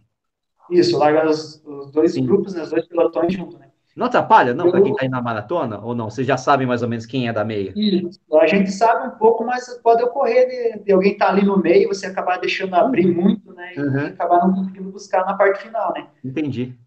Isso, 0.72 0.98
larga 0.98 1.30
os, 1.30 1.62
os 1.66 1.92
dois 1.92 2.14
Sim. 2.14 2.26
grupos, 2.26 2.54
né, 2.54 2.64
os 2.64 2.70
dois 2.70 2.88
pelotões 2.88 3.34
juntos, 3.34 3.60
né? 3.60 3.68
Não 3.96 4.06
atrapalha, 4.06 4.54
não, 4.54 4.70
para 4.70 4.80
quem 4.80 4.92
está 4.92 5.04
aí 5.04 5.10
na 5.10 5.20
maratona, 5.20 5.80
ou 5.80 5.96
não? 5.96 6.08
Vocês 6.08 6.26
já 6.26 6.38
sabem 6.38 6.68
mais 6.68 6.84
ou 6.84 6.88
menos 6.88 7.08
quem 7.08 7.28
é 7.28 7.34
da 7.34 7.44
meia? 7.44 7.74
Isso, 7.76 8.20
a 8.40 8.46
gente 8.46 8.72
sabe 8.72 9.08
um 9.08 9.18
pouco, 9.18 9.44
mas 9.44 9.68
pode 9.82 10.04
ocorrer 10.04 10.48
de, 10.48 10.84
de 10.84 10.92
alguém 10.94 11.14
estar 11.14 11.26
tá 11.26 11.32
ali 11.32 11.44
no 11.44 11.58
meio, 11.58 11.86
e 11.86 11.88
você 11.88 12.06
acabar 12.06 12.40
deixando 12.40 12.76
abrir 12.76 13.08
muito, 13.08 13.52
né? 13.54 13.74
E 13.76 13.80
uhum. 13.80 14.06
acabar 14.06 14.38
não 14.38 14.54
conseguindo 14.54 14.92
buscar 14.92 15.26
na 15.26 15.34
parte 15.34 15.64
final, 15.64 15.92
né? 15.94 16.08
Entendi. 16.24 16.78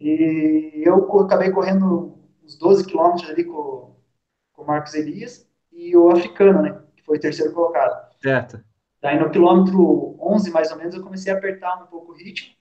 E 0.00 0.82
eu 0.84 1.20
acabei 1.20 1.50
correndo 1.50 2.18
uns 2.42 2.56
12 2.56 2.86
quilômetros 2.86 3.28
ali 3.28 3.44
com, 3.44 3.96
com 4.52 4.62
o 4.62 4.66
Marcos 4.66 4.94
Elias 4.94 5.48
e 5.72 5.96
o 5.96 6.10
africano, 6.10 6.62
né? 6.62 6.82
Que 6.96 7.02
foi 7.02 7.18
o 7.18 7.20
terceiro 7.20 7.52
colocado. 7.52 8.08
Certo. 8.20 8.62
Daí 9.00 9.18
no 9.18 9.30
quilômetro 9.30 10.16
11, 10.20 10.50
mais 10.50 10.70
ou 10.70 10.78
menos, 10.78 10.94
eu 10.94 11.02
comecei 11.02 11.32
a 11.32 11.36
apertar 11.36 11.82
um 11.82 11.86
pouco 11.86 12.12
o 12.12 12.16
ritmo. 12.16 12.54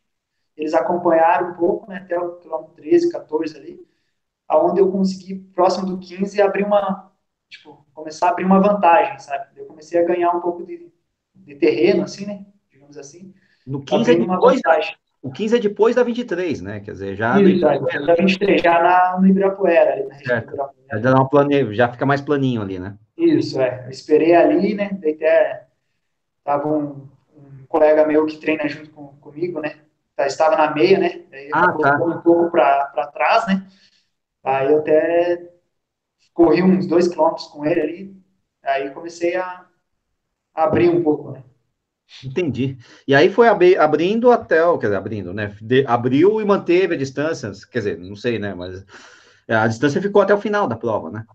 Eles 0.56 0.73
acompanharam 0.73 1.52
um 1.52 1.54
pouco, 1.54 1.89
né? 1.89 1.97
Até 1.97 2.19
o 2.19 2.38
quilômetro 2.38 2.73
13, 2.76 3.12
14 3.12 3.58
ali. 3.58 3.88
Aonde 4.47 4.80
eu 4.80 4.91
consegui, 4.91 5.36
próximo 5.36 5.86
do 5.86 6.00
15, 6.00 6.41
abrir 6.41 6.63
uma... 6.63 7.12
Tipo, 7.50 7.86
começar 7.93 8.28
a 8.28 8.32
abrir 8.32 8.45
uma 8.45 8.60
vantagem, 8.60 9.17
sabe? 9.19 9.47
Eu 9.56 9.65
comecei 9.65 10.00
a 10.00 10.06
ganhar 10.06 10.32
um 10.32 10.41
pouco 10.41 10.65
de, 10.65 10.91
de 11.34 11.56
terreno, 11.56 12.04
assim, 12.04 12.26
né? 12.26 12.45
Digamos 12.69 12.97
assim. 12.97 13.34
No 13.65 13.84
15 13.84 14.12
é 14.12 14.15
depois, 14.15 14.56
vantagem. 14.58 14.95
O 15.22 15.32
15 15.32 15.58
é 15.58 15.60
depois 15.60 15.96
da 15.96 16.04
23, 16.04 16.62
né? 16.62 16.80
Quer 16.80 16.92
dizer, 16.92 17.16
já. 17.16 17.42
Isso, 17.42 17.66
no... 17.66 18.06
da 18.06 18.16
23, 18.16 18.62
já 18.62 18.82
na, 18.82 19.20
no 19.20 19.28
Ibirapuera. 19.28 19.94
Ali, 19.94 20.04
né? 20.06 20.20
certo. 20.24 20.56
Já, 20.56 20.98
dá 21.00 21.26
plane... 21.26 21.74
já 21.74 21.92
fica 21.92 22.06
mais 22.06 22.22
planinho 22.22 22.62
ali, 22.62 22.80
né? 22.80 22.98
Isso, 23.18 23.60
é. 23.60 23.86
Eu 23.86 23.92
esperei 23.92 24.36
ali, 24.36 24.74
né? 24.74 24.92
Daí 25.02 25.14
até 25.14 25.68
tava 26.44 26.68
um, 26.68 27.08
um 27.36 27.66
colega 27.68 28.06
meu 28.06 28.26
que 28.26 28.38
treina 28.38 28.68
junto 28.68 28.90
com, 28.92 29.08
comigo, 29.20 29.60
né? 29.60 29.80
Tá, 30.16 30.26
estava 30.28 30.56
na 30.56 30.74
meia, 30.74 31.00
né? 31.00 31.22
Daí 31.30 31.50
ah, 31.54 31.72
tá. 31.74 31.96
um 31.98 32.22
pouco 32.22 32.52
para 32.52 33.12
trás, 33.14 33.48
né? 33.48 33.68
Aí 34.44 34.72
eu 34.72 34.80
até 34.80 35.52
corri 36.34 36.62
uns 36.62 36.88
dois 36.88 37.08
quilômetros 37.08 37.48
com 37.48 37.66
ele 37.66 37.82
ali. 37.82 38.24
Aí 38.64 38.92
comecei 38.92 39.36
a 39.36 39.66
abrir 40.54 40.90
um 40.90 41.04
pouco, 41.04 41.32
né? 41.32 41.44
Entendi. 42.24 42.78
E 43.08 43.13
aí 43.13 43.30
foi 43.30 43.48
abrindo 43.48 44.32
até, 44.32 44.58
quer 44.78 44.88
dizer, 44.88 44.96
abrindo, 44.96 45.34
né? 45.34 45.56
De, 45.62 45.86
abriu 45.86 46.41
e 46.41 46.46
manteve 46.46 46.96
a 46.96 46.98
distância, 46.98 47.52
quer 47.72 47.80
dizer, 47.80 47.98
não 47.98 48.15
sei, 48.15 48.39
né? 48.39 48.54
Mas 48.54 48.86
é, 49.48 49.56
a 49.56 49.67
distância 49.67 50.02
ficou 50.02 50.22
até 50.22 50.34
o 50.34 50.39
final 50.39 50.67
da 50.67 50.76
prova, 50.76 51.12
né? 51.12 51.26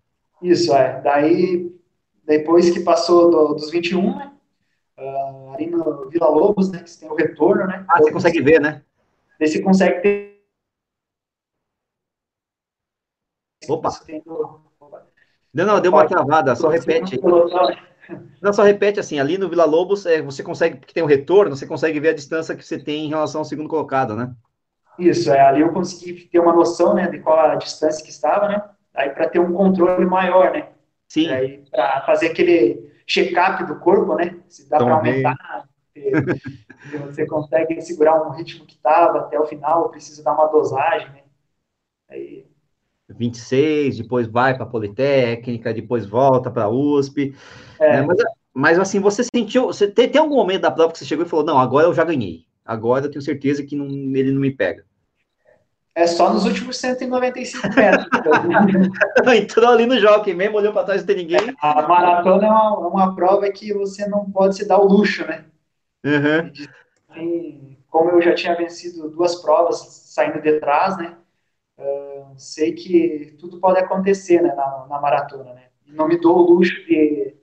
Isso, 0.42 0.74
é. 0.74 1.00
Daí, 1.02 1.72
depois 2.24 2.70
que 2.70 2.80
passou 2.80 3.30
do, 3.30 3.54
dos 3.54 3.70
21, 3.70 4.16
né? 4.16 4.32
Uh, 4.98 5.54
ali 5.54 5.66
no 5.66 6.08
Vila 6.08 6.28
Lobos, 6.28 6.70
né? 6.70 6.82
Que 6.82 6.98
tem 6.98 7.10
o 7.10 7.14
retorno, 7.14 7.66
né? 7.66 7.84
Ah, 7.88 7.98
você 7.98 8.10
consegue 8.10 8.40
ver, 8.40 8.60
né? 8.60 8.82
Daí 9.38 9.48
você 9.48 9.60
consegue 9.60 10.00
ter. 10.00 10.42
Opa! 13.68 13.90
Não, 15.54 15.66
não, 15.66 15.80
deu 15.80 15.92
uma 15.92 16.06
travada, 16.06 16.56
só 16.56 16.68
repete. 16.68 17.14
Aí. 17.14 17.91
Não, 18.40 18.52
só 18.52 18.62
repete 18.62 18.98
assim, 18.98 19.20
ali 19.20 19.38
no 19.38 19.48
Vila 19.48 19.64
Lobos, 19.64 20.06
é, 20.06 20.20
você 20.20 20.42
consegue, 20.42 20.76
porque 20.76 20.92
tem 20.92 21.02
o 21.02 21.06
um 21.06 21.08
retorno, 21.08 21.56
você 21.56 21.66
consegue 21.66 22.00
ver 22.00 22.10
a 22.10 22.14
distância 22.14 22.56
que 22.56 22.64
você 22.64 22.78
tem 22.78 23.06
em 23.06 23.08
relação 23.08 23.40
ao 23.40 23.44
segundo 23.44 23.68
colocado, 23.68 24.16
né? 24.16 24.34
Isso, 24.98 25.32
é, 25.32 25.40
ali 25.40 25.60
eu 25.60 25.72
consegui 25.72 26.26
ter 26.26 26.40
uma 26.40 26.52
noção, 26.52 26.94
né, 26.94 27.08
de 27.08 27.18
qual 27.20 27.38
a 27.38 27.54
distância 27.54 28.04
que 28.04 28.10
estava, 28.10 28.48
né? 28.48 28.62
Aí 28.94 29.10
para 29.10 29.28
ter 29.28 29.38
um 29.38 29.52
controle 29.52 30.04
maior, 30.04 30.52
né? 30.52 30.68
Sim. 31.08 31.30
Aí 31.30 31.64
para 31.70 32.02
fazer 32.02 32.28
aquele 32.28 32.92
check-up 33.06 33.64
do 33.64 33.78
corpo, 33.78 34.14
né? 34.14 34.36
Se 34.48 34.68
dá 34.68 34.78
para 34.78 34.94
aumentar, 34.94 35.68
se 35.92 36.10
você 37.06 37.26
consegue 37.26 37.80
segurar 37.80 38.22
um 38.22 38.30
ritmo 38.30 38.66
que 38.66 38.74
estava 38.74 39.20
até 39.20 39.38
o 39.38 39.46
final, 39.46 39.88
precisa 39.90 40.22
dar 40.22 40.34
uma 40.34 40.46
dosagem, 40.46 41.08
né? 41.10 41.22
Aí 42.10 42.46
26, 43.18 43.98
depois 43.98 44.26
vai 44.26 44.54
para 44.54 44.64
a 44.64 44.68
Politécnica, 44.68 45.72
depois 45.72 46.06
volta 46.06 46.50
para 46.50 46.64
a 46.64 46.68
USP. 46.68 47.34
É. 47.78 47.98
Né? 47.98 48.02
Mas, 48.02 48.18
mas, 48.54 48.78
assim, 48.78 49.00
você 49.00 49.22
sentiu. 49.24 49.66
Você 49.66 49.86
tem, 49.86 50.08
tem, 50.08 50.20
algum 50.20 50.36
momento 50.36 50.62
da 50.62 50.70
prova 50.70 50.92
que 50.92 50.98
você 50.98 51.04
chegou 51.04 51.24
e 51.24 51.28
falou: 51.28 51.44
não, 51.44 51.58
agora 51.58 51.86
eu 51.86 51.94
já 51.94 52.04
ganhei. 52.04 52.44
Agora 52.64 53.06
eu 53.06 53.10
tenho 53.10 53.22
certeza 53.22 53.64
que 53.64 53.74
não, 53.74 53.86
ele 53.86 54.30
não 54.32 54.40
me 54.40 54.50
pega. 54.50 54.84
É 55.94 56.06
só 56.06 56.32
nos 56.32 56.46
últimos 56.46 56.78
195 56.78 57.68
metros. 57.74 58.06
Entrou 59.36 59.70
ali 59.70 59.84
no 59.84 59.98
jockey 59.98 60.32
mesmo, 60.32 60.56
olhou 60.56 60.72
para 60.72 60.84
trás 60.84 61.02
não 61.02 61.06
tem 61.06 61.16
ninguém. 61.16 61.54
A 61.60 61.86
maratona 61.86 62.46
é 62.46 62.50
uma, 62.50 62.88
uma, 62.88 63.14
prova 63.14 63.50
que 63.50 63.74
você 63.74 64.06
não 64.08 64.30
pode 64.30 64.56
se 64.56 64.66
dar 64.66 64.78
o 64.78 64.86
luxo, 64.86 65.26
né? 65.26 65.44
Uhum. 66.04 67.76
como 67.88 68.10
eu 68.10 68.22
já 68.22 68.34
tinha 68.34 68.56
vencido 68.56 69.08
duas 69.10 69.36
provas 69.36 69.76
saindo 70.12 70.40
de 70.40 70.58
trás, 70.58 70.96
né? 70.96 71.16
Uh, 71.78 72.34
sei 72.36 72.72
que 72.72 73.34
tudo 73.38 73.58
pode 73.58 73.78
acontecer 73.78 74.42
né, 74.42 74.54
na, 74.54 74.86
na 74.88 75.00
maratona, 75.00 75.54
né? 75.54 75.64
E 75.86 75.92
não 75.92 76.06
me 76.06 76.18
dou 76.18 76.38
o 76.38 76.54
luxo 76.54 76.74
de, 76.86 77.34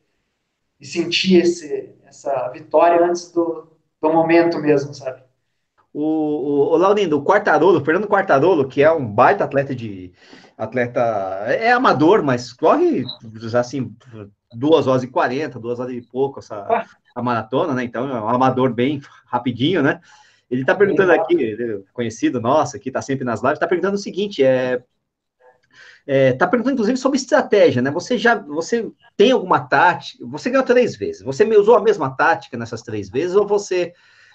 de 0.80 0.88
sentir 0.88 1.42
esse, 1.42 1.94
essa 2.06 2.50
vitória 2.50 3.04
antes 3.06 3.32
do, 3.32 3.68
do 4.02 4.14
momento 4.14 4.60
mesmo, 4.60 4.94
sabe? 4.94 5.24
O, 5.94 6.04
o, 6.04 6.74
o 6.74 6.78
Laurindo, 6.78 7.18
o 7.18 7.24
Quartarolo, 7.24 7.80
o 7.80 7.84
Fernando 7.86 8.08
Quartarolo, 8.08 8.68
que 8.68 8.84
é 8.84 8.92
um 8.92 9.06
baita 9.06 9.44
atleta 9.44 9.76
de. 9.76 10.14
Atleta. 10.58 11.00
É 11.48 11.72
amador, 11.72 12.22
mas 12.22 12.52
corre 12.52 13.04
assim, 13.58 13.96
duas 14.54 14.88
horas 14.88 15.04
e 15.04 15.08
quarenta, 15.08 15.60
duas 15.60 15.80
horas 15.80 15.94
e 15.94 16.02
pouco 16.02 16.40
essa 16.40 16.56
ah. 16.56 16.86
a 17.16 17.24
maratona, 17.24 17.74
né? 17.74 17.84
Então 17.84 18.10
é 18.10 18.22
um 18.22 18.28
amador 18.28 18.74
bem 18.74 19.02
rapidinho, 19.26 19.82
né? 19.82 20.02
Ele 20.50 20.62
está 20.62 20.74
perguntando 20.74 21.12
aqui, 21.12 21.84
conhecido 21.94 22.42
nosso, 22.42 22.76
aqui 22.76 22.90
está 22.90 23.02
sempre 23.02 23.24
nas 23.24 23.42
lives, 23.42 23.58
está 23.58 23.68
perguntando 23.68 23.96
o 23.96 24.00
seguinte: 24.00 24.44
é, 24.44 24.82
é, 26.08 26.34
tá 26.34 26.48
perguntando, 26.48 26.74
inclusive, 26.74 26.98
sobre 26.98 27.18
estratégia, 27.18 27.82
né? 27.82 27.92
Você 27.92 28.18
já, 28.18 28.36
você 28.36 28.90
tem 29.16 29.32
alguma 29.32 29.60
tática? 29.60 30.26
Você 30.26 30.50
ganhou 30.50 30.66
três 30.66 30.96
vezes. 30.96 31.22
Você 31.22 31.44
usou 31.56 31.76
a 31.76 31.84
mesma 31.84 32.10
tática 32.10 32.58
nessas 32.58 32.82
três 32.82 33.10
vezes 33.10 33.36
ou 33.36 33.46
você 33.46 33.94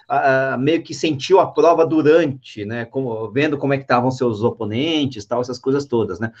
uh, 0.09 0.57
meio 0.57 0.81
que 0.83 0.93
sentiu 0.93 1.39
a 1.39 1.47
prova 1.47 1.85
durante, 1.85 2.63
né? 2.63 2.85
Como, 2.85 3.29
vendo 3.31 3.57
como 3.57 3.73
é 3.73 3.77
que 3.77 3.83
estavam 3.83 4.09
seus 4.09 4.41
oponentes, 4.41 5.25
tal, 5.25 5.41
essas 5.41 5.59
coisas 5.59 5.85
todas, 5.85 6.19
né? 6.19 6.31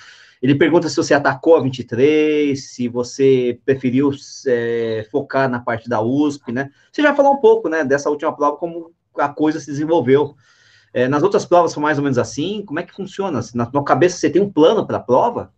Ele 0.41 0.55
pergunta 0.55 0.87
se 0.87 0.95
você 0.95 1.13
atacou 1.13 1.55
a 1.55 1.61
23, 1.61 2.73
se 2.73 2.87
você 2.87 3.59
preferiu 3.65 4.11
é, 4.47 5.07
focar 5.11 5.49
na 5.49 5.59
parte 5.59 5.89
da 5.89 6.01
USP, 6.01 6.51
né? 6.51 6.69
Você 6.91 7.01
já 7.01 7.13
falou 7.15 7.33
um 7.33 7.41
pouco, 7.41 7.67
né, 7.67 7.83
dessa 7.83 8.09
última 8.09 8.35
prova, 8.35 8.57
como 8.57 8.93
a 9.17 9.29
coisa 9.29 9.59
se 9.59 9.67
desenvolveu. 9.67 10.35
É, 10.93 11.07
nas 11.09 11.23
outras 11.23 11.45
provas 11.45 11.73
foi 11.73 11.83
mais 11.83 11.97
ou 11.97 12.03
menos 12.03 12.17
assim? 12.17 12.63
Como 12.65 12.79
é 12.79 12.83
que 12.83 12.93
funciona? 12.95 13.41
Na 13.53 13.65
tua 13.65 13.83
cabeça 13.83 14.17
você 14.17 14.29
tem 14.29 14.41
um 14.41 14.51
plano 14.51 14.87
para 14.87 14.97
a 14.97 15.01
prova? 15.01 15.53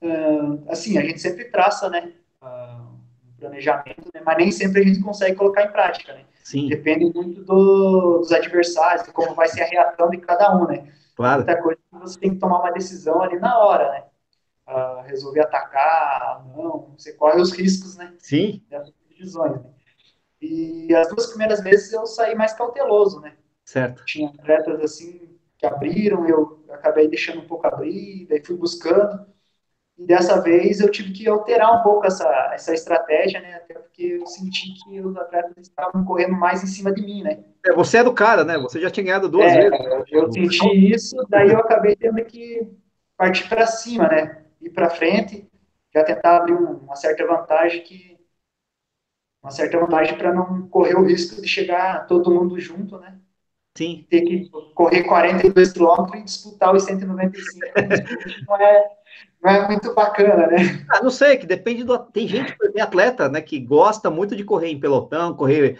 Uh, 0.00 0.64
assim, 0.70 0.96
a 0.96 1.02
gente 1.02 1.20
sempre 1.20 1.44
traça, 1.46 1.90
né? 1.90 2.12
Uh, 2.40 2.82
um 3.28 3.32
planejamento, 3.38 4.08
né, 4.14 4.22
mas 4.24 4.36
nem 4.38 4.50
sempre 4.50 4.80
a 4.80 4.84
gente 4.84 5.00
consegue 5.00 5.36
colocar 5.36 5.64
em 5.64 5.70
prática, 5.70 6.14
né? 6.14 6.24
Sim. 6.42 6.68
Depende 6.68 7.12
muito 7.12 7.42
do, 7.42 8.18
dos 8.20 8.32
adversários, 8.32 9.04
de 9.04 9.12
como 9.12 9.34
vai 9.34 9.48
ser 9.48 9.64
a 9.64 9.66
reação 9.66 10.08
de 10.08 10.16
cada 10.16 10.56
um, 10.56 10.66
né? 10.66 10.90
Claro. 11.14 11.44
Muita 11.44 11.62
coisa 11.62 11.78
que 11.78 11.98
você 11.98 12.18
tem 12.18 12.30
que 12.30 12.36
tomar 12.38 12.60
uma 12.60 12.70
decisão 12.70 13.20
ali 13.20 13.38
na 13.38 13.58
hora, 13.58 13.90
né? 13.90 14.04
Uh, 14.66 15.02
resolver 15.02 15.40
atacar, 15.40 16.46
não, 16.56 16.94
você 16.96 17.12
corre 17.12 17.38
os 17.38 17.52
riscos, 17.52 17.96
né? 17.96 18.14
Sim. 18.18 18.62
Dessas 18.70 18.94
decisões, 19.10 19.62
né? 19.62 19.70
E 20.40 20.94
as 20.94 21.08
duas 21.08 21.26
primeiras 21.26 21.60
vezes 21.60 21.92
eu 21.92 22.06
saí 22.06 22.34
mais 22.34 22.52
cauteloso, 22.52 23.20
né? 23.20 23.34
Certo. 23.64 24.04
Tinha 24.04 24.28
atletas 24.28 24.80
assim 24.80 25.36
que 25.58 25.66
abriram, 25.66 26.26
eu 26.28 26.64
acabei 26.70 27.08
deixando 27.08 27.40
um 27.40 27.46
pouco 27.46 27.66
abrir, 27.66 28.26
daí 28.28 28.44
fui 28.44 28.56
buscando. 28.56 29.26
E 29.98 30.06
dessa 30.06 30.40
vez 30.40 30.78
eu 30.78 30.88
tive 30.88 31.12
que 31.12 31.28
alterar 31.28 31.80
um 31.80 31.82
pouco 31.82 32.06
essa, 32.06 32.50
essa 32.54 32.72
estratégia, 32.72 33.40
né? 33.40 33.56
Até 33.56 33.74
porque 33.74 34.04
eu 34.04 34.26
senti 34.26 34.72
que 34.84 35.00
os 35.00 35.16
atletas 35.16 35.54
estavam 35.58 36.04
correndo 36.04 36.34
mais 36.34 36.62
em 36.62 36.68
cima 36.68 36.92
de 36.92 37.02
mim, 37.02 37.24
né? 37.24 37.42
É, 37.66 37.74
você 37.74 37.98
é 37.98 38.04
do 38.04 38.14
cara, 38.14 38.44
né? 38.44 38.56
Você 38.58 38.80
já 38.80 38.88
tinha 38.88 39.04
ganhado 39.04 39.28
duas 39.28 39.52
é, 39.52 39.68
vezes. 39.68 39.86
Eu 40.12 40.32
senti 40.32 40.94
isso, 40.94 41.16
daí 41.28 41.50
eu 41.50 41.58
acabei 41.58 41.96
tendo 41.96 42.24
que 42.24 42.70
partir 43.16 43.48
para 43.48 43.66
cima, 43.66 44.06
né? 44.06 44.44
Ir 44.62 44.70
para 44.70 44.88
frente, 44.88 45.50
já 45.92 46.04
tentar 46.04 46.36
abrir 46.36 46.54
uma 46.54 46.94
certa 46.94 47.26
vantagem 47.26 47.82
que 47.82 48.17
uma 49.48 49.50
certa 49.50 49.78
vantagem 49.78 50.16
para 50.16 50.32
não 50.32 50.68
correr 50.68 50.94
o 50.94 51.04
risco 51.04 51.40
de 51.40 51.48
chegar 51.48 52.06
todo 52.06 52.30
mundo 52.30 52.60
junto, 52.60 52.98
né? 52.98 53.18
Sim. 53.76 54.06
Ter 54.10 54.22
que 54.22 54.50
correr 54.74 55.04
42 55.04 55.72
quilômetros 55.72 56.20
e 56.20 56.24
disputar 56.24 56.74
os 56.74 56.84
195. 56.84 57.66
não 58.46 58.56
é 58.56 58.98
não 59.42 59.50
é 59.50 59.68
muito 59.68 59.94
bacana, 59.94 60.48
né? 60.48 60.84
Ah, 60.90 61.00
não 61.00 61.10
sei, 61.10 61.36
que 61.36 61.46
depende 61.46 61.84
do. 61.84 61.96
Tem 61.98 62.26
gente, 62.26 62.56
tem 62.72 62.82
atleta, 62.82 63.28
né, 63.28 63.40
que 63.40 63.58
gosta 63.60 64.10
muito 64.10 64.34
de 64.34 64.44
correr 64.44 64.68
em 64.68 64.80
pelotão, 64.80 65.32
correr. 65.32 65.78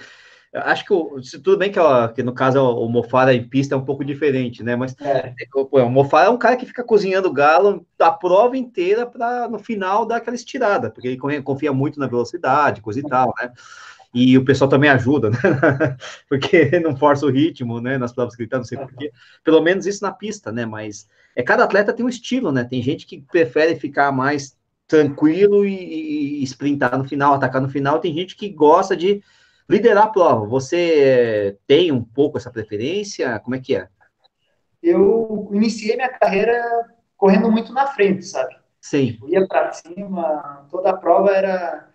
Acho 0.55 0.85
que 0.85 0.93
o, 0.93 1.21
tudo 1.43 1.59
bem 1.59 1.71
que, 1.71 1.79
ó, 1.79 2.09
que 2.09 2.23
no 2.23 2.33
caso 2.33 2.63
o 2.63 2.89
Mofara 2.89 3.35
em 3.35 3.47
pista 3.47 3.75
é 3.75 3.79
um 3.79 3.85
pouco 3.85 4.05
diferente, 4.05 4.63
né? 4.63 4.75
Mas 4.77 4.97
é. 5.01 5.35
Pô, 5.53 5.69
o 5.73 5.91
Mofara 5.91 6.29
é 6.29 6.31
um 6.31 6.39
cara 6.39 6.57
que 6.57 6.65
fica 6.65 6.83
cozinhando 6.83 7.33
galo 7.33 7.87
a 7.99 8.11
prova 8.11 8.57
inteira 8.57 9.07
para 9.07 9.49
no 9.49 9.59
final 9.59 10.07
dar 10.07 10.17
aquela 10.17 10.37
estirada, 10.37 10.91
porque 10.91 11.09
ele 11.09 11.43
confia 11.43 11.73
muito 11.73 12.01
na 12.01 12.07
velocidade, 12.07 12.81
coisa 12.81 13.01
e 13.01 13.03
tal, 13.03 13.35
né? 13.39 13.53
E 14.15 14.39
o 14.39 14.45
pessoal 14.45 14.71
também 14.71 14.89
ajuda, 14.89 15.29
né? 15.31 15.39
porque 16.29 16.81
não 16.81 16.97
força 16.97 17.27
o 17.27 17.31
ritmo, 17.31 17.79
né? 17.79 17.99
Nas 17.99 18.13
provas 18.13 18.35
que 18.35 18.43
ele 18.43 18.49
tá, 18.49 18.57
não 18.57 18.65
sei 18.65 18.79
porquê. 18.79 19.13
Pelo 19.45 19.61
menos 19.61 19.87
isso 19.87 20.03
na 20.03 20.13
pista, 20.13 20.51
né? 20.51 20.65
Mas 20.65 21.07
é 21.37 21.43
cada 21.43 21.65
atleta 21.65 21.93
tem 21.93 22.07
um 22.07 22.09
estilo, 22.09 22.51
né? 22.51 22.65
Tem 22.65 22.83
gente 22.83 23.07
que 23.07 23.21
prefere 23.21 23.77
ficar 23.77 24.11
mais 24.13 24.57
tranquilo 24.87 25.67
e, 25.67 26.41
e 26.41 26.43
sprintar 26.45 26.97
no 26.97 27.05
final, 27.05 27.35
atacar 27.35 27.61
no 27.61 27.69
final. 27.69 28.01
Tem 28.01 28.15
gente 28.15 28.35
que 28.35 28.49
gosta 28.49 28.97
de 28.97 29.23
liderar 29.69 30.05
a 30.05 30.11
prova. 30.11 30.47
Você 30.47 31.59
tem 31.67 31.93
um 31.93 32.03
pouco 32.03 32.39
essa 32.39 32.51
preferência? 32.51 33.39
Como 33.41 33.57
é 33.57 33.61
que 33.61 33.77
é? 33.77 33.89
Eu 34.83 35.49
iniciei 35.53 35.97
minha 35.97 36.09
carreira 36.09 36.63
correndo 37.17 37.51
muito 37.51 37.73
na 37.73 37.87
frente, 37.89 38.25
sabe? 38.25 38.57
Sim. 38.81 39.19
Eu 39.23 39.29
ia 39.29 39.47
para 39.47 39.73
cima, 39.73 40.67
toda 40.71 40.91
a 40.91 40.97
prova 40.97 41.31
era 41.33 41.89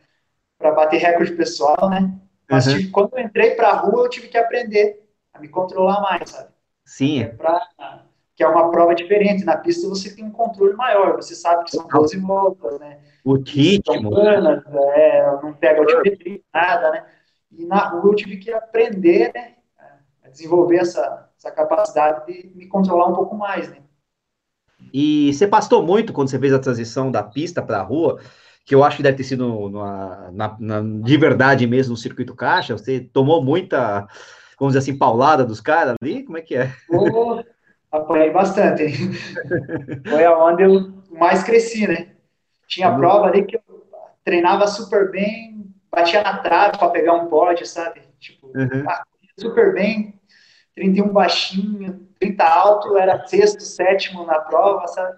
para 0.57 0.71
bater 0.71 0.97
recorde 0.97 1.31
pessoal, 1.31 1.89
né? 1.89 2.13
Mas 2.49 2.67
uhum. 2.67 2.73
tive, 2.73 2.89
quando 2.91 3.13
eu 3.13 3.23
entrei 3.23 3.51
para 3.51 3.69
a 3.69 3.75
rua, 3.77 4.03
eu 4.03 4.09
tive 4.09 4.27
que 4.27 4.37
aprender 4.37 5.01
a 5.33 5.39
me 5.39 5.47
controlar 5.47 6.01
mais, 6.01 6.29
sabe? 6.29 6.49
Sim. 6.85 7.23
É 7.23 7.27
pra, 7.27 7.61
que 8.35 8.43
é 8.43 8.47
uma 8.47 8.69
prova 8.69 8.93
diferente. 8.93 9.45
Na 9.45 9.57
pista 9.57 9.87
você 9.87 10.13
tem 10.13 10.25
um 10.25 10.31
controle 10.31 10.73
maior, 10.73 11.15
você 11.15 11.35
sabe 11.35 11.63
que 11.63 11.71
são 11.71 11.87
12 11.87 12.19
voltas, 12.19 12.79
né? 12.79 12.99
O 13.23 13.35
ritmo. 13.35 14.09
Planas, 14.09 14.63
é, 14.67 15.39
não 15.41 15.53
pega 15.53 15.79
altimetria, 15.79 16.41
nada, 16.53 16.91
né? 16.91 17.05
E 17.57 17.65
na 17.65 17.89
rua 17.89 18.11
eu 18.11 18.15
tive 18.15 18.37
que 18.37 18.51
aprender, 18.51 19.31
né? 19.33 19.53
A 20.23 20.29
desenvolver 20.29 20.77
essa, 20.77 21.29
essa 21.37 21.51
capacidade 21.51 22.25
de 22.25 22.51
me 22.55 22.67
controlar 22.67 23.07
um 23.07 23.13
pouco 23.13 23.35
mais, 23.35 23.69
né? 23.69 23.77
E 24.93 25.33
você 25.33 25.47
pastou 25.47 25.83
muito 25.83 26.13
quando 26.13 26.29
você 26.29 26.39
fez 26.39 26.53
a 26.53 26.59
transição 26.59 27.11
da 27.11 27.23
pista 27.23 27.61
para 27.61 27.79
a 27.79 27.83
rua, 27.83 28.19
que 28.65 28.73
eu 28.73 28.83
acho 28.83 28.97
que 28.97 29.03
deve 29.03 29.17
ter 29.17 29.23
sido 29.23 29.47
numa, 29.47 30.31
na, 30.31 30.57
na, 30.59 30.81
de 30.81 31.17
verdade 31.17 31.67
mesmo 31.67 31.91
no 31.91 31.97
circuito 31.97 32.35
caixa. 32.35 32.77
Você 32.77 32.99
tomou 32.99 33.43
muita, 33.43 34.07
vamos 34.59 34.73
dizer 34.73 34.79
assim, 34.79 34.97
paulada 34.97 35.45
dos 35.45 35.61
caras 35.61 35.95
ali? 36.01 36.23
Como 36.23 36.37
é 36.37 36.41
que 36.41 36.55
é? 36.55 36.71
Oh, 36.89 37.41
apanhei 37.91 38.31
bastante. 38.31 38.85
Foi 40.07 40.25
aonde 40.25 40.63
eu 40.63 40.93
mais 41.11 41.43
cresci, 41.43 41.87
né? 41.87 42.13
Tinha 42.67 42.95
prova 42.95 43.27
ali 43.27 43.45
que 43.45 43.55
eu 43.55 43.61
treinava 44.23 44.67
super 44.67 45.11
bem, 45.11 45.52
batia 45.93 46.23
na 46.23 46.37
trave 46.39 46.77
para 46.77 46.89
pegar 46.89 47.13
um 47.13 47.27
pódio, 47.27 47.65
sabe? 47.65 48.01
Tipo, 48.19 48.47
uhum. 48.47 48.85
super 49.37 49.73
bem, 49.73 50.19
31 50.75 51.09
baixinho, 51.09 52.07
30 52.19 52.43
alto, 52.43 52.97
era 52.97 53.25
sexto, 53.27 53.61
sétimo 53.61 54.25
na 54.25 54.39
prova, 54.39 54.87
sabe? 54.87 55.17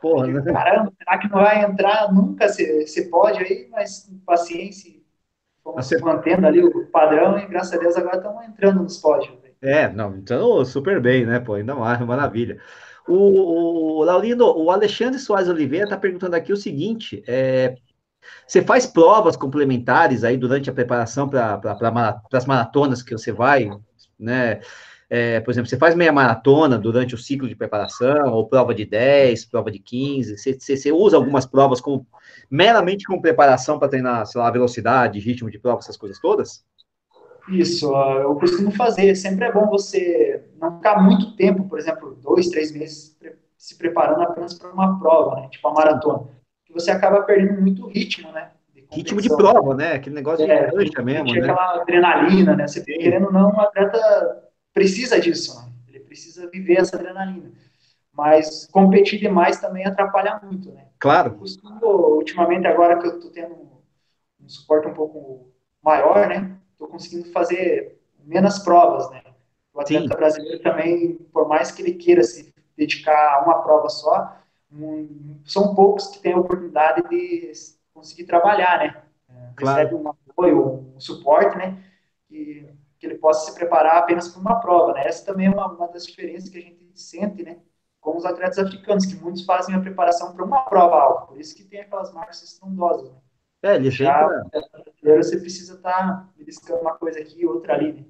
Porra, 0.00 0.26
né? 0.26 0.52
Caramba, 0.52 0.92
será 0.96 1.18
que 1.18 1.28
não 1.28 1.38
vai 1.40 1.64
entrar 1.64 2.12
nunca? 2.12 2.48
Se, 2.48 3.10
pode 3.10 3.40
aí, 3.40 3.68
mas 3.70 4.10
paciência, 4.24 4.92
fomos 5.62 5.90
mantendo 6.00 6.46
ali 6.46 6.62
o 6.62 6.86
padrão 6.86 7.38
e 7.38 7.46
graças 7.46 7.74
a 7.74 7.78
Deus 7.78 7.96
agora 7.96 8.16
estamos 8.16 8.44
entrando 8.44 8.82
nos 8.82 8.98
pódios. 8.98 9.36
É, 9.60 9.88
não, 9.88 10.16
então 10.16 10.64
super 10.64 11.00
bem, 11.00 11.26
né, 11.26 11.40
pô, 11.40 11.54
ainda 11.54 11.74
mais, 11.74 12.00
maravilha. 12.00 12.60
O, 13.08 13.98
o 13.98 14.04
Laurindo, 14.04 14.44
o 14.44 14.70
Alexandre 14.70 15.18
Soares 15.18 15.48
Oliveira 15.48 15.84
está 15.84 15.96
perguntando 15.96 16.36
aqui 16.36 16.52
o 16.52 16.56
seguinte: 16.56 17.22
é, 17.26 17.76
você 18.46 18.62
faz 18.62 18.86
provas 18.86 19.36
complementares 19.36 20.24
aí 20.24 20.36
durante 20.36 20.70
a 20.70 20.72
preparação 20.72 21.28
para 21.28 21.58
pra, 21.58 22.20
as 22.32 22.46
maratonas 22.46 23.02
que 23.02 23.16
você 23.16 23.32
vai, 23.32 23.70
né? 24.18 24.60
É, 25.08 25.38
por 25.40 25.52
exemplo, 25.52 25.68
você 25.68 25.76
faz 25.76 25.94
meia 25.94 26.12
maratona 26.12 26.76
durante 26.76 27.14
o 27.14 27.18
ciclo 27.18 27.48
de 27.48 27.54
preparação, 27.54 28.32
ou 28.32 28.48
prova 28.48 28.74
de 28.74 28.84
10, 28.84 29.44
prova 29.44 29.70
de 29.70 29.78
15, 29.78 30.36
você, 30.36 30.58
você, 30.58 30.76
você 30.76 30.90
usa 30.90 31.16
algumas 31.16 31.46
provas 31.46 31.80
como 31.80 32.04
meramente 32.50 33.04
como 33.04 33.22
preparação 33.22 33.78
para 33.78 33.88
treinar, 33.88 34.26
sei 34.26 34.40
lá, 34.40 34.50
velocidade, 34.50 35.20
ritmo 35.20 35.48
de 35.48 35.60
prova, 35.60 35.78
essas 35.78 35.96
coisas 35.96 36.18
todas? 36.18 36.64
Isso, 37.48 37.94
eu 37.94 38.34
costumo 38.34 38.72
fazer. 38.72 39.14
Sempre 39.14 39.44
é 39.46 39.52
bom 39.52 39.68
você 39.68 40.44
não 40.60 40.76
ficar 40.78 41.00
muito 41.00 41.36
tempo, 41.36 41.68
por 41.68 41.78
exemplo, 41.78 42.18
dois, 42.20 42.48
três 42.48 42.72
meses 42.72 43.16
se 43.56 43.76
preparando 43.76 44.22
apenas 44.22 44.54
para 44.54 44.72
uma 44.72 44.98
prova, 44.98 45.36
né? 45.36 45.48
Tipo 45.50 45.68
a 45.68 45.72
maratona. 45.74 46.28
Você 46.76 46.90
acaba 46.90 47.22
perdendo 47.22 47.60
muito 47.60 47.88
ritmo, 47.88 48.30
né? 48.32 48.50
De 48.74 48.86
ritmo 48.92 49.20
de 49.20 49.28
prova, 49.28 49.74
né? 49.74 49.94
Aquele 49.94 50.14
negócio 50.14 50.44
é, 50.44 50.66
de 50.66 50.90
cancha 50.90 51.02
mesmo, 51.02 51.32
né? 51.32 51.40
Aquela 51.40 51.80
adrenalina, 51.80 52.54
né? 52.54 52.68
Você 52.68 52.82
querendo 52.82 53.26
ou 53.26 53.32
não, 53.32 53.48
um 53.48 53.60
atleta 53.60 54.50
precisa 54.74 55.18
disso, 55.18 55.58
né? 55.58 55.72
Ele 55.88 56.00
precisa 56.00 56.50
viver 56.50 56.78
essa 56.78 56.96
adrenalina. 56.96 57.50
Mas 58.12 58.66
competir 58.70 59.18
demais 59.18 59.58
também 59.58 59.86
atrapalha 59.86 60.38
muito, 60.42 60.70
né? 60.70 60.84
Claro. 60.98 61.32
Eu 61.32 61.38
costumo, 61.38 61.86
ultimamente, 62.16 62.66
agora 62.66 62.98
que 62.98 63.06
eu 63.06 63.16
estou 63.16 63.30
tendo 63.30 63.54
um 63.54 64.48
suporte 64.48 64.86
um 64.86 64.94
pouco 64.94 65.50
maior, 65.82 66.28
né? 66.28 66.56
Estou 66.72 66.88
conseguindo 66.88 67.32
fazer 67.32 67.98
menos 68.22 68.58
provas, 68.58 69.10
né? 69.10 69.22
O 69.72 69.80
atleta 69.80 70.08
Sim. 70.08 70.16
brasileiro 70.18 70.62
também, 70.62 71.14
por 71.32 71.48
mais 71.48 71.70
que 71.70 71.80
ele 71.80 71.94
queira 71.94 72.22
se 72.22 72.52
dedicar 72.76 73.34
a 73.34 73.44
uma 73.44 73.62
prova 73.62 73.88
só, 73.88 74.36
um, 74.72 75.40
são 75.44 75.74
poucos 75.74 76.08
que 76.08 76.20
têm 76.20 76.32
a 76.32 76.38
oportunidade 76.38 77.08
de 77.08 77.52
conseguir 77.92 78.24
trabalhar, 78.24 78.78
né? 78.78 79.02
Claro. 79.56 79.78
Recebe 79.78 79.94
um 79.94 80.08
apoio, 80.08 80.92
um 80.94 81.00
suporte, 81.00 81.56
né? 81.56 81.82
Que, 82.28 82.68
que 82.98 83.06
ele 83.06 83.16
possa 83.16 83.50
se 83.50 83.56
preparar 83.56 83.98
apenas 83.98 84.28
para 84.28 84.40
uma 84.40 84.60
prova, 84.60 84.92
né? 84.92 85.06
Essa 85.06 85.24
também 85.24 85.46
é 85.46 85.50
uma, 85.50 85.72
uma 85.72 85.88
das 85.88 86.06
diferenças 86.06 86.48
que 86.48 86.58
a 86.58 86.62
gente 86.62 86.90
sente, 86.94 87.42
né? 87.42 87.58
Com 88.00 88.16
os 88.16 88.24
atletas 88.24 88.58
africanos, 88.58 89.06
que 89.06 89.16
muitos 89.16 89.44
fazem 89.44 89.74
a 89.74 89.80
preparação 89.80 90.34
para 90.34 90.44
uma 90.44 90.64
prova 90.64 90.96
alta, 90.96 91.26
por 91.26 91.40
isso 91.40 91.54
que 91.54 91.64
tem 91.64 91.80
aquelas 91.80 92.12
marcas 92.12 92.42
estrondosas, 92.42 93.10
né? 93.10 93.18
É, 93.62 93.74
ele 93.76 93.90
Já, 93.90 94.28
sempre... 94.52 95.16
você 95.16 95.40
precisa 95.40 95.74
estar 95.74 95.90
tá 95.90 96.28
beliscando 96.36 96.82
uma 96.82 96.94
coisa 96.94 97.18
aqui, 97.18 97.44
outra 97.46 97.74
ali, 97.74 97.92
né? 97.92 98.04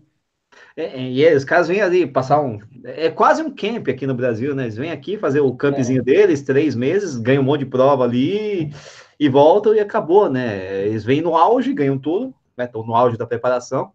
É, 0.76 0.84
é, 0.84 1.10
e 1.10 1.34
os 1.34 1.44
caras 1.44 1.68
vêm 1.68 1.80
ali 1.80 2.06
passar 2.06 2.40
um. 2.40 2.58
É 2.84 3.08
quase 3.10 3.42
um 3.42 3.50
camp 3.50 3.88
aqui 3.88 4.06
no 4.06 4.14
Brasil, 4.14 4.54
né? 4.54 4.64
Eles 4.64 4.76
vêm 4.76 4.90
aqui 4.90 5.16
fazer 5.16 5.40
o 5.40 5.54
campzinho 5.54 6.00
é. 6.00 6.04
deles, 6.04 6.42
três 6.42 6.74
meses, 6.74 7.16
ganham 7.16 7.42
um 7.42 7.46
monte 7.46 7.60
de 7.60 7.66
prova 7.66 8.04
ali 8.04 8.72
e 9.18 9.28
voltam 9.28 9.74
e 9.74 9.80
acabou, 9.80 10.28
né? 10.28 10.86
Eles 10.86 11.04
vêm 11.04 11.22
no 11.22 11.36
auge, 11.36 11.72
ganham 11.72 11.98
tudo, 11.98 12.34
né? 12.56 12.64
Estão 12.64 12.84
no 12.84 12.94
auge 12.94 13.16
da 13.16 13.26
preparação 13.26 13.90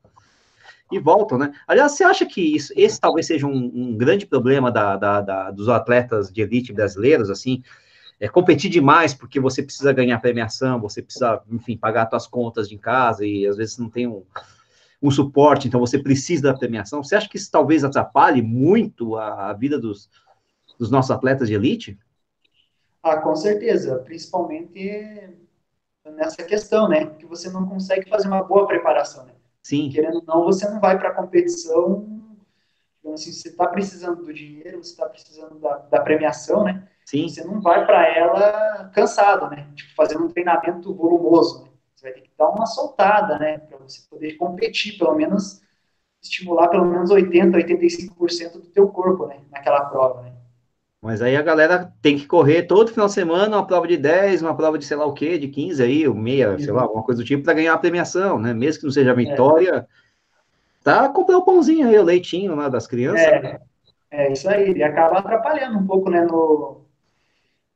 e 0.91 0.99
voltam, 0.99 1.37
né? 1.37 1.53
Aliás, 1.67 1.93
você 1.93 2.03
acha 2.03 2.25
que 2.25 2.55
isso, 2.55 2.73
esse 2.75 2.99
talvez 2.99 3.27
seja 3.27 3.47
um, 3.47 3.71
um 3.73 3.97
grande 3.97 4.25
problema 4.25 4.71
da, 4.71 4.97
da, 4.97 5.21
da, 5.21 5.51
dos 5.51 5.69
atletas 5.69 6.31
de 6.31 6.41
elite 6.41 6.73
brasileiros, 6.73 7.29
assim? 7.29 7.63
É 8.19 8.27
competir 8.27 8.69
demais 8.69 9.13
porque 9.13 9.39
você 9.39 9.63
precisa 9.63 9.93
ganhar 9.93 10.19
premiação, 10.19 10.79
você 10.79 11.01
precisa, 11.01 11.41
enfim, 11.49 11.77
pagar 11.77 12.09
suas 12.09 12.27
contas 12.27 12.67
de 12.67 12.77
casa 12.77 13.25
e 13.25 13.47
às 13.47 13.57
vezes 13.57 13.77
não 13.77 13.89
tem 13.89 14.05
um 14.05 14.23
um 15.01 15.09
suporte, 15.09 15.67
então 15.67 15.79
você 15.79 15.97
precisa 15.97 16.43
da 16.43 16.57
premiação. 16.57 17.03
Você 17.03 17.15
acha 17.15 17.27
que 17.27 17.37
isso 17.37 17.49
talvez 17.51 17.83
atrapalhe 17.83 18.41
muito 18.41 19.15
a, 19.15 19.49
a 19.49 19.53
vida 19.53 19.79
dos, 19.79 20.09
dos 20.77 20.91
nossos 20.91 21.11
atletas 21.11 21.47
de 21.47 21.55
elite? 21.55 21.99
Ah, 23.01 23.17
com 23.17 23.35
certeza, 23.35 23.97
principalmente 23.99 25.35
nessa 26.15 26.43
questão, 26.43 26.87
né? 26.87 27.07
Que 27.17 27.25
você 27.25 27.49
não 27.49 27.65
consegue 27.65 28.07
fazer 28.07 28.27
uma 28.27 28.43
boa 28.43 28.67
preparação, 28.67 29.25
né? 29.25 29.33
Sim. 29.63 29.89
Querendo 29.89 30.17
ou 30.17 30.23
não, 30.23 30.43
você 30.43 30.69
não 30.69 30.79
vai 30.79 30.97
para 30.97 31.09
a 31.09 31.13
competição, 31.13 32.21
então, 32.99 33.13
assim, 33.13 33.31
você 33.31 33.49
está 33.49 33.67
precisando 33.67 34.23
do 34.23 34.31
dinheiro, 34.31 34.77
você 34.83 34.91
está 34.91 35.09
precisando 35.09 35.59
da, 35.59 35.77
da, 35.77 36.01
premiação, 36.01 36.63
né? 36.63 36.87
Sim. 37.03 37.27
Você 37.27 37.43
não 37.43 37.59
vai 37.59 37.83
para 37.85 38.07
ela 38.07 38.91
cansado, 38.93 39.49
né? 39.49 39.67
Tipo, 39.75 39.95
fazendo 39.95 40.23
um 40.23 40.29
treinamento 40.29 40.93
volumoso, 40.93 41.63
né? 41.63 41.70
Você 42.01 42.09
vai 42.09 42.13
ter 42.13 42.21
que 42.21 42.31
dar 42.35 42.49
uma 42.49 42.65
soltada, 42.65 43.37
né? 43.37 43.59
Para 43.59 43.77
você 43.77 44.01
poder 44.09 44.33
competir, 44.33 44.97
pelo 44.97 45.13
menos 45.13 45.61
estimular 46.19 46.67
pelo 46.67 46.85
menos 46.85 47.11
80, 47.11 47.55
85% 47.55 48.53
do 48.53 48.61
teu 48.61 48.87
corpo, 48.87 49.27
né? 49.27 49.37
Naquela 49.51 49.85
prova, 49.85 50.23
né? 50.23 50.33
Mas 50.99 51.21
aí 51.21 51.35
a 51.35 51.43
galera 51.43 51.93
tem 52.01 52.17
que 52.17 52.25
correr 52.25 52.63
todo 52.63 52.91
final 52.91 53.05
de 53.05 53.13
semana, 53.13 53.57
uma 53.57 53.67
prova 53.67 53.87
de 53.87 53.97
10, 53.97 54.41
uma 54.41 54.55
prova 54.55 54.79
de 54.79 54.85
sei 54.85 54.97
lá 54.97 55.05
o 55.05 55.13
quê, 55.13 55.37
de 55.37 55.47
15 55.47 55.83
aí, 55.83 56.07
ou 56.07 56.15
meia, 56.15 56.57
sei 56.57 56.71
lá, 56.71 56.81
alguma 56.83 57.03
coisa 57.03 57.21
do 57.21 57.25
tipo, 57.25 57.43
para 57.43 57.53
ganhar 57.53 57.73
a 57.73 57.77
premiação, 57.77 58.39
né? 58.39 58.51
Mesmo 58.51 58.79
que 58.79 58.85
não 58.85 58.91
seja 58.91 59.13
vitória, 59.13 59.75
é. 59.75 59.85
tá 60.83 61.07
comprar 61.07 61.37
o 61.37 61.45
pãozinho 61.45 61.87
aí, 61.87 61.97
o 61.99 62.03
leitinho 62.03 62.55
lá 62.55 62.67
das 62.67 62.87
crianças. 62.87 63.21
É, 63.21 63.61
é 64.09 64.31
isso 64.31 64.49
aí, 64.49 64.73
e 64.73 64.81
acaba 64.81 65.19
atrapalhando 65.19 65.77
um 65.77 65.85
pouco, 65.85 66.09
né, 66.09 66.21
no, 66.21 66.81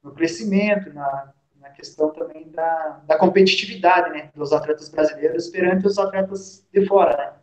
no 0.04 0.12
crescimento, 0.14 0.92
na 0.94 1.35
questão 1.76 2.12
também 2.12 2.50
da, 2.50 3.02
da 3.08 3.18
competitividade 3.18 4.10
né, 4.12 4.30
dos 4.36 4.52
atletas 4.52 4.90
brasileiros 4.90 5.50
perante 5.50 5.86
os 5.86 5.98
atletas 5.98 6.66
de 6.74 6.86
fora, 6.86 7.18
né? 7.18 7.34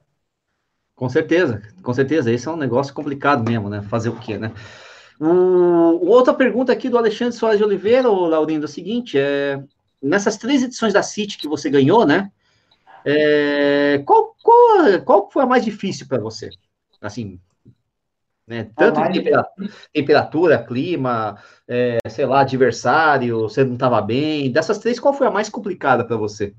Com 0.94 1.08
certeza, 1.08 1.62
com 1.82 1.92
certeza. 1.92 2.30
Esse 2.30 2.48
é 2.48 2.50
um 2.50 2.56
negócio 2.56 2.94
complicado 2.94 3.48
mesmo, 3.48 3.68
né? 3.68 3.82
Fazer 3.82 4.08
o 4.08 4.18
quê, 4.18 4.38
né? 4.38 4.52
Um, 5.20 6.08
outra 6.08 6.34
pergunta 6.34 6.72
aqui 6.72 6.88
do 6.88 6.98
Alexandre 6.98 7.34
Soares 7.34 7.58
de 7.58 7.64
Oliveira, 7.64 8.08
Laurindo, 8.08 8.64
é 8.64 8.68
o 8.68 8.68
seguinte, 8.68 9.18
é, 9.18 9.62
nessas 10.02 10.36
três 10.36 10.62
edições 10.62 10.92
da 10.92 11.02
City 11.02 11.38
que 11.38 11.48
você 11.48 11.70
ganhou, 11.70 12.06
né? 12.06 12.30
É, 13.04 14.02
qual, 14.06 14.36
qual, 14.42 15.02
qual 15.04 15.30
foi 15.30 15.42
a 15.42 15.46
mais 15.46 15.64
difícil 15.64 16.06
para 16.06 16.18
você? 16.18 16.50
Assim, 17.00 17.40
né? 18.46 18.70
Tanto 18.76 19.00
de 19.10 19.22
temperatura, 19.92 20.62
clima, 20.62 21.38
é, 21.66 21.98
sei 22.08 22.26
lá, 22.26 22.40
adversário, 22.40 23.42
você 23.42 23.64
não 23.64 23.74
estava 23.74 24.00
bem. 24.00 24.50
Dessas 24.50 24.78
três, 24.78 24.98
qual 24.98 25.14
foi 25.14 25.26
a 25.26 25.30
mais 25.30 25.48
complicada 25.48 26.04
para 26.04 26.16
você? 26.16 26.54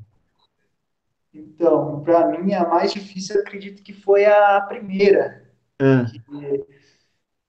Então, 1.33 2.01
para 2.01 2.27
mim, 2.27 2.53
a 2.53 2.67
mais 2.67 2.93
difícil, 2.93 3.39
acredito 3.39 3.83
que 3.83 3.93
foi 3.93 4.25
a 4.25 4.61
primeira. 4.61 5.43
Ah. 5.81 6.05
Que, 6.09 6.65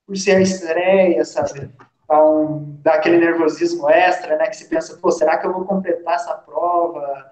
por 0.07 0.17
ser 0.17 0.37
a 0.37 0.41
estreia, 0.41 1.25
sabe? 1.25 1.71
Então, 2.05 2.79
dá 2.83 2.95
aquele 2.95 3.19
nervosismo 3.19 3.89
extra, 3.89 4.37
né? 4.37 4.47
Que 4.47 4.57
se 4.57 4.69
pensa, 4.69 4.97
pô, 4.97 5.11
será 5.11 5.39
que 5.39 5.47
eu 5.47 5.53
vou 5.53 5.65
completar 5.65 6.15
essa 6.15 6.35
prova? 6.35 7.31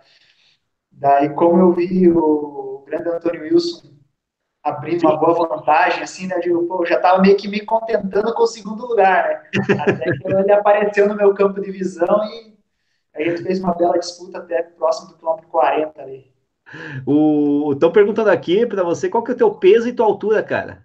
Daí, 0.91 1.31
como 1.31 1.59
eu 1.59 1.73
vi 1.73 2.11
o 2.11 2.85
grande 2.87 3.09
Antônio 3.09 3.43
Wilson 3.43 3.92
abrir 4.63 4.99
uma 5.03 5.17
boa 5.17 5.49
vantagem, 5.49 6.03
assim, 6.03 6.27
né? 6.27 6.39
Digo, 6.39 6.67
pô, 6.67 6.85
já 6.87 6.97
estava 6.97 7.21
meio 7.21 7.37
que 7.37 7.49
me 7.49 7.61
contentando 7.61 8.33
com 8.35 8.43
o 8.43 8.47
segundo 8.47 8.87
lugar, 8.87 9.29
né? 9.29 9.77
Até 9.81 10.13
que 10.13 10.27
ele 10.27 10.53
apareceu 10.53 11.09
no 11.09 11.17
meu 11.17 11.35
campo 11.35 11.61
de 11.61 11.71
visão 11.71 12.25
e 12.25 12.55
aí 13.15 13.25
a 13.25 13.31
gente 13.31 13.43
fez 13.43 13.61
uma 13.61 13.75
bela 13.75 13.99
disputa 13.99 14.39
até 14.39 14.63
próximo 14.63 15.09
do 15.09 15.17
quilômetro 15.17 15.49
40 15.49 16.01
ali. 16.01 16.33
Estão 17.73 17.93
perguntando 17.93 18.31
aqui 18.31 18.65
para 18.65 18.83
você 18.83 19.09
qual 19.09 19.23
que 19.23 19.33
é 19.33 19.35
o 19.35 19.39
teu 19.39 19.51
peso 19.55 19.89
e 19.89 19.93
tua 19.93 20.07
altura, 20.07 20.43
cara. 20.43 20.83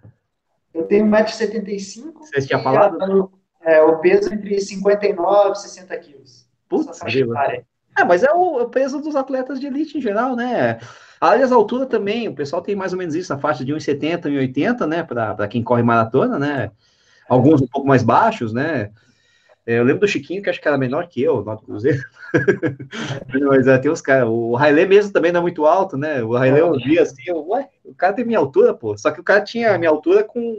Eu 0.74 0.84
tenho 0.84 1.06
1,75m. 1.06 2.12
Você 2.20 2.46
tinha 2.46 2.58
falado? 2.58 3.30
é, 3.62 3.82
o 3.82 3.98
peso 3.98 4.32
entre 4.32 4.60
59 4.60 5.52
e 5.52 5.54
60 5.56 5.98
quilos. 5.98 6.48
Putz, 6.68 7.00
é, 7.96 8.04
mas 8.04 8.22
é 8.22 8.30
o, 8.32 8.60
é 8.60 8.62
o 8.62 8.68
peso 8.68 9.00
dos 9.00 9.16
atletas 9.16 9.58
de 9.58 9.66
elite 9.66 9.98
em 9.98 10.00
geral, 10.00 10.36
né? 10.36 10.78
Aliás, 11.20 11.50
a 11.50 11.56
altura 11.56 11.86
também, 11.86 12.28
o 12.28 12.34
pessoal 12.34 12.62
tem 12.62 12.76
mais 12.76 12.92
ou 12.92 12.98
menos 12.98 13.14
isso, 13.14 13.32
na 13.32 13.38
faixa 13.38 13.64
de 13.64 13.72
1,70, 13.72 14.22
1,80, 14.26 14.86
né, 14.86 15.02
para 15.02 15.48
quem 15.48 15.62
corre 15.62 15.82
maratona, 15.82 16.38
né? 16.38 16.70
Alguns 17.28 17.60
um 17.60 17.66
pouco 17.66 17.86
mais 17.86 18.02
baixos, 18.02 18.52
né? 18.52 18.90
É, 19.66 19.78
eu 19.78 19.84
lembro 19.84 20.00
do 20.00 20.08
Chiquinho, 20.08 20.42
que 20.42 20.48
acho 20.48 20.58
que 20.58 20.66
era 20.66 20.78
menor 20.78 21.06
que 21.08 21.22
eu, 21.22 21.44
no 21.44 21.58
Cruzeiro. 21.58 22.02
Mas 23.48 23.66
é, 23.66 23.76
tem 23.76 23.90
os 23.90 24.00
caras. 24.00 24.26
O 24.26 24.54
Railê 24.54 24.86
mesmo 24.86 25.12
também 25.12 25.30
não 25.30 25.40
é 25.40 25.42
muito 25.42 25.66
alto, 25.66 25.94
né? 25.98 26.22
O 26.22 26.34
Railê 26.34 26.62
eu 26.62 26.72
vi 26.72 26.98
assim, 26.98 27.22
eu, 27.26 27.46
ué, 27.48 27.68
o 27.84 27.94
cara 27.94 28.14
tem 28.14 28.24
minha 28.24 28.38
altura, 28.38 28.72
pô. 28.72 28.96
Só 28.96 29.10
que 29.10 29.20
o 29.20 29.22
cara 29.24 29.42
tinha 29.42 29.74
a 29.74 29.78
minha 29.78 29.90
altura 29.90 30.24
com 30.24 30.58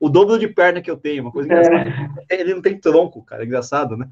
o 0.00 0.08
dobro 0.08 0.40
de 0.40 0.48
perna 0.48 0.82
que 0.82 0.90
eu 0.90 0.96
tenho, 0.96 1.22
uma 1.22 1.30
coisa 1.30 1.46
engraçada. 1.46 1.88
É. 2.28 2.40
Ele 2.40 2.54
não 2.54 2.60
tem 2.60 2.76
tronco, 2.76 3.22
cara, 3.22 3.44
é 3.44 3.46
engraçado, 3.46 3.96
né? 3.96 4.08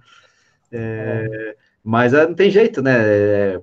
É, 0.70 0.78
é. 0.78 1.56
mas 1.82 2.12
não 2.12 2.34
tem 2.34 2.48
jeito, 2.50 2.80
né? 2.80 3.60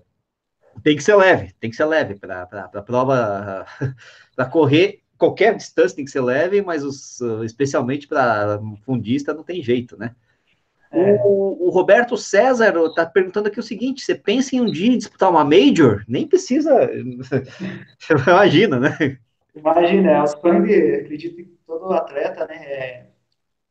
Tem 0.84 0.96
que 0.96 1.04
ser 1.04 1.16
leve, 1.16 1.54
tem 1.60 1.70
que 1.70 1.76
ser 1.76 1.86
leve 1.86 2.16
para 2.16 2.44
a 2.44 2.82
prova, 2.82 3.66
para 4.36 4.46
correr 4.46 5.02
qualquer 5.18 5.56
distância 5.56 5.96
tem 5.96 6.06
que 6.06 6.12
ser 6.12 6.22
leve, 6.22 6.62
mas 6.62 6.84
os, 6.84 7.20
especialmente 7.44 8.08
para 8.08 8.60
fundista 8.86 9.34
não 9.34 9.44
tem 9.44 9.62
jeito, 9.64 9.98
né? 9.98 10.16
É. 10.90 11.16
O, 11.26 11.68
o, 11.68 11.70
Roberto 11.70 12.16
César 12.16 12.74
está 12.86 13.06
perguntando 13.06 13.50
aqui 13.50 13.60
o 13.60 13.64
seguinte: 13.64 14.06
você 14.06 14.16
pensa 14.16 14.56
em 14.56 14.62
um 14.62 14.72
dia 14.72 14.98
disputar 14.98 15.30
uma 15.30 15.44
Major? 15.44 16.06
Nem 16.08 16.26
precisa. 16.26 16.90
Imagina, 18.26 18.80
né? 18.80 19.18
Imagina, 19.54 20.12
é 20.12 20.22
o 20.22 20.28
sonho, 20.28 20.64
acredito 21.02 21.36
que 21.36 21.44
todo 21.66 21.92
atleta, 21.92 22.46
né, 22.48 22.56
é 22.56 23.06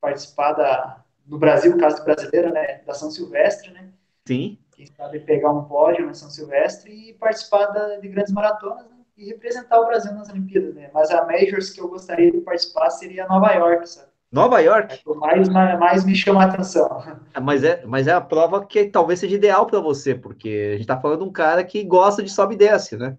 participar 0.01 0.53
da, 0.53 1.05
no 1.27 1.39
Brasil, 1.39 1.71
no 1.71 1.79
caso 1.79 1.99
do 1.99 2.05
brasileiro, 2.05 2.53
né, 2.53 2.81
da 2.85 2.93
São 2.93 3.11
Silvestre, 3.11 3.71
né? 3.71 3.89
Sim 4.27 4.59
quem 4.77 4.87
sabe 4.87 5.21
pegar 5.21 5.51
um 5.51 5.65
pódio 5.65 6.05
na 6.05 6.13
São 6.13 6.29
Silvestre 6.29 6.93
e 6.93 7.15
participar 7.15 7.67
da, 7.67 7.97
de 7.97 8.09
grandes 8.09 8.33
maratonas 8.33 8.85
né? 8.85 8.97
e 9.17 9.25
representar 9.25 9.81
o 9.81 9.87
Brasil 9.87 10.13
nas 10.13 10.29
Olimpíadas, 10.29 10.75
né? 10.75 10.91
Mas 10.93 11.11
a 11.11 11.25
Majors 11.25 11.71
que 11.71 11.81
eu 11.81 11.89
gostaria 11.89 12.31
de 12.31 12.39
participar 12.43 12.91
seria 12.91 13.27
Nova 13.27 13.51
York, 13.53 13.89
sabe? 13.89 14.09
Nova 14.31 14.61
York? 14.61 15.01
É 15.07 15.15
mais, 15.15 15.49
mais 15.49 16.05
me 16.05 16.15
chama 16.15 16.43
a 16.43 16.47
atenção. 16.47 17.03
É, 17.33 17.41
mas, 17.41 17.65
é, 17.65 17.87
mas 17.87 18.07
é 18.07 18.13
a 18.13 18.21
prova 18.21 18.67
que 18.67 18.85
talvez 18.85 19.19
seja 19.19 19.37
ideal 19.37 19.67
para 19.67 19.81
você, 19.81 20.15
porque 20.15 20.67
a 20.69 20.73
gente 20.73 20.83
está 20.83 21.01
falando 21.01 21.21
de 21.21 21.29
um 21.29 21.33
cara 21.33 21.65
que 21.65 21.83
gosta 21.83 22.23
de 22.23 22.31
sobe 22.31 22.55
e 22.55 22.59
desce, 22.59 22.99
né? 22.99 23.17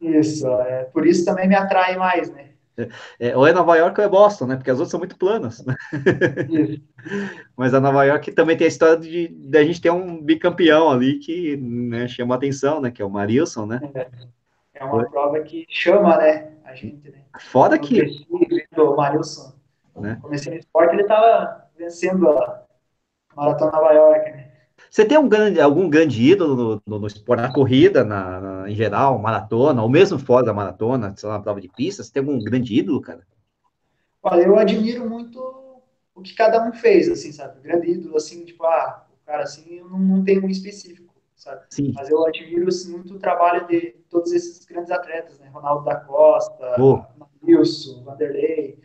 Isso, 0.00 0.46
é, 0.48 0.84
por 0.84 1.06
isso 1.06 1.26
também 1.26 1.46
me 1.46 1.54
atrai 1.54 1.96
mais, 1.96 2.30
né? 2.30 2.45
É, 3.18 3.36
ou 3.36 3.46
é 3.46 3.52
Nova 3.52 3.76
York 3.76 3.98
ou 3.98 4.06
é 4.06 4.08
Boston, 4.08 4.46
né? 4.46 4.56
Porque 4.56 4.70
as 4.70 4.78
outras 4.78 4.90
são 4.90 5.00
muito 5.00 5.16
planas. 5.16 5.64
Né? 5.64 5.74
Mas 7.56 7.72
a 7.72 7.80
Nova 7.80 8.04
York 8.04 8.32
também 8.32 8.56
tem 8.56 8.66
a 8.66 8.68
história 8.68 8.96
de, 8.96 9.28
de 9.28 9.58
a 9.58 9.64
gente 9.64 9.80
ter 9.80 9.90
um 9.90 10.22
bicampeão 10.22 10.90
ali 10.90 11.18
que 11.18 11.56
né, 11.56 12.06
chama 12.06 12.34
a 12.34 12.38
atenção, 12.38 12.80
né? 12.80 12.90
Que 12.90 13.00
é 13.00 13.04
o 13.04 13.10
Marilson, 13.10 13.66
né? 13.66 13.80
É, 13.94 14.08
é 14.74 14.84
uma 14.84 15.00
Foi. 15.00 15.08
prova 15.08 15.40
que 15.40 15.66
chama, 15.68 16.18
né? 16.18 16.52
A 16.64 16.74
gente, 16.74 17.10
né? 17.10 17.22
Foda 17.38 17.78
que. 17.78 18.26
O 18.76 18.96
Marilson. 18.96 19.54
Né? 19.96 20.18
Comecei 20.20 20.52
no 20.52 20.58
esporte, 20.58 20.94
ele 20.94 21.04
tava 21.04 21.64
vencendo 21.78 22.28
a 22.28 22.62
Maratona 23.34 23.72
Nova 23.72 23.92
York, 23.92 24.30
né? 24.30 24.55
Você 24.90 25.04
tem 25.04 25.18
um 25.18 25.28
grande, 25.28 25.60
algum 25.60 25.88
grande 25.88 26.22
ídolo 26.22 26.80
no, 26.86 26.98
no, 26.98 27.06
esporte, 27.06 27.40
na 27.40 27.52
corrida, 27.52 28.04
na, 28.04 28.40
na, 28.40 28.70
em 28.70 28.74
geral, 28.74 29.18
maratona, 29.18 29.82
ou 29.82 29.88
mesmo 29.88 30.18
fora 30.18 30.46
da 30.46 30.54
maratona, 30.54 31.14
sei 31.16 31.28
lá, 31.28 31.36
na 31.36 31.42
prova 31.42 31.60
de 31.60 31.68
pista? 31.68 32.02
Você 32.02 32.12
tem 32.12 32.20
algum 32.20 32.38
grande 32.42 32.74
ídolo, 32.74 33.00
cara? 33.00 33.26
Olha, 34.22 34.42
eu 34.42 34.58
admiro 34.58 35.08
muito 35.08 35.38
o 36.14 36.22
que 36.22 36.34
cada 36.34 36.66
um 36.66 36.72
fez, 36.72 37.08
assim, 37.08 37.30
sabe? 37.32 37.60
Grande 37.60 37.90
ídolo, 37.90 38.16
assim, 38.16 38.44
tipo, 38.44 38.64
ah, 38.64 39.06
o 39.12 39.26
cara, 39.26 39.42
assim, 39.42 39.78
eu 39.78 39.88
não, 39.88 39.98
não 39.98 40.24
tenho 40.24 40.44
um 40.44 40.48
específico, 40.48 41.14
sabe? 41.34 41.62
Sim. 41.70 41.92
Mas 41.94 42.08
eu 42.08 42.24
admiro, 42.26 42.68
assim, 42.68 42.92
muito 42.92 43.14
o 43.14 43.18
trabalho 43.18 43.66
de 43.66 43.94
todos 44.08 44.32
esses 44.32 44.64
grandes 44.64 44.90
atletas, 44.90 45.38
né? 45.38 45.48
Ronaldo 45.48 45.84
da 45.84 45.96
Costa, 45.96 46.76
oh. 46.80 47.04
Wilson, 47.42 48.02
Vanderlei. 48.02 48.78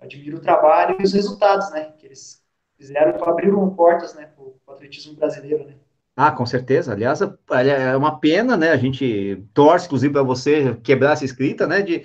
Admiro 0.00 0.38
o 0.38 0.40
trabalho 0.40 0.96
e 1.00 1.02
os 1.02 1.12
resultados, 1.12 1.70
né? 1.70 1.92
Que 1.98 2.06
eles 2.06 2.43
fizeram, 2.76 3.22
abriram 3.24 3.70
portas, 3.70 4.14
né? 4.14 4.28
Para 4.34 4.44
o 4.44 4.74
atletismo 4.74 5.14
brasileiro, 5.14 5.64
né? 5.64 5.74
Ah, 6.16 6.30
com 6.30 6.46
certeza. 6.46 6.92
Aliás, 6.92 7.20
é 7.20 7.96
uma 7.96 8.18
pena, 8.20 8.56
né? 8.56 8.70
A 8.70 8.76
gente 8.76 9.44
torce, 9.52 9.86
inclusive, 9.86 10.12
para 10.12 10.22
você 10.22 10.76
quebrar 10.82 11.12
essa 11.12 11.24
escrita, 11.24 11.66
né? 11.66 11.82
De, 11.82 12.04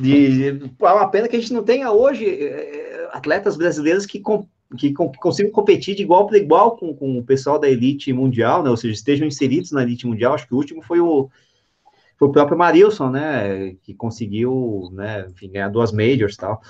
de, 0.00 0.70
é 0.80 0.92
uma 0.92 1.08
pena 1.08 1.26
que 1.26 1.36
a 1.36 1.40
gente 1.40 1.52
não 1.52 1.64
tenha 1.64 1.90
hoje 1.90 2.24
é, 2.24 3.08
atletas 3.12 3.56
brasileiros 3.56 4.06
que, 4.06 4.20
com, 4.20 4.46
que, 4.78 4.90
que, 4.90 5.18
consigam 5.18 5.50
competir 5.50 5.96
de 5.96 6.02
igual 6.02 6.26
para 6.26 6.38
igual 6.38 6.76
com, 6.76 6.94
com 6.94 7.18
o 7.18 7.24
pessoal 7.24 7.58
da 7.58 7.68
elite 7.68 8.12
mundial, 8.12 8.62
né? 8.62 8.70
Ou 8.70 8.76
seja, 8.76 8.94
estejam 8.94 9.26
inseridos 9.26 9.72
na 9.72 9.82
elite 9.82 10.06
mundial. 10.06 10.34
Acho 10.34 10.46
que 10.46 10.54
o 10.54 10.58
último 10.58 10.80
foi 10.80 11.00
o, 11.00 11.28
foi 12.16 12.28
o 12.28 12.32
próprio 12.32 12.56
Marilson, 12.56 13.10
né? 13.10 13.74
Que 13.82 13.92
conseguiu, 13.92 14.88
né? 14.92 15.26
Enfim, 15.28 15.50
ganhar 15.50 15.68
duas 15.68 15.90
majors 15.90 16.34
e 16.34 16.38
tal. 16.38 16.62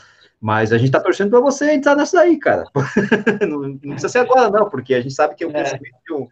Mas 0.43 0.73
a 0.73 0.77
gente 0.77 0.89
está 0.89 1.01
torcendo 1.01 1.31
para 1.31 1.39
você 1.39 1.73
entrar 1.73 1.95
nessa 1.95 2.21
aí, 2.21 2.37
cara. 2.37 2.65
não, 3.49 3.61
não, 3.61 3.79
precisa 3.79 4.09
ser 4.09 4.19
agora, 4.19 4.51
não, 4.51 4.69
porque 4.69 4.93
a 4.93 5.01
gente 5.01 5.15
sabe 5.15 5.37
que 5.37 5.47
o 5.47 5.51
é. 5.51 5.53
crescimento 5.53 5.97
de 6.05 6.13
um, 6.13 6.29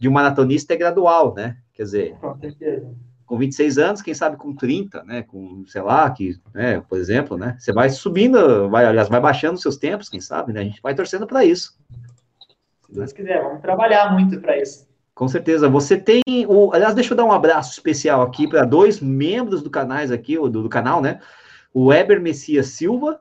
de 0.00 0.08
um 0.08 0.12
maratonista 0.12 0.74
é 0.74 0.76
gradual, 0.76 1.32
né? 1.32 1.56
Quer 1.72 1.84
dizer, 1.84 2.16
com 2.20 2.36
com 3.30 3.38
26 3.38 3.78
anos, 3.78 4.02
quem 4.02 4.12
sabe 4.12 4.36
com 4.36 4.52
30, 4.52 5.04
né, 5.04 5.22
com, 5.22 5.64
sei 5.68 5.80
lá, 5.82 6.10
que, 6.10 6.34
né, 6.52 6.82
por 6.88 6.98
exemplo, 6.98 7.38
né, 7.38 7.54
você 7.56 7.72
vai 7.72 7.88
subindo, 7.88 8.68
vai, 8.68 8.84
aliás, 8.84 9.08
vai 9.08 9.20
baixando 9.20 9.56
seus 9.56 9.76
tempos, 9.76 10.08
quem 10.08 10.20
sabe, 10.20 10.52
né, 10.52 10.62
a 10.62 10.64
gente 10.64 10.82
vai 10.82 10.96
torcendo 10.96 11.28
para 11.28 11.44
isso. 11.44 11.78
Se 12.86 12.92
Deus 12.92 13.12
quiser, 13.12 13.40
vamos 13.40 13.62
trabalhar 13.62 14.12
muito 14.12 14.40
para 14.40 14.60
isso. 14.60 14.84
Com 15.14 15.28
certeza. 15.28 15.68
Você 15.68 15.96
tem 15.96 16.22
o, 16.48 16.72
aliás, 16.74 16.92
deixa 16.92 17.12
eu 17.12 17.16
dar 17.16 17.24
um 17.24 17.30
abraço 17.30 17.70
especial 17.70 18.20
aqui 18.20 18.48
para 18.48 18.64
dois 18.64 19.00
membros 19.00 19.62
do 19.62 19.70
canais 19.70 20.10
aqui, 20.10 20.34
do, 20.34 20.50
do 20.50 20.68
canal, 20.68 21.00
né, 21.00 21.20
o 21.72 21.86
Weber 21.86 22.20
Messias 22.20 22.68
Silva 22.68 23.20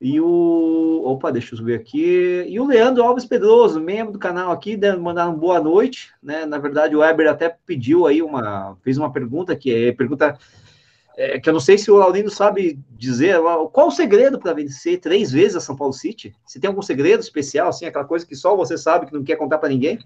e 0.00 0.20
o. 0.20 1.02
Opa, 1.04 1.30
deixa 1.30 1.54
eu 1.54 1.64
ver 1.64 1.80
aqui. 1.80 2.44
E 2.48 2.60
o 2.60 2.66
Leandro 2.66 3.02
Alves 3.02 3.24
Pedroso, 3.24 3.80
membro 3.80 4.12
do 4.12 4.18
canal 4.18 4.50
aqui, 4.50 4.78
mandaram 4.98 5.34
boa 5.34 5.60
noite. 5.60 6.12
Né? 6.22 6.44
Na 6.44 6.58
verdade, 6.58 6.94
o 6.94 7.00
Weber 7.00 7.28
até 7.28 7.56
pediu 7.64 8.06
aí 8.06 8.22
uma. 8.22 8.76
fez 8.82 8.98
uma 8.98 9.12
pergunta 9.12 9.56
que 9.56 9.88
é 9.88 9.92
pergunta. 9.92 10.38
É, 11.18 11.40
que 11.40 11.48
eu 11.48 11.52
não 11.54 11.60
sei 11.60 11.78
se 11.78 11.90
o 11.90 11.96
Laurindo 11.96 12.28
sabe 12.28 12.78
dizer 12.90 13.40
qual 13.72 13.88
o 13.88 13.90
segredo 13.90 14.38
para 14.38 14.52
vencer 14.52 15.00
três 15.00 15.32
vezes 15.32 15.56
a 15.56 15.60
São 15.60 15.74
Paulo 15.74 15.94
City. 15.94 16.34
Se 16.44 16.60
tem 16.60 16.68
algum 16.68 16.82
segredo 16.82 17.20
especial, 17.20 17.68
assim, 17.68 17.86
aquela 17.86 18.04
coisa 18.04 18.26
que 18.26 18.36
só 18.36 18.54
você 18.54 18.76
sabe 18.76 19.06
que 19.06 19.14
não 19.14 19.24
quer 19.24 19.36
contar 19.36 19.56
para 19.56 19.70
ninguém? 19.70 19.98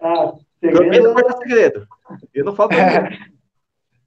Ah, 0.00 0.32
segredo... 0.58 1.14
Não 1.14 1.38
segredo. 1.38 1.88
Eu 2.34 2.44
não 2.44 2.56
falo. 2.56 2.70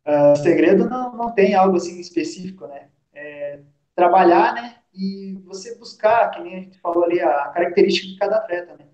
uh, 0.06 0.36
segredo 0.36 0.90
não, 0.90 1.16
não 1.16 1.32
tem 1.32 1.56
algo 1.56 1.78
assim 1.78 2.00
específico, 2.00 2.68
né? 2.68 2.90
É, 3.14 3.60
trabalhar, 3.96 4.54
né? 4.54 4.76
E 4.94 5.38
você 5.46 5.76
buscar, 5.76 6.32
que 6.32 6.42
nem 6.42 6.56
a 6.56 6.60
gente 6.60 6.80
falou 6.80 7.04
ali, 7.04 7.22
a 7.22 7.48
característica 7.50 8.08
de 8.08 8.18
cada 8.18 8.38
atleta, 8.38 8.76
né? 8.78 8.86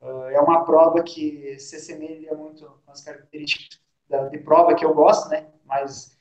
Uh, 0.00 0.28
é 0.30 0.40
uma 0.40 0.64
prova 0.64 1.02
que 1.02 1.58
se 1.58 1.76
assemelha 1.76 2.34
muito 2.34 2.68
as 2.86 3.02
características 3.02 3.80
da, 4.08 4.28
de 4.28 4.38
prova 4.38 4.74
que 4.74 4.84
eu 4.84 4.94
gosto, 4.94 5.28
né? 5.28 5.46
Mas 5.64 6.16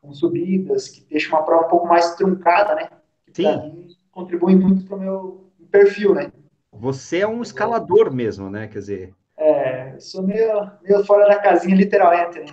com 0.00 0.12
subidas, 0.12 0.88
que 0.88 1.04
deixa 1.04 1.28
uma 1.34 1.44
prova 1.44 1.66
um 1.66 1.70
pouco 1.70 1.86
mais 1.86 2.14
truncada, 2.16 2.74
né? 2.74 2.88
Que 3.32 3.42
mim 3.42 3.88
contribui 4.10 4.56
muito 4.56 4.84
para 4.84 4.96
o 4.96 5.00
meu 5.00 5.52
perfil, 5.70 6.14
né? 6.14 6.30
Você 6.72 7.18
é 7.18 7.26
um 7.26 7.42
escalador 7.42 8.12
mesmo, 8.12 8.50
né? 8.50 8.66
Quer 8.66 8.78
dizer, 8.80 9.14
é, 9.42 9.96
sou 9.98 10.22
meio, 10.22 10.70
meio 10.82 11.04
fora 11.04 11.26
da 11.26 11.38
casinha, 11.40 11.74
literalmente. 11.74 12.38
Né? 12.38 12.46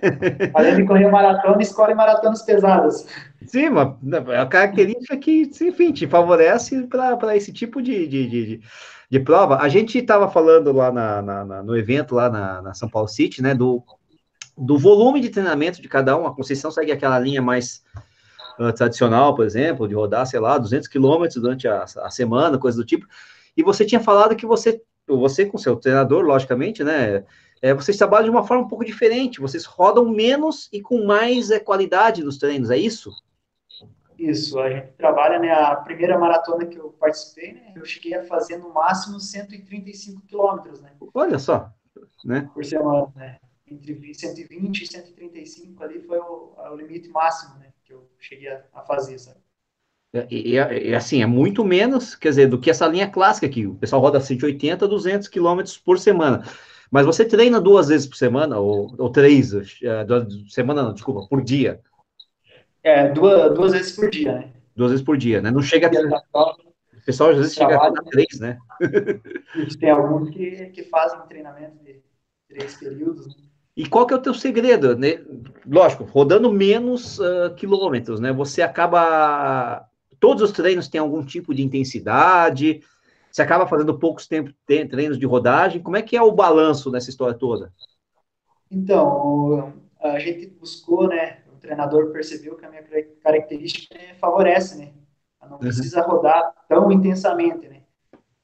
Além 0.54 0.76
de 0.76 0.86
correr 0.86 1.10
maratona, 1.10 1.60
escolhe 1.60 1.94
maratonas 1.94 2.42
pesadas. 2.42 3.06
Sim, 3.44 3.68
uma, 3.68 3.98
é 4.28 4.38
a 4.38 4.46
característica 4.46 5.16
que, 5.18 5.50
enfim, 5.60 5.92
te 5.92 6.06
favorece 6.06 6.86
para 6.86 7.36
esse 7.36 7.52
tipo 7.52 7.82
de, 7.82 8.06
de, 8.06 8.28
de, 8.28 8.60
de, 9.10 9.20
prova. 9.20 9.58
A 9.58 9.68
gente 9.68 9.98
estava 9.98 10.30
falando 10.30 10.72
lá 10.72 10.90
na, 10.90 11.20
na, 11.20 11.44
na, 11.44 11.62
no 11.62 11.76
evento, 11.76 12.14
lá 12.14 12.30
na, 12.30 12.62
na 12.62 12.74
São 12.74 12.88
Paulo 12.88 13.08
City, 13.08 13.42
né, 13.42 13.54
do, 13.54 13.82
do 14.56 14.78
volume 14.78 15.20
de 15.20 15.28
treinamento 15.28 15.82
de 15.82 15.88
cada 15.88 16.16
um. 16.16 16.26
A 16.26 16.34
Conceição 16.34 16.70
segue 16.70 16.90
aquela 16.90 17.18
linha 17.18 17.42
mais 17.42 17.82
uh, 18.58 18.72
tradicional, 18.72 19.34
por 19.34 19.44
exemplo, 19.44 19.86
de 19.86 19.94
rodar, 19.94 20.26
sei 20.26 20.40
lá, 20.40 20.56
200 20.56 20.88
quilômetros 20.88 21.42
durante 21.42 21.68
a, 21.68 21.84
a 21.84 22.10
semana, 22.10 22.56
coisa 22.56 22.78
do 22.78 22.86
tipo. 22.86 23.06
E 23.54 23.62
você 23.62 23.84
tinha 23.84 24.00
falado 24.00 24.34
que 24.34 24.46
você 24.46 24.80
você 25.18 25.46
com 25.46 25.58
seu 25.58 25.76
treinador, 25.76 26.24
logicamente, 26.24 26.84
né? 26.84 27.24
É, 27.62 27.74
vocês 27.74 27.96
trabalham 27.96 28.24
de 28.24 28.30
uma 28.30 28.46
forma 28.46 28.64
um 28.64 28.68
pouco 28.68 28.84
diferente, 28.84 29.40
vocês 29.40 29.66
rodam 29.66 30.08
menos 30.08 30.68
e 30.72 30.80
com 30.80 31.04
mais 31.04 31.50
é, 31.50 31.60
qualidade 31.60 32.24
nos 32.24 32.38
treinos, 32.38 32.70
é 32.70 32.78
isso? 32.78 33.10
Isso, 34.18 34.58
a 34.58 34.70
gente 34.70 34.92
trabalha, 34.98 35.38
né, 35.38 35.50
a 35.50 35.76
primeira 35.76 36.18
maratona 36.18 36.66
que 36.66 36.78
eu 36.78 36.90
participei, 36.90 37.54
né, 37.54 37.72
eu 37.76 37.84
cheguei 37.84 38.14
a 38.14 38.24
fazer 38.24 38.58
no 38.58 38.72
máximo 38.72 39.18
135 39.18 40.22
quilômetros, 40.26 40.80
né? 40.80 40.92
Olha 41.14 41.38
só, 41.38 41.70
né? 42.24 42.50
Por 42.52 42.64
semana, 42.64 43.10
né? 43.14 43.38
Entre 43.66 44.14
120 44.14 44.82
e 44.82 44.86
135 44.86 45.84
ali 45.84 46.00
foi 46.00 46.18
o, 46.18 46.54
o 46.56 46.76
limite 46.76 47.08
máximo, 47.08 47.58
né, 47.58 47.72
que 47.84 47.92
eu 47.92 48.10
cheguei 48.18 48.48
a, 48.48 48.62
a 48.74 48.82
fazer, 48.82 49.18
sabe? 49.18 49.38
É, 50.12 50.26
e, 50.30 50.54
e, 50.54 50.94
assim, 50.94 51.22
é 51.22 51.26
muito 51.26 51.64
menos, 51.64 52.14
quer 52.14 52.30
dizer, 52.30 52.48
do 52.48 52.58
que 52.58 52.70
essa 52.70 52.86
linha 52.86 53.08
clássica 53.08 53.46
aqui. 53.46 53.66
O 53.66 53.76
pessoal 53.76 54.02
roda 54.02 54.20
180, 54.20 54.86
200 54.86 55.28
quilômetros 55.28 55.78
por 55.78 55.98
semana. 55.98 56.42
Mas 56.90 57.06
você 57.06 57.24
treina 57.24 57.60
duas 57.60 57.88
vezes 57.88 58.06
por 58.06 58.16
semana, 58.16 58.58
ou, 58.58 58.92
ou 58.98 59.10
três, 59.10 59.54
é, 59.54 60.06
semana 60.48 60.82
não, 60.82 60.92
desculpa, 60.92 61.26
por 61.28 61.42
dia. 61.42 61.80
É, 62.82 63.08
duas, 63.08 63.54
duas 63.54 63.72
vezes 63.72 63.92
por 63.92 64.10
dia, 64.10 64.32
né? 64.32 64.52
Duas 64.74 64.90
vezes 64.90 65.04
por 65.04 65.16
dia, 65.16 65.40
né? 65.40 65.50
Não 65.50 65.62
chega 65.62 65.88
a... 65.88 66.40
O 66.40 67.04
pessoal 67.06 67.30
às 67.30 67.36
vezes 67.36 67.54
chega 67.54 67.76
a 67.76 67.92
três, 68.10 68.40
né? 68.40 68.58
Tem 69.78 69.90
alguns 69.90 70.30
que, 70.30 70.66
que 70.66 70.84
fazem 70.84 71.18
treinamento 71.28 71.78
de 71.84 72.00
três 72.48 72.76
períodos, 72.76 73.26
né? 73.28 73.34
E 73.76 73.86
qual 73.86 74.06
que 74.06 74.12
é 74.12 74.16
o 74.16 74.20
teu 74.20 74.34
segredo? 74.34 74.96
Né? 74.96 75.24
Lógico, 75.66 76.04
rodando 76.04 76.52
menos 76.52 77.18
uh, 77.18 77.54
quilômetros, 77.56 78.20
né? 78.20 78.32
Você 78.32 78.60
acaba 78.60 79.88
todos 80.20 80.42
os 80.42 80.52
treinos 80.52 80.86
têm 80.86 81.00
algum 81.00 81.24
tipo 81.24 81.54
de 81.54 81.62
intensidade? 81.62 82.82
Você 83.30 83.42
acaba 83.42 83.66
fazendo 83.66 83.98
poucos 83.98 84.26
tempos, 84.26 84.52
treinos 84.66 85.18
de 85.18 85.26
rodagem? 85.26 85.82
Como 85.82 85.96
é 85.96 86.02
que 86.02 86.16
é 86.16 86.22
o 86.22 86.32
balanço 86.32 86.90
nessa 86.90 87.10
história 87.10 87.34
toda? 87.34 87.72
Então, 88.70 89.72
a 90.00 90.18
gente 90.18 90.46
buscou, 90.46 91.08
né? 91.08 91.38
O 91.52 91.56
treinador 91.56 92.10
percebeu 92.12 92.56
que 92.56 92.64
a 92.64 92.70
minha 92.70 92.84
característica 93.22 93.96
favorece, 94.20 94.78
né? 94.78 94.92
Não 95.42 95.52
uhum. 95.52 95.58
precisa 95.58 96.02
rodar 96.02 96.54
tão 96.68 96.90
intensamente, 96.92 97.68
né? 97.68 97.82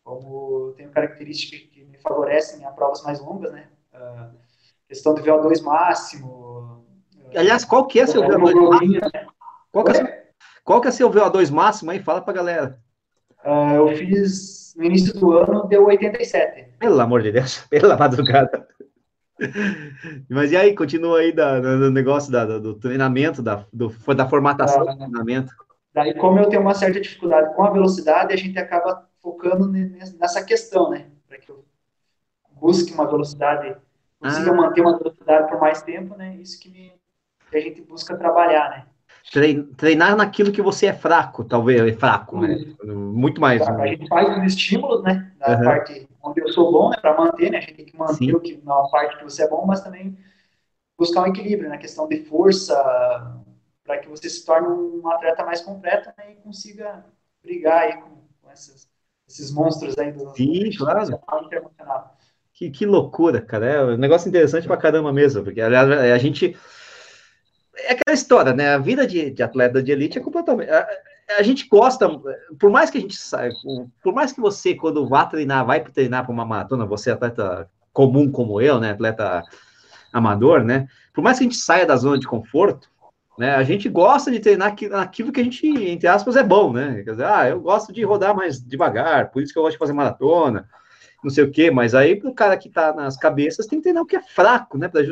Como 0.02 0.72
tenho 0.76 0.90
características 0.90 1.68
que 1.70 1.84
me 1.84 1.98
favorecem 1.98 2.64
em 2.64 2.74
provas 2.74 3.02
mais 3.02 3.20
longas, 3.20 3.52
né? 3.52 3.68
Uh, 3.92 4.34
questão 4.88 5.14
de 5.14 5.22
VO2 5.22 5.62
máximo. 5.62 6.84
Aliás, 7.34 7.64
qual 7.64 7.86
que 7.86 8.00
é 8.00 8.06
seu 8.06 8.22
VO2 8.22 8.70
máximo? 8.70 9.00
Qual 9.72 9.84
que 9.84 9.96
é 9.96 10.25
qual 10.66 10.80
que 10.80 10.88
é 10.88 10.90
seu 10.90 11.08
VO2 11.08 11.52
máximo 11.52 11.92
aí? 11.92 12.00
Fala 12.00 12.20
pra 12.20 12.34
galera. 12.34 12.80
Uh, 13.44 13.76
eu 13.76 13.96
fiz 13.96 14.74
no 14.76 14.84
início 14.84 15.14
do 15.14 15.30
ano, 15.30 15.68
deu 15.68 15.86
87. 15.86 16.72
Pelo 16.80 17.00
amor 17.00 17.22
de 17.22 17.30
Deus, 17.30 17.58
pela 17.70 17.96
madrugada. 17.96 18.66
Mas 20.28 20.50
e 20.50 20.56
aí, 20.56 20.74
continua 20.74 21.20
aí 21.20 21.30
da, 21.30 21.60
do 21.60 21.90
negócio 21.92 22.32
da, 22.32 22.58
do 22.58 22.74
treinamento, 22.74 23.40
da, 23.40 23.64
do, 23.72 23.94
da 24.12 24.28
formatação 24.28 24.84
do 24.84 24.96
treinamento. 24.96 25.54
Daí, 25.94 26.14
como 26.14 26.40
eu 26.40 26.48
tenho 26.48 26.62
uma 26.62 26.74
certa 26.74 27.00
dificuldade 27.00 27.54
com 27.54 27.62
a 27.62 27.70
velocidade, 27.70 28.34
a 28.34 28.36
gente 28.36 28.58
acaba 28.58 29.08
focando 29.22 29.68
nessa 29.70 30.44
questão, 30.44 30.90
né? 30.90 31.06
Para 31.28 31.38
que 31.38 31.48
eu 31.48 31.64
busque 32.50 32.92
uma 32.92 33.06
velocidade, 33.06 33.76
consiga 34.18 34.50
ah. 34.50 34.54
manter 34.54 34.80
uma 34.80 34.98
velocidade 34.98 35.48
por 35.48 35.60
mais 35.60 35.80
tempo, 35.82 36.16
né? 36.16 36.34
Isso 36.36 36.58
que, 36.58 36.68
me, 36.68 36.92
que 37.48 37.56
a 37.56 37.60
gente 37.60 37.82
busca 37.82 38.16
trabalhar, 38.16 38.68
né? 38.70 38.86
Treinar 39.76 40.16
naquilo 40.16 40.52
que 40.52 40.62
você 40.62 40.86
é 40.86 40.92
fraco, 40.92 41.44
talvez, 41.44 41.80
é 41.80 41.92
fraco, 41.92 42.40
né? 42.40 42.74
Muito 42.84 43.40
mais. 43.40 43.64
Tá, 43.64 43.74
a 43.74 43.86
gente 43.86 44.08
faz 44.08 44.38
os 44.38 44.44
estímulos, 44.44 45.02
né? 45.02 45.32
Na 45.38 45.58
uhum. 45.58 45.64
parte 45.64 46.08
onde 46.22 46.40
eu 46.40 46.48
sou 46.48 46.72
bom, 46.72 46.90
né? 46.90 46.96
Para 47.00 47.16
manter, 47.16 47.50
né? 47.50 47.58
A 47.58 47.60
gente 47.60 47.74
tem 47.74 47.86
que 47.86 47.96
manter 47.96 48.14
Sim. 48.14 48.32
o 48.32 48.40
que, 48.40 48.60
na 48.64 48.82
parte 48.88 49.18
que 49.18 49.24
você 49.24 49.44
é 49.44 49.48
bom, 49.48 49.64
mas 49.66 49.80
também 49.80 50.16
buscar 50.96 51.22
um 51.22 51.26
equilíbrio 51.26 51.68
na 51.68 51.78
questão 51.78 52.08
de 52.08 52.24
força, 52.24 52.74
para 53.84 53.98
que 53.98 54.08
você 54.08 54.28
se 54.28 54.44
torne 54.44 54.68
um 54.68 55.08
atleta 55.08 55.44
mais 55.44 55.60
completo 55.60 56.10
né? 56.18 56.32
e 56.32 56.34
consiga 56.36 57.04
brigar 57.42 57.82
aí 57.82 58.00
com 58.00 58.50
Esses, 58.50 58.88
esses 59.28 59.52
monstros 59.52 59.96
aí 59.98 60.12
do 60.12 60.34
Sim, 60.34 60.70
claro. 60.76 61.20
Que, 62.52 62.70
que 62.70 62.86
loucura, 62.86 63.42
cara. 63.42 63.66
É 63.66 63.84
um 63.84 63.96
negócio 63.98 64.28
interessante 64.28 64.66
pra 64.66 64.78
caramba 64.78 65.12
mesmo, 65.12 65.44
porque 65.44 65.60
aliás, 65.60 65.90
a 65.90 66.18
gente. 66.18 66.56
É 67.86 67.92
aquela 67.92 68.14
história, 68.14 68.52
né? 68.52 68.74
A 68.74 68.78
vida 68.78 69.06
de, 69.06 69.30
de 69.30 69.42
atleta 69.42 69.82
de 69.82 69.92
elite 69.92 70.18
é 70.18 70.20
completamente. 70.20 70.70
A, 70.70 70.86
a, 71.38 71.42
gente 71.42 71.68
gosta, 71.68 72.08
por 72.58 72.70
mais 72.70 72.90
que 72.90 72.98
a 72.98 73.00
gente 73.00 73.16
saia, 73.16 73.52
por 74.02 74.12
mais 74.12 74.32
que 74.32 74.40
você, 74.40 74.74
quando 74.74 75.08
vá 75.08 75.24
treinar, 75.24 75.64
vai 75.64 75.80
treinar 75.80 76.24
para 76.24 76.32
uma 76.32 76.44
maratona, 76.44 76.84
você 76.84 77.10
é 77.10 77.12
atleta 77.12 77.68
comum 77.92 78.30
como 78.30 78.60
eu, 78.60 78.80
né? 78.80 78.90
Atleta 78.90 79.42
amador, 80.12 80.64
né? 80.64 80.88
Por 81.14 81.22
mais 81.22 81.38
que 81.38 81.44
a 81.44 81.48
gente 81.48 81.58
saia 81.58 81.86
da 81.86 81.96
zona 81.96 82.18
de 82.18 82.26
conforto, 82.26 82.88
né? 83.38 83.54
A 83.54 83.62
gente 83.62 83.88
gosta 83.88 84.30
de 84.30 84.40
treinar 84.40 84.74
aquilo 84.94 85.32
que 85.32 85.40
a 85.40 85.44
gente, 85.44 85.66
entre 85.66 86.08
aspas, 86.08 86.36
é 86.36 86.42
bom, 86.42 86.72
né? 86.72 87.02
Quer 87.04 87.12
dizer, 87.12 87.26
ah, 87.26 87.48
eu 87.48 87.60
gosto 87.60 87.92
de 87.92 88.02
rodar 88.02 88.34
mais 88.34 88.60
devagar, 88.60 89.30
por 89.30 89.42
isso 89.42 89.52
que 89.52 89.58
eu 89.58 89.62
gosto 89.62 89.74
de 89.74 89.78
fazer 89.78 89.92
maratona 89.92 90.68
não 91.22 91.30
sei 91.30 91.44
o 91.44 91.50
quê, 91.50 91.70
mas 91.70 91.94
aí 91.94 92.16
para 92.16 92.30
o 92.30 92.34
cara 92.34 92.56
que 92.56 92.68
está 92.68 92.92
nas 92.92 93.16
cabeças 93.16 93.66
tem 93.66 93.78
que 93.78 93.84
treinar 93.84 94.02
o 94.02 94.06
que 94.06 94.16
é 94.16 94.22
fraco, 94.22 94.78
né? 94.78 94.88
Para 94.88 95.02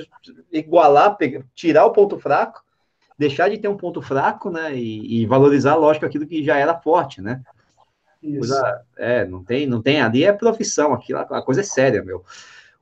igualar, 0.53 1.17
pegar, 1.17 1.43
tirar 1.55 1.85
o 1.87 1.93
ponto 1.93 2.19
fraco, 2.19 2.63
deixar 3.19 3.49
de 3.49 3.59
ter 3.59 3.69
um 3.69 3.77
ponto 3.77 4.01
fraco, 4.01 4.51
né? 4.51 4.75
E, 4.75 5.23
e 5.23 5.27
valorizar, 5.27 5.75
lógico, 5.75 6.07
aquilo 6.07 6.27
que 6.27 6.45
já 6.45 6.57
era 6.57 6.79
forte, 6.79 7.21
né? 7.21 7.43
Coisa, 8.21 8.85
é, 8.97 9.25
não 9.27 9.45
tem, 9.45 9.67
não 9.67 9.83
tem 9.83 10.01
ali 10.01 10.25
é 10.25 10.33
profissão, 10.33 10.95
aqui 10.95 11.13
a 11.13 11.43
coisa 11.43 11.61
é 11.61 11.65
séria, 11.65 12.03
meu. 12.03 12.25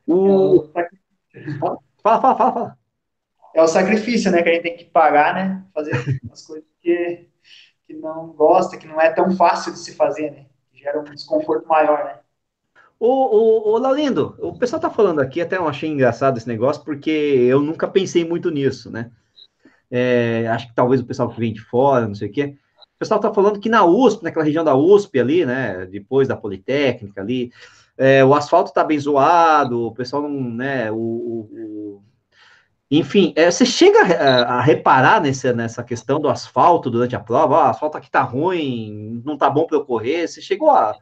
O... 0.06 0.68
É 0.76 1.52
fala, 1.58 1.78
fala, 2.02 2.20
fala, 2.20 2.52
fala. 2.52 2.78
É 3.54 3.62
o 3.62 3.66
sacrifício, 3.66 4.30
né, 4.30 4.42
que 4.42 4.48
a 4.48 4.52
gente 4.54 4.62
tem 4.62 4.76
que 4.76 4.84
pagar, 4.84 5.34
né? 5.34 5.64
Fazer 5.74 5.92
as 6.30 6.46
coisas 6.46 6.64
que, 6.80 7.28
que 7.86 7.94
não 7.94 8.28
gosta, 8.28 8.78
que 8.78 8.86
não 8.86 9.00
é 9.00 9.10
tão 9.10 9.36
fácil 9.36 9.72
de 9.72 9.78
se 9.78 9.94
fazer, 9.94 10.30
né? 10.30 10.46
Gera 10.72 11.00
um 11.00 11.04
desconforto 11.04 11.68
maior, 11.68 12.04
né? 12.04 12.18
Ô, 13.04 13.08
ô, 13.08 13.72
ô 13.72 13.78
Laurindo, 13.78 14.36
o 14.38 14.56
pessoal 14.56 14.80
tá 14.80 14.88
falando 14.88 15.20
aqui, 15.20 15.40
até 15.40 15.56
eu 15.56 15.66
achei 15.66 15.90
engraçado 15.90 16.38
esse 16.38 16.46
negócio, 16.46 16.84
porque 16.84 17.10
eu 17.10 17.60
nunca 17.60 17.88
pensei 17.88 18.24
muito 18.24 18.48
nisso, 18.48 18.92
né? 18.92 19.10
É, 19.90 20.46
acho 20.46 20.68
que 20.68 20.74
talvez 20.76 21.00
o 21.00 21.04
pessoal 21.04 21.28
que 21.28 21.40
vem 21.40 21.52
de 21.52 21.60
fora, 21.60 22.06
não 22.06 22.14
sei 22.14 22.28
o 22.28 22.32
quê. 22.32 22.56
O 22.94 22.98
pessoal 23.00 23.18
tá 23.18 23.34
falando 23.34 23.58
que 23.58 23.68
na 23.68 23.84
USP, 23.84 24.22
naquela 24.22 24.44
região 24.44 24.62
da 24.62 24.76
USP 24.76 25.18
ali, 25.18 25.44
né? 25.44 25.84
Depois 25.86 26.28
da 26.28 26.36
Politécnica 26.36 27.20
ali, 27.20 27.50
é, 27.98 28.24
o 28.24 28.34
asfalto 28.34 28.72
tá 28.72 28.84
bem 28.84 29.00
zoado, 29.00 29.88
o 29.88 29.92
pessoal 29.92 30.22
não, 30.22 30.30
né? 30.30 30.88
O, 30.92 30.96
o 30.96 32.02
enfim, 32.88 33.32
é, 33.34 33.50
você 33.50 33.66
chega 33.66 33.98
a, 34.14 34.58
a, 34.58 34.60
reparar 34.60 35.20
nesse, 35.20 35.52
nessa 35.52 35.82
questão 35.82 36.20
do 36.20 36.28
asfalto 36.28 36.88
durante 36.88 37.16
a 37.16 37.20
prova, 37.20 37.56
ah, 37.56 37.66
o 37.66 37.70
asfalto 37.70 37.98
aqui 37.98 38.08
tá 38.08 38.22
ruim, 38.22 39.20
não 39.24 39.36
tá 39.36 39.50
bom 39.50 39.66
para 39.66 39.76
eu 39.76 39.84
correr, 39.84 40.28
você 40.28 40.40
chegou 40.40 40.70
a 40.70 40.94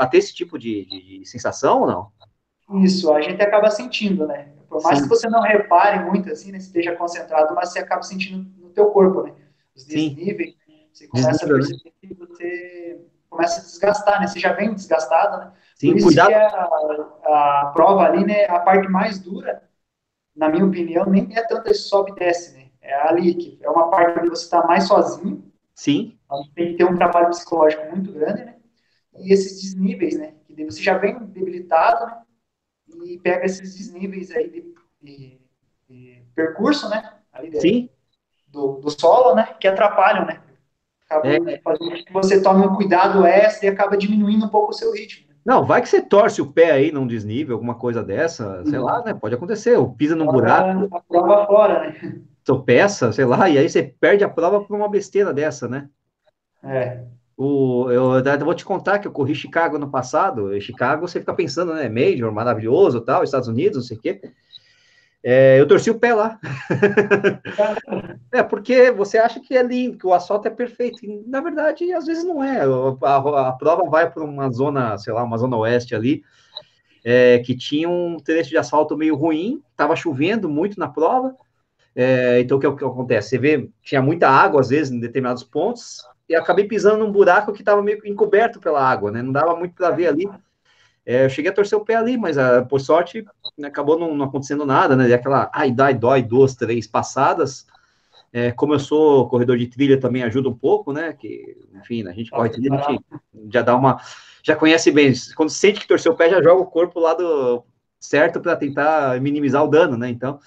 a 0.00 0.06
ter 0.06 0.16
esse 0.16 0.34
tipo 0.34 0.58
de, 0.58 0.86
de, 0.86 1.18
de, 1.18 1.26
sensação 1.26 1.82
ou 1.82 1.86
não? 1.86 2.82
Isso, 2.82 3.12
a 3.12 3.20
gente 3.20 3.42
acaba 3.42 3.70
sentindo, 3.70 4.26
né? 4.26 4.48
Por 4.66 4.82
mais 4.82 4.98
Sim. 4.98 5.04
que 5.04 5.10
você 5.10 5.28
não 5.28 5.42
repare 5.42 6.02
muito, 6.08 6.30
assim, 6.30 6.50
né, 6.50 6.56
esteja 6.56 6.96
concentrado, 6.96 7.54
mas 7.54 7.70
você 7.70 7.80
acaba 7.80 8.02
sentindo 8.02 8.48
no 8.58 8.70
teu 8.70 8.86
corpo, 8.86 9.24
né? 9.24 9.34
Os 9.76 9.84
desníveis, 9.84 10.54
você 10.90 11.06
começa 11.06 11.46
Desnível, 11.46 11.56
a 11.56 11.58
né? 11.58 11.66
perceber 11.66 11.92
que 12.00 12.14
você 12.14 13.00
começa 13.28 13.60
a 13.60 13.64
desgastar, 13.64 14.20
né? 14.20 14.26
Você 14.26 14.40
já 14.40 14.54
vem 14.54 14.72
desgastado, 14.72 15.36
né? 15.36 15.52
Sim, 15.74 15.92
Por 15.92 16.04
cuidado. 16.04 16.32
A, 16.32 17.60
a, 17.60 17.72
prova 17.74 18.04
ali, 18.04 18.24
né, 18.24 18.46
a 18.46 18.60
parte 18.60 18.88
mais 18.88 19.18
dura, 19.18 19.62
na 20.34 20.48
minha 20.48 20.64
opinião, 20.64 21.04
nem 21.04 21.28
é 21.36 21.46
tanto 21.46 21.68
esse 21.68 21.82
sobe 21.82 22.12
e 22.12 22.14
desce, 22.14 22.56
né? 22.56 22.68
É 22.80 22.94
ali, 23.06 23.34
que 23.34 23.58
é 23.62 23.68
uma 23.68 23.90
parte 23.90 24.18
onde 24.18 24.30
você 24.30 24.44
está 24.44 24.66
mais 24.66 24.84
sozinho. 24.84 25.44
Sim. 25.74 26.18
Então, 26.24 26.42
tem 26.54 26.68
que 26.68 26.78
ter 26.78 26.84
um 26.84 26.96
trabalho 26.96 27.28
psicológico 27.28 27.84
muito 27.90 28.10
grande, 28.12 28.44
né? 28.44 28.59
E 29.22 29.32
esses 29.32 29.60
desníveis, 29.60 30.18
né? 30.18 30.34
Que 30.46 30.64
você 30.64 30.82
já 30.82 30.98
vem 30.98 31.18
debilitado, 31.18 32.06
né? 32.06 32.22
E 33.04 33.18
pega 33.18 33.46
esses 33.46 33.76
desníveis 33.76 34.30
aí 34.30 34.50
de, 34.50 34.74
de, 35.00 35.40
de 35.88 36.22
percurso, 36.34 36.88
né? 36.88 37.14
Ali 37.32 37.60
Sim. 37.60 37.90
Do, 38.48 38.78
do 38.78 38.90
solo, 38.90 39.34
né? 39.34 39.54
Que 39.60 39.68
atrapalham, 39.68 40.26
né? 40.26 40.40
Acaba 41.08 41.28
é. 41.28 41.60
fazendo 41.60 42.04
que 42.04 42.12
você 42.12 42.42
tome 42.42 42.66
um 42.66 42.74
cuidado 42.74 43.24
extra 43.24 43.66
e 43.66 43.68
acaba 43.68 43.96
diminuindo 43.96 44.46
um 44.46 44.48
pouco 44.48 44.70
o 44.70 44.74
seu 44.74 44.92
ritmo. 44.92 45.28
Né? 45.28 45.34
Não, 45.44 45.64
vai 45.64 45.80
que 45.80 45.88
você 45.88 46.00
torce 46.00 46.40
o 46.40 46.52
pé 46.52 46.70
aí 46.70 46.92
num 46.92 47.06
desnível, 47.06 47.56
alguma 47.56 47.74
coisa 47.74 48.02
dessa, 48.02 48.64
sei 48.64 48.78
uhum. 48.78 48.84
lá, 48.84 49.02
né? 49.04 49.14
Pode 49.14 49.34
acontecer, 49.34 49.76
ou 49.76 49.92
pisa 49.92 50.14
num 50.14 50.26
buraco. 50.26 50.94
A 50.94 51.00
prova 51.00 51.46
fora, 51.46 51.80
né? 51.80 52.20
Tropeça, 52.44 53.12
sei 53.12 53.24
lá, 53.24 53.48
e 53.48 53.58
aí 53.58 53.68
você 53.68 53.82
perde 53.82 54.24
a 54.24 54.28
prova 54.28 54.60
por 54.64 54.76
uma 54.76 54.88
besteira 54.88 55.32
dessa, 55.32 55.68
né? 55.68 55.88
É. 56.62 57.04
O, 57.42 57.90
eu, 57.90 58.22
vou 58.44 58.54
te 58.54 58.66
contar 58.66 58.98
que 58.98 59.08
eu 59.08 59.12
corri 59.12 59.34
Chicago 59.34 59.78
no 59.78 59.90
passado. 59.90 60.54
Em 60.54 60.60
Chicago 60.60 61.08
você 61.08 61.20
fica 61.20 61.32
pensando, 61.32 61.72
né? 61.72 61.88
Major, 61.88 62.30
maravilhoso, 62.30 63.00
tal, 63.00 63.24
Estados 63.24 63.48
Unidos, 63.48 63.78
não 63.78 63.82
sei 63.82 63.96
o 63.96 64.00
quê. 64.00 64.20
É, 65.24 65.58
eu 65.58 65.66
torci 65.66 65.90
o 65.90 65.98
pé 65.98 66.12
lá. 66.12 66.38
é, 68.30 68.42
porque 68.42 68.90
você 68.90 69.16
acha 69.16 69.40
que 69.40 69.56
é 69.56 69.62
lindo, 69.62 69.96
que 69.96 70.06
o 70.06 70.12
asfalto 70.12 70.48
é 70.48 70.50
perfeito. 70.50 71.02
E, 71.02 71.24
na 71.26 71.40
verdade, 71.40 71.90
às 71.94 72.04
vezes 72.04 72.24
não 72.24 72.44
é. 72.44 72.60
A, 72.60 73.48
a, 73.48 73.52
prova 73.52 73.88
vai 73.88 74.10
para 74.10 74.22
uma 74.22 74.50
zona, 74.50 74.98
sei 74.98 75.14
lá, 75.14 75.22
uma 75.22 75.38
zona 75.38 75.56
oeste 75.56 75.94
ali, 75.94 76.22
é, 77.02 77.38
que 77.38 77.56
tinha 77.56 77.88
um 77.88 78.18
trecho 78.18 78.50
de 78.50 78.58
asfalto 78.58 78.98
meio 78.98 79.16
ruim, 79.16 79.62
estava 79.70 79.96
chovendo 79.96 80.46
muito 80.46 80.78
na 80.78 80.88
prova. 80.88 81.34
É, 81.96 82.38
então, 82.40 82.58
o 82.58 82.60
que, 82.60 82.66
o 82.66 82.76
que 82.76 82.84
acontece? 82.84 83.30
Você 83.30 83.38
vê, 83.38 83.70
tinha 83.82 84.02
muita 84.02 84.28
água, 84.28 84.60
às 84.60 84.68
vezes, 84.68 84.92
em 84.92 85.00
determinados 85.00 85.42
pontos, 85.42 86.02
e 86.30 86.36
acabei 86.36 86.64
pisando 86.64 87.04
num 87.04 87.10
buraco 87.10 87.52
que 87.52 87.60
estava 87.60 87.82
meio 87.82 88.00
encoberto 88.06 88.60
pela 88.60 88.80
água, 88.80 89.10
né? 89.10 89.20
Não 89.20 89.32
dava 89.32 89.56
muito 89.56 89.74
para 89.74 89.90
ver 89.90 90.06
ali. 90.06 90.30
É, 91.04 91.24
eu 91.24 91.28
cheguei 91.28 91.50
a 91.50 91.54
torcer 91.54 91.76
o 91.76 91.84
pé 91.84 91.96
ali, 91.96 92.16
mas 92.16 92.38
ah, 92.38 92.64
por 92.64 92.80
sorte 92.80 93.26
acabou 93.64 93.98
não, 93.98 94.14
não, 94.14 94.26
acontecendo 94.26 94.64
nada, 94.64 94.94
né? 94.94 95.08
E 95.08 95.12
aquela 95.12 95.50
ai, 95.52 95.72
dói, 95.72 95.92
dói, 95.92 96.22
duas, 96.22 96.54
três 96.54 96.86
passadas. 96.86 97.66
É, 98.32 98.52
como 98.52 98.74
eu 98.74 98.78
sou 98.78 99.28
corredor 99.28 99.58
de 99.58 99.66
trilha, 99.66 99.98
também 99.98 100.22
ajuda 100.22 100.48
um 100.48 100.56
pouco, 100.56 100.92
né? 100.92 101.12
Que, 101.14 101.56
enfim, 101.74 102.06
a 102.06 102.12
gente 102.12 102.30
corre 102.30 102.50
trilha, 102.50 102.76
a 102.76 102.92
gente 102.92 103.04
já 103.52 103.62
dá 103.62 103.74
uma. 103.74 104.00
Já 104.40 104.54
conhece 104.54 104.92
bem. 104.92 105.12
Quando 105.34 105.50
sente 105.50 105.80
que 105.80 105.88
torceu 105.88 106.12
o 106.12 106.16
pé, 106.16 106.30
já 106.30 106.40
joga 106.40 106.62
o 106.62 106.66
corpo 106.66 107.00
lá 107.00 107.12
do 107.12 107.64
certo 107.98 108.40
para 108.40 108.54
tentar 108.54 109.20
minimizar 109.20 109.64
o 109.64 109.68
dano, 109.68 109.96
né? 109.96 110.08
Então. 110.08 110.38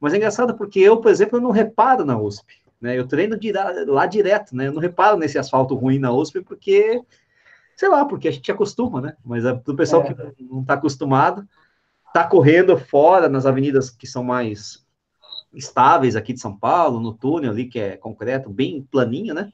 Mas 0.00 0.12
é 0.12 0.16
engraçado 0.16 0.56
porque 0.56 0.80
eu, 0.80 0.96
por 0.96 1.08
exemplo, 1.10 1.40
não 1.40 1.52
reparo 1.52 2.04
na 2.04 2.18
USP. 2.18 2.59
Né? 2.80 2.98
Eu 2.98 3.06
treino 3.06 3.38
de, 3.38 3.52
lá 3.86 4.06
direto, 4.06 4.56
né? 4.56 4.68
Eu 4.68 4.72
não 4.72 4.80
reparo 4.80 5.16
nesse 5.16 5.38
asfalto 5.38 5.74
ruim 5.74 5.98
na 5.98 6.12
USP 6.12 6.40
porque, 6.40 7.00
sei 7.76 7.88
lá, 7.88 8.04
porque 8.04 8.28
a 8.28 8.30
gente 8.30 8.50
acostuma, 8.50 9.00
né? 9.00 9.16
Mas 9.24 9.44
é 9.44 9.52
o 9.52 9.76
pessoal 9.76 10.02
é. 10.02 10.14
que 10.32 10.42
não 10.42 10.62
está 10.62 10.74
acostumado, 10.74 11.46
está 12.06 12.26
correndo 12.26 12.76
fora 12.78 13.28
nas 13.28 13.46
avenidas 13.46 13.90
que 13.90 14.06
são 14.06 14.24
mais 14.24 14.86
estáveis 15.52 16.16
aqui 16.16 16.32
de 16.32 16.40
São 16.40 16.56
Paulo, 16.56 17.00
no 17.00 17.12
túnel 17.12 17.50
ali 17.50 17.66
que 17.66 17.78
é 17.78 17.96
concreto, 17.96 18.48
bem 18.48 18.86
planinho, 18.90 19.34
né? 19.34 19.52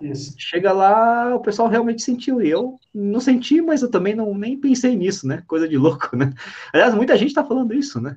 Isso. 0.00 0.34
Chega 0.38 0.72
lá, 0.72 1.34
o 1.34 1.40
pessoal 1.40 1.68
realmente 1.68 2.02
sentiu. 2.02 2.40
E 2.40 2.48
eu 2.48 2.78
não 2.94 3.20
senti, 3.20 3.60
mas 3.60 3.82
eu 3.82 3.90
também 3.90 4.14
não 4.14 4.34
nem 4.34 4.58
pensei 4.58 4.96
nisso, 4.96 5.26
né? 5.26 5.42
Coisa 5.46 5.68
de 5.68 5.76
louco, 5.76 6.16
né? 6.16 6.32
Aliás, 6.72 6.94
muita 6.94 7.16
gente 7.16 7.28
está 7.28 7.44
falando 7.44 7.74
isso, 7.74 8.00
né? 8.00 8.16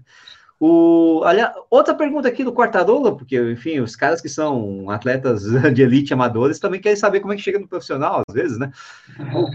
O, 0.59 1.21
aliás, 1.25 1.53
outra 1.69 1.93
pergunta 1.93 2.27
aqui 2.27 2.43
do 2.43 2.53
Quartarola, 2.53 3.15
porque, 3.15 3.37
enfim, 3.51 3.79
os 3.79 3.95
caras 3.95 4.21
que 4.21 4.29
são 4.29 4.89
atletas 4.89 5.43
de 5.73 5.81
elite 5.81 6.13
amadores 6.13 6.59
também 6.59 6.79
querem 6.79 6.95
saber 6.95 7.19
como 7.19 7.33
é 7.33 7.35
que 7.35 7.41
chega 7.41 7.59
no 7.59 7.67
profissional, 7.67 8.21
às 8.27 8.33
vezes, 8.33 8.57
né? 8.57 8.71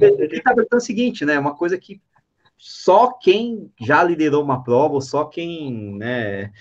Ele 0.01 0.37
está 0.37 0.55
perguntando 0.55 0.83
o 0.83 0.85
seguinte, 0.85 1.25
né? 1.25 1.39
Uma 1.39 1.55
coisa 1.55 1.79
que 1.79 2.01
só 2.59 3.13
quem 3.13 3.73
já 3.81 4.03
liderou 4.03 4.43
uma 4.43 4.63
prova, 4.63 4.95
ou 4.95 5.01
só 5.01 5.25
quem 5.25 5.95
né, 5.97 6.53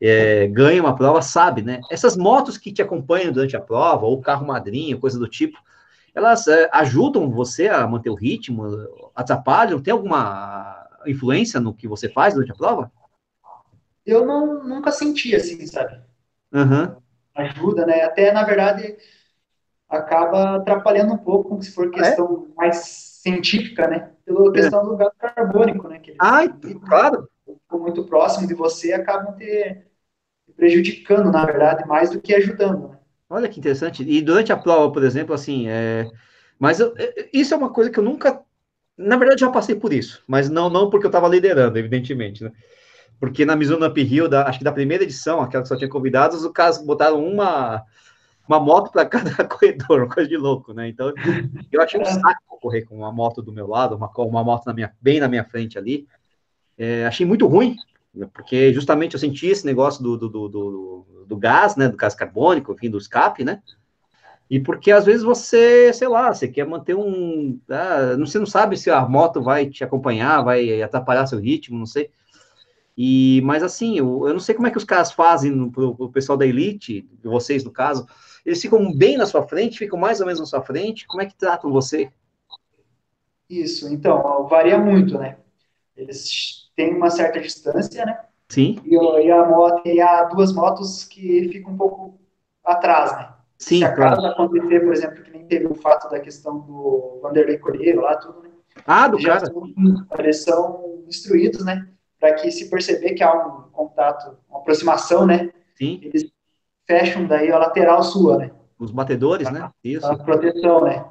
é, 0.00 0.48
ganha 0.48 0.82
uma 0.82 0.96
prova 0.96 1.22
sabe, 1.22 1.62
né? 1.62 1.80
Essas 1.90 2.16
motos 2.16 2.58
que 2.58 2.72
te 2.72 2.82
acompanham 2.82 3.32
durante 3.32 3.56
a 3.56 3.60
prova, 3.60 4.04
ou 4.04 4.20
carro 4.20 4.46
madrinha, 4.46 4.98
coisa 4.98 5.18
do 5.18 5.28
tipo, 5.28 5.56
elas 6.14 6.48
é, 6.48 6.68
ajudam 6.72 7.30
você 7.30 7.68
a 7.68 7.86
manter 7.86 8.10
o 8.10 8.14
ritmo, 8.14 8.66
atrapalham? 9.14 9.80
Tem 9.80 9.92
alguma 9.92 10.86
influência 11.06 11.60
no 11.60 11.72
que 11.72 11.86
você 11.86 12.08
faz 12.08 12.34
durante 12.34 12.52
a 12.52 12.56
prova? 12.56 12.90
Eu 14.06 14.24
não, 14.24 14.62
nunca 14.62 14.92
senti 14.92 15.34
assim, 15.34 15.66
sabe? 15.66 16.00
Uhum. 16.52 16.96
Ajuda, 17.34 17.84
né? 17.84 18.02
Até, 18.02 18.32
na 18.32 18.44
verdade, 18.44 18.96
acaba 19.88 20.56
atrapalhando 20.56 21.12
um 21.12 21.18
pouco 21.18 21.60
se 21.62 21.72
for 21.72 21.90
questão 21.90 22.46
é? 22.50 22.54
mais 22.56 22.76
científica, 23.22 23.88
né? 23.88 24.12
Pela 24.24 24.48
é. 24.48 24.52
questão 24.52 24.80
é. 24.80 24.84
do 24.84 24.96
gás 24.96 25.12
carbônico, 25.18 25.88
né? 25.88 25.98
Que 25.98 26.14
ah, 26.18 26.42
claro. 26.86 27.28
Muito 27.70 28.04
próximo 28.04 28.46
de 28.46 28.54
você, 28.54 28.92
acabam 28.92 29.36
te 29.36 29.82
prejudicando, 30.56 31.30
na 31.30 31.44
verdade, 31.44 31.86
mais 31.86 32.10
do 32.10 32.20
que 32.20 32.34
ajudando, 32.34 32.88
né? 32.88 32.98
Olha 33.28 33.48
que 33.48 33.58
interessante. 33.58 34.04
E 34.08 34.22
durante 34.22 34.52
a 34.52 34.56
prova, 34.56 34.92
por 34.92 35.02
exemplo, 35.02 35.34
assim, 35.34 35.68
é... 35.68 36.08
mas 36.58 36.78
eu, 36.78 36.94
isso 37.32 37.52
é 37.52 37.56
uma 37.56 37.70
coisa 37.70 37.90
que 37.90 37.98
eu 37.98 38.04
nunca, 38.04 38.40
na 38.96 39.16
verdade, 39.16 39.40
já 39.40 39.50
passei 39.50 39.74
por 39.74 39.92
isso, 39.92 40.22
mas 40.26 40.48
não, 40.48 40.70
não 40.70 40.88
porque 40.88 41.06
eu 41.06 41.10
estava 41.10 41.28
liderando, 41.28 41.78
evidentemente, 41.78 42.44
né? 42.44 42.52
Porque 43.18 43.44
na 43.44 43.56
Mizuno 43.56 43.86
Up 43.86 44.00
Hill, 44.00 44.28
da, 44.28 44.46
acho 44.46 44.58
que 44.58 44.64
da 44.64 44.72
primeira 44.72 45.04
edição, 45.04 45.40
aquela 45.40 45.62
que 45.62 45.68
só 45.68 45.76
tinha 45.76 45.88
convidados, 45.88 46.44
os 46.44 46.52
caras 46.52 46.78
botaram 46.84 47.24
uma 47.24 47.84
uma 48.48 48.60
moto 48.60 48.92
para 48.92 49.04
cada 49.06 49.44
corredor, 49.44 50.08
coisa 50.12 50.28
de 50.28 50.36
louco, 50.36 50.72
né? 50.72 50.88
Então, 50.88 51.12
eu 51.70 51.82
achei 51.82 52.00
um 52.00 52.04
saco 52.04 52.58
correr 52.60 52.82
com 52.82 52.96
uma 52.96 53.12
moto 53.12 53.42
do 53.42 53.52
meu 53.52 53.66
lado, 53.66 53.96
uma, 53.96 54.10
uma 54.16 54.44
moto 54.44 54.66
na 54.66 54.72
minha, 54.72 54.92
bem 55.00 55.20
na 55.20 55.28
minha 55.28 55.44
frente 55.44 55.78
ali. 55.78 56.06
É, 56.78 57.06
achei 57.06 57.26
muito 57.26 57.46
ruim, 57.46 57.76
porque 58.32 58.72
justamente 58.72 59.14
eu 59.14 59.20
senti 59.20 59.46
esse 59.46 59.66
negócio 59.66 60.02
do, 60.02 60.16
do, 60.16 60.28
do, 60.28 60.48
do, 60.48 61.24
do 61.26 61.36
gás, 61.36 61.76
né? 61.76 61.88
Do 61.88 61.96
gás 61.96 62.14
carbônico, 62.14 62.72
enfim, 62.72 62.90
do 62.90 62.98
escape, 62.98 63.44
né? 63.44 63.62
E 64.48 64.60
porque 64.60 64.92
às 64.92 65.04
vezes 65.04 65.24
você, 65.24 65.92
sei 65.92 66.06
lá, 66.06 66.32
você 66.32 66.46
quer 66.46 66.66
manter 66.66 66.94
um. 66.94 67.58
Ah, 67.68 68.16
você 68.16 68.38
não 68.38 68.46
sabe 68.46 68.76
se 68.76 68.88
a 68.90 69.06
moto 69.06 69.42
vai 69.42 69.68
te 69.68 69.82
acompanhar, 69.82 70.42
vai 70.42 70.80
atrapalhar 70.82 71.26
seu 71.26 71.40
ritmo, 71.40 71.78
não 71.78 71.86
sei. 71.86 72.10
E, 72.96 73.42
mas 73.44 73.62
assim, 73.62 73.98
eu, 73.98 74.26
eu 74.26 74.32
não 74.32 74.40
sei 74.40 74.54
como 74.54 74.66
é 74.66 74.70
que 74.70 74.78
os 74.78 74.84
caras 74.84 75.12
fazem 75.12 75.70
para 75.70 75.84
o 75.84 76.10
pessoal 76.10 76.38
da 76.38 76.46
Elite, 76.46 77.06
vocês 77.22 77.62
no 77.62 77.70
caso, 77.70 78.06
eles 78.44 78.60
ficam 78.60 78.90
bem 78.96 79.18
na 79.18 79.26
sua 79.26 79.42
frente, 79.42 79.78
ficam 79.78 79.98
mais 79.98 80.20
ou 80.20 80.26
menos 80.26 80.40
na 80.40 80.46
sua 80.46 80.62
frente, 80.62 81.06
como 81.06 81.20
é 81.20 81.26
que 81.26 81.36
tratam 81.36 81.70
você? 81.70 82.10
Isso, 83.50 83.92
então, 83.92 84.46
varia 84.48 84.78
muito, 84.78 85.18
né? 85.18 85.36
Eles 85.96 86.70
têm 86.74 86.94
uma 86.94 87.10
certa 87.10 87.40
distância, 87.40 88.04
né? 88.04 88.18
Sim. 88.48 88.80
E, 88.84 88.94
e 88.94 89.30
a 89.30 89.44
moto, 89.46 89.86
e 89.86 90.00
há 90.00 90.24
duas 90.24 90.52
motos 90.52 91.04
que 91.04 91.48
ficam 91.50 91.72
um 91.72 91.76
pouco 91.76 92.18
atrás, 92.64 93.12
né? 93.12 93.34
Sim, 93.58 93.78
Se 93.78 93.84
acaso 93.84 94.20
claro. 94.20 94.32
acontecer, 94.32 94.80
por 94.80 94.92
exemplo, 94.92 95.22
que 95.22 95.30
nem 95.30 95.46
teve 95.46 95.66
o 95.66 95.74
fato 95.74 96.10
da 96.10 96.20
questão 96.20 96.60
do 96.60 97.20
Vanderlei 97.22 97.58
Colheiro 97.58 98.02
lá, 98.02 98.16
tudo, 98.16 98.42
né? 98.42 98.50
Ah, 98.86 99.08
do 99.08 99.18
Já 99.18 99.40
cara. 99.40 99.46
São, 99.46 99.74
eles 100.18 100.42
são 100.42 101.04
instruídos, 101.08 101.64
né? 101.64 101.88
Para 102.18 102.34
que 102.34 102.50
se 102.50 102.70
perceber 102.70 103.14
que 103.14 103.22
há 103.22 103.32
um 103.34 103.62
contato, 103.70 104.36
uma 104.48 104.60
aproximação, 104.60 105.26
né? 105.26 105.50
Sim. 105.76 106.00
Eles 106.02 106.30
fecham 106.86 107.26
daí 107.26 107.50
a 107.50 107.58
lateral 107.58 108.02
sua, 108.02 108.38
né? 108.38 108.50
Os 108.78 108.90
batedores, 108.90 109.50
né? 109.50 109.70
Isso. 109.82 110.06
A 110.06 110.16
proteção, 110.16 110.84
né? 110.84 111.04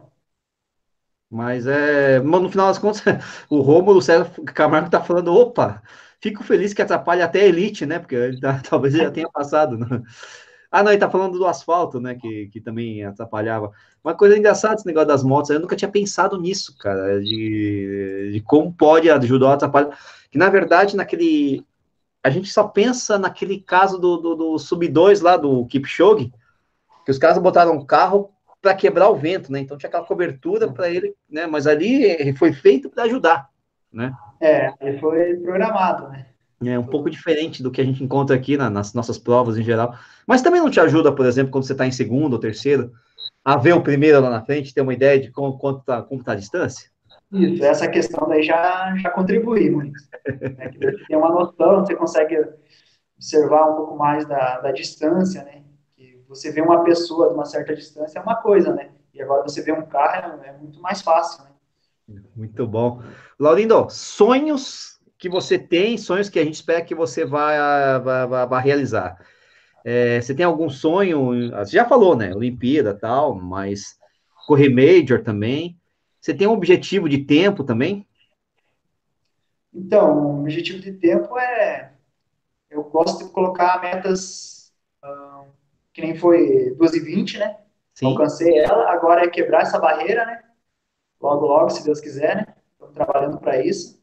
Mas 1.29 1.67
é. 1.67 2.19
Mas 2.19 2.41
no 2.41 2.49
final 2.49 2.67
das 2.67 2.77
contas, 2.77 3.01
o 3.49 3.61
Rômulo 3.61 4.01
César 4.01 4.29
Camargo 4.45 4.89
tá 4.89 5.01
falando, 5.01 5.33
opa, 5.33 5.81
fico 6.21 6.43
feliz 6.43 6.73
que 6.73 6.81
atrapalha 6.81 7.25
até 7.25 7.41
a 7.41 7.45
elite, 7.45 7.85
né? 7.85 7.99
Porque 7.99 8.15
ele 8.15 8.39
tá, 8.39 8.61
talvez 8.67 8.93
ele 8.93 9.03
já 9.03 9.11
tenha 9.11 9.29
passado. 9.29 9.77
Né? 9.77 10.01
Ah, 10.71 10.83
não, 10.83 10.91
ele 10.91 10.99
tá 10.99 11.09
falando 11.09 11.37
do 11.37 11.45
asfalto, 11.45 11.99
né? 11.99 12.15
Que, 12.15 12.47
que 12.47 12.61
também 12.61 13.03
atrapalhava. 13.03 13.71
Uma 14.03 14.13
coisa 14.13 14.37
engraçada 14.37 14.75
esse 14.75 14.85
negócio 14.85 15.07
das 15.07 15.23
motos, 15.23 15.49
eu 15.49 15.59
nunca 15.59 15.75
tinha 15.75 15.89
pensado 15.89 16.39
nisso, 16.39 16.77
cara, 16.77 17.19
de, 17.21 18.31
de 18.33 18.41
como 18.41 18.73
pode 18.73 19.09
ajudar 19.09 19.51
a 19.51 19.53
atrapalhar. 19.53 19.97
Que 20.35 20.39
na 20.39 20.49
verdade, 20.49 20.97
naquele. 20.97 21.65
A 22.21 22.29
gente 22.29 22.51
só 22.51 22.67
pensa 22.67 23.17
naquele 23.17 23.57
caso 23.57 23.97
do, 23.97 24.17
do, 24.17 24.35
do 24.35 24.59
Sub-2 24.59 25.21
lá, 25.21 25.37
do 25.37 25.65
Kipchoge, 25.67 26.29
que 27.05 27.11
os 27.11 27.17
caras 27.17 27.37
botaram 27.37 27.71
um 27.71 27.85
carro 27.85 28.31
para 28.61 28.75
quebrar 28.75 29.07
o 29.07 29.15
vento, 29.15 29.49
né? 29.49 29.61
Então 29.61 29.77
tinha 29.77 29.87
aquela 29.87 30.03
cobertura 30.03 30.69
para 30.69 30.89
ele, 30.89 31.15
né? 31.29 31.47
Mas 31.47 31.65
ali 31.65 32.35
foi 32.35 32.51
feito 32.51 32.89
para 32.89 33.03
ajudar, 33.03 33.47
né? 33.89 34.13
É, 34.41 34.73
ele 34.81 34.99
foi 34.99 35.35
programado, 35.37 36.09
né? 36.09 36.25
É 36.65 36.77
um 36.77 36.87
pouco 36.87 37.09
diferente 37.09 37.63
do 37.63 37.71
que 37.71 37.79
a 37.79 37.85
gente 37.85 38.03
encontra 38.03 38.35
aqui 38.35 38.57
na, 38.57 38.69
nas 38.69 38.93
nossas 38.93 39.17
provas 39.17 39.57
em 39.57 39.63
geral. 39.63 39.97
Mas 40.27 40.41
também 40.41 40.59
não 40.59 40.69
te 40.69 40.81
ajuda, 40.81 41.13
por 41.13 41.25
exemplo, 41.25 41.49
quando 41.49 41.63
você 41.63 41.71
está 41.71 41.87
em 41.87 41.93
segundo 41.93 42.33
ou 42.33 42.39
terceiro, 42.39 42.91
a 43.41 43.55
ver 43.55 43.71
o 43.71 43.81
primeiro 43.81 44.19
lá 44.19 44.29
na 44.29 44.43
frente, 44.43 44.73
ter 44.73 44.81
uma 44.81 44.93
ideia 44.93 45.17
de 45.17 45.31
como, 45.31 45.57
quanto 45.57 45.81
tá, 45.85 46.01
como 46.01 46.21
tá 46.21 46.33
a 46.33 46.35
distância? 46.35 46.93
Isso, 47.31 47.63
essa 47.63 47.87
questão 47.87 48.27
daí 48.27 48.43
já, 48.43 48.95
já 48.97 49.09
contribui 49.09 49.69
muito. 49.69 49.99
Né? 50.25 50.69
Que 50.69 50.77
você 50.79 51.05
tem 51.07 51.17
uma 51.17 51.29
noção, 51.29 51.85
você 51.85 51.95
consegue 51.95 52.37
observar 53.15 53.71
um 53.71 53.75
pouco 53.75 53.97
mais 53.97 54.27
da, 54.27 54.59
da 54.59 54.71
distância, 54.71 55.43
né? 55.43 55.63
Que 55.95 56.21
você 56.27 56.51
vê 56.51 56.61
uma 56.61 56.83
pessoa 56.83 57.29
de 57.29 57.33
uma 57.33 57.45
certa 57.45 57.75
distância 57.75 58.19
é 58.19 58.21
uma 58.21 58.35
coisa, 58.35 58.73
né? 58.73 58.91
E 59.13 59.21
agora 59.21 59.43
você 59.43 59.61
vê 59.61 59.71
um 59.71 59.85
carro 59.85 60.41
é, 60.43 60.49
é 60.49 60.57
muito 60.57 60.81
mais 60.81 61.01
fácil, 61.01 61.43
né? 61.43 62.21
Muito 62.35 62.67
bom. 62.67 63.01
Laurindo, 63.39 63.87
sonhos 63.89 64.99
que 65.17 65.27
você 65.27 65.57
tem, 65.57 65.97
sonhos 65.97 66.29
que 66.29 66.39
a 66.39 66.43
gente 66.43 66.55
espera 66.55 66.83
que 66.83 66.93
você 66.93 67.25
vá, 67.25 67.97
vá, 67.99 68.25
vá, 68.25 68.45
vá 68.45 68.59
realizar. 68.59 69.17
É, 69.83 70.19
você 70.19 70.33
tem 70.35 70.45
algum 70.45 70.69
sonho? 70.69 71.51
Você 71.51 71.71
já 71.71 71.85
falou, 71.85 72.15
né? 72.15 72.33
Olimpíada 72.33 72.93
tal, 72.93 73.35
mas 73.35 73.95
correr 74.45 74.69
Major 74.69 75.23
também. 75.23 75.77
Você 76.25 76.33
tem 76.33 76.47
um 76.47 76.53
objetivo 76.53 77.07
de 77.07 77.19
tempo 77.19 77.63
também? 77.63 78.03
Então, 79.71 80.17
o 80.17 80.39
objetivo 80.39 80.79
de 80.79 80.91
tempo 80.93 81.37
é. 81.37 81.93
Eu 82.67 82.81
gosto 82.85 83.23
de 83.23 83.31
colocar 83.31 83.79
metas 83.79 84.73
que 85.93 86.01
nem 86.01 86.15
foi 86.15 86.73
12 86.79 86.97
e 86.97 86.99
20, 86.99 87.37
né? 87.37 87.57
Sim. 87.93 88.07
Alcancei 88.07 88.57
ela, 88.57 88.91
agora 88.91 89.23
é 89.23 89.29
quebrar 89.29 89.61
essa 89.61 89.77
barreira, 89.77 90.25
né? 90.25 90.41
Logo, 91.21 91.45
logo, 91.45 91.69
se 91.69 91.83
Deus 91.83 92.01
quiser, 92.01 92.37
né? 92.37 92.55
Estou 92.71 92.87
trabalhando 92.87 93.37
para 93.37 93.63
isso 93.63 94.01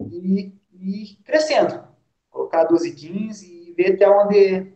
e, 0.00 0.52
e 0.74 1.16
crescendo. 1.24 1.80
Colocar 2.28 2.64
12, 2.64 2.92
15 2.92 3.68
e 3.68 3.72
ver 3.74 3.94
até 3.94 4.10
onde 4.10 4.72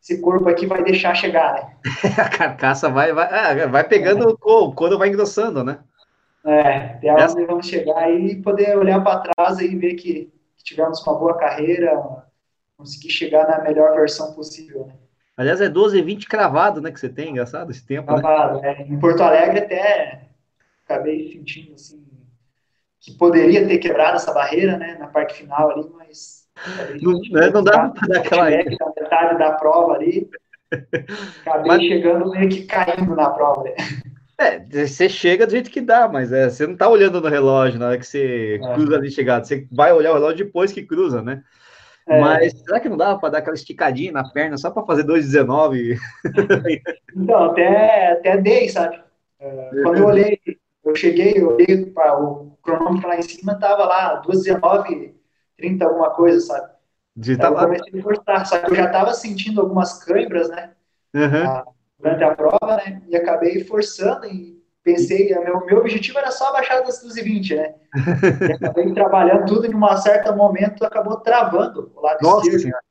esse 0.00 0.20
corpo 0.20 0.48
aqui 0.48 0.66
vai 0.66 0.84
deixar 0.84 1.16
chegar, 1.16 1.52
né? 1.52 1.76
a 2.16 2.28
carcaça 2.28 2.88
vai, 2.88 3.12
vai, 3.12 3.26
ah, 3.26 3.66
vai 3.66 3.82
pegando 3.82 4.22
é. 4.22 4.32
o 4.32 4.72
couro, 4.72 4.98
vai 4.98 5.08
engrossando, 5.08 5.64
né? 5.64 5.80
É, 6.46 6.94
até 6.94 7.08
Essa... 7.08 7.34
onde 7.34 7.46
vamos 7.46 7.66
chegar 7.66 8.10
e 8.10 8.40
poder 8.40 8.78
olhar 8.78 9.02
para 9.02 9.20
trás 9.20 9.58
e 9.58 9.76
ver 9.76 9.94
que, 9.94 10.32
tivemos 10.62 11.00
uma 11.06 11.16
boa 11.16 11.36
carreira, 11.36 12.24
conseguir 12.76 13.10
chegar 13.10 13.46
na 13.48 13.62
melhor 13.62 13.94
versão 13.94 14.34
possível, 14.34 14.86
né? 14.86 14.94
Aliás, 15.36 15.60
é 15.60 15.68
12 15.68 15.98
e 15.98 16.02
20 16.02 16.28
cravado, 16.28 16.80
né, 16.80 16.90
que 16.90 16.98
você 16.98 17.08
tem, 17.08 17.30
engraçado 17.30 17.70
esse 17.70 17.86
tempo, 17.86 18.10
né? 18.10 18.18
cravado, 18.18 18.60
né? 18.60 18.76
É. 18.78 18.82
Em 18.82 18.98
Porto 18.98 19.22
Alegre 19.22 19.60
até 19.60 20.22
acabei 20.84 21.32
sentindo, 21.32 21.74
assim, 21.74 22.04
que 23.00 23.12
poderia 23.12 23.66
ter 23.66 23.78
quebrado 23.78 24.16
essa 24.16 24.32
barreira, 24.32 24.76
né, 24.76 24.96
na 24.98 25.08
parte 25.08 25.34
final 25.34 25.70
ali, 25.70 25.88
mas 25.96 26.48
não, 27.02 27.20
né, 27.30 27.50
não 27.50 27.62
dá 27.62 27.90
para 27.90 28.08
dar 28.08 28.18
aquela 28.18 28.44
aí. 28.46 28.64
Na 28.64 28.92
metade 28.96 29.38
da 29.38 29.52
prova 29.52 29.94
ali, 29.94 30.28
acabei 31.46 31.68
mas... 31.68 31.82
chegando 31.82 32.30
meio 32.30 32.48
que 32.48 32.64
caindo 32.64 33.14
na 33.14 33.30
prova. 33.30 33.64
Né? 33.64 33.74
É, 34.38 34.86
você 34.86 35.08
chega 35.08 35.46
do 35.46 35.52
jeito 35.52 35.70
que 35.70 35.80
dá, 35.80 36.06
mas 36.08 36.30
é, 36.30 36.50
você 36.50 36.66
não 36.66 36.74
está 36.74 36.88
olhando 36.88 37.20
no 37.20 37.28
relógio 37.28 37.78
na 37.78 37.88
hora 37.88 37.98
que 37.98 38.06
você 38.06 38.60
é. 38.62 38.74
cruza 38.74 38.96
ali 38.96 39.10
chegado, 39.10 39.46
você 39.46 39.66
vai 39.72 39.92
olhar 39.92 40.10
o 40.10 40.14
relógio 40.14 40.44
depois 40.44 40.72
que 40.72 40.82
cruza, 40.82 41.22
né? 41.22 41.42
É. 42.06 42.20
Mas 42.20 42.52
será 42.60 42.78
que 42.78 42.88
não 42.88 42.96
dava 42.96 43.18
para 43.18 43.30
dar 43.30 43.38
aquela 43.38 43.56
esticadinha 43.56 44.12
na 44.12 44.30
perna 44.30 44.56
só 44.56 44.70
para 44.70 44.84
fazer 44.84 45.04
2,19? 45.04 45.96
então, 47.16 47.44
até, 47.46 48.12
até 48.12 48.36
dei, 48.36 48.68
sabe? 48.68 49.00
É, 49.40 49.70
quando 49.82 49.98
eu 49.98 50.06
olhei 50.06 50.38
eu 50.86 50.94
cheguei, 50.94 51.34
eu 51.36 51.54
olhei 51.54 51.86
para 51.86 52.22
o 52.22 52.56
cronômetro 52.62 53.08
lá 53.08 53.16
em 53.16 53.22
cima, 53.22 53.58
tava 53.58 53.84
lá, 53.84 54.22
2,19, 54.22 55.14
30, 55.56 55.84
alguma 55.84 56.10
coisa, 56.10 56.40
sabe? 56.40 56.70
De 57.16 57.36
tá 57.36 57.48
eu 57.48 57.54
comecei 57.54 57.98
a 57.98 58.02
forçar, 58.02 58.46
só 58.46 58.58
que 58.58 58.70
eu 58.70 58.76
já 58.76 58.84
estava 58.84 59.12
sentindo 59.12 59.60
algumas 59.60 60.04
câimbras, 60.04 60.48
né? 60.48 60.72
Uhum. 61.12 61.62
Durante 61.98 62.24
a 62.24 62.34
prova, 62.34 62.76
né? 62.76 63.02
E 63.08 63.16
acabei 63.16 63.64
forçando 63.64 64.26
e 64.26 64.56
pensei, 64.82 65.34
meu, 65.40 65.64
meu 65.66 65.78
objetivo 65.78 66.18
era 66.18 66.30
só 66.30 66.52
baixar 66.52 66.80
das 66.80 67.02
220, 67.02 67.56
né? 67.56 67.74
e 68.48 68.52
acabei 68.52 68.92
trabalhando 68.92 69.46
tudo 69.46 69.66
em 69.66 69.74
um 69.74 69.96
certo 69.96 70.34
momento, 70.34 70.84
acabou 70.84 71.16
travando 71.18 71.92
o 71.94 72.00
lado 72.00 72.18
Nossa, 72.22 72.42
esquerdo. 72.42 72.62
Senhora. 72.62 72.82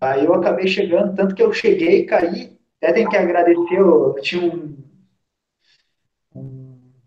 Aí 0.00 0.24
eu 0.24 0.34
acabei 0.34 0.66
chegando, 0.66 1.14
tanto 1.14 1.34
que 1.34 1.42
eu 1.42 1.52
cheguei, 1.52 2.06
caí, 2.06 2.58
até 2.80 2.92
tenho 2.92 3.10
que 3.10 3.16
agradecer, 3.16 3.74
eu, 3.74 4.14
eu 4.16 4.22
tinha 4.22 4.42
um 4.42 4.76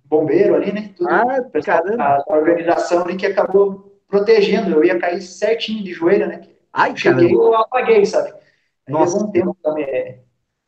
bombeiro 0.05 0.55
ali, 0.55 0.71
né? 0.71 0.93
Tudo, 0.95 1.09
ah, 1.09 1.61
caramba. 1.63 2.03
A, 2.03 2.17
a, 2.17 2.37
organização 2.37 3.03
ali 3.03 3.15
que 3.15 3.25
acabou 3.25 3.99
protegendo. 4.07 4.71
Eu 4.71 4.83
ia 4.83 4.99
cair 4.99 5.21
certinho 5.21 5.83
de 5.83 5.91
joelho, 5.91 6.27
né? 6.27 6.41
Ai, 6.71 6.95
Cheguei 6.95 7.29
e 7.29 7.33
eu 7.33 7.55
apaguei, 7.55 8.05
sabe? 8.05 8.31
Aí 8.87 8.93
Nossa. 8.93 9.15
levou 9.15 9.29
um 9.29 9.31
tempo 9.31 9.57
me 9.73 10.19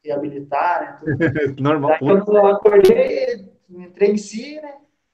reabilitar, 0.06 1.02
né? 1.06 1.20
Normal. 1.60 1.92
Aí, 1.92 2.00
quando 2.00 2.36
eu 2.36 2.48
acordei, 2.48 3.50
entrei 3.70 4.12
em 4.12 4.18
si, 4.18 4.56
né? 4.62 4.74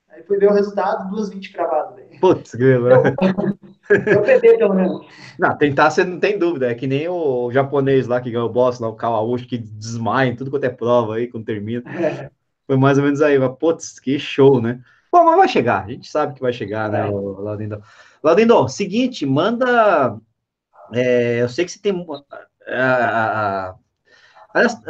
Aí 0.10 0.24
fui 0.24 0.38
ver 0.38 0.50
o 0.50 0.54
resultado, 0.54 1.10
2,20 1.16 1.54
cravado. 1.54 1.96
Putz, 2.20 2.54
grilo. 2.54 2.90
Eu 2.90 4.22
perdi, 4.22 4.58
pelo 4.58 4.74
menos. 4.74 5.06
Não, 5.40 5.58
tentar 5.58 5.90
você 5.90 6.04
não 6.04 6.20
tem 6.20 6.38
dúvida. 6.38 6.70
É 6.70 6.76
que 6.76 6.86
nem 6.86 7.08
o 7.08 7.50
japonês 7.52 8.08
lá 8.08 8.20
que 8.20 8.30
ganhou 8.30 8.50
o 8.50 8.52
boss, 8.52 8.80
lá, 8.80 8.90
o 8.90 8.96
Kawauchi, 8.96 9.46
que 9.46 9.58
desmaia 9.58 10.30
em 10.30 10.36
tudo 10.36 10.52
quanto 10.52 10.66
é 10.66 10.70
prova 10.70 11.16
aí, 11.16 11.28
quando 11.28 11.46
termina. 11.46 11.84
É. 11.90 12.30
Foi 12.68 12.78
mais 12.78 12.98
ou 12.98 13.06
menos 13.06 13.22
aí, 13.22 13.40
mas, 13.40 13.58
putz, 13.58 14.00
que 14.00 14.20
show, 14.20 14.62
né? 14.62 14.82
Bom, 15.12 15.26
mas 15.26 15.38
vai 15.38 15.48
chegar, 15.48 15.84
a 15.84 15.90
gente 15.90 16.10
sabe 16.10 16.36
que 16.36 16.42
vai 16.42 16.54
chegar, 16.54 16.90
né, 16.90 17.08
é. 17.08 17.12
Laudindo? 17.12 17.84
Laudindo, 18.24 18.68
seguinte, 18.70 19.26
manda. 19.26 20.18
É, 20.94 21.42
eu 21.42 21.50
sei 21.50 21.66
que 21.66 21.72
você 21.72 21.80
tem. 21.80 22.06
A, 22.68 23.70
a, 23.70 23.76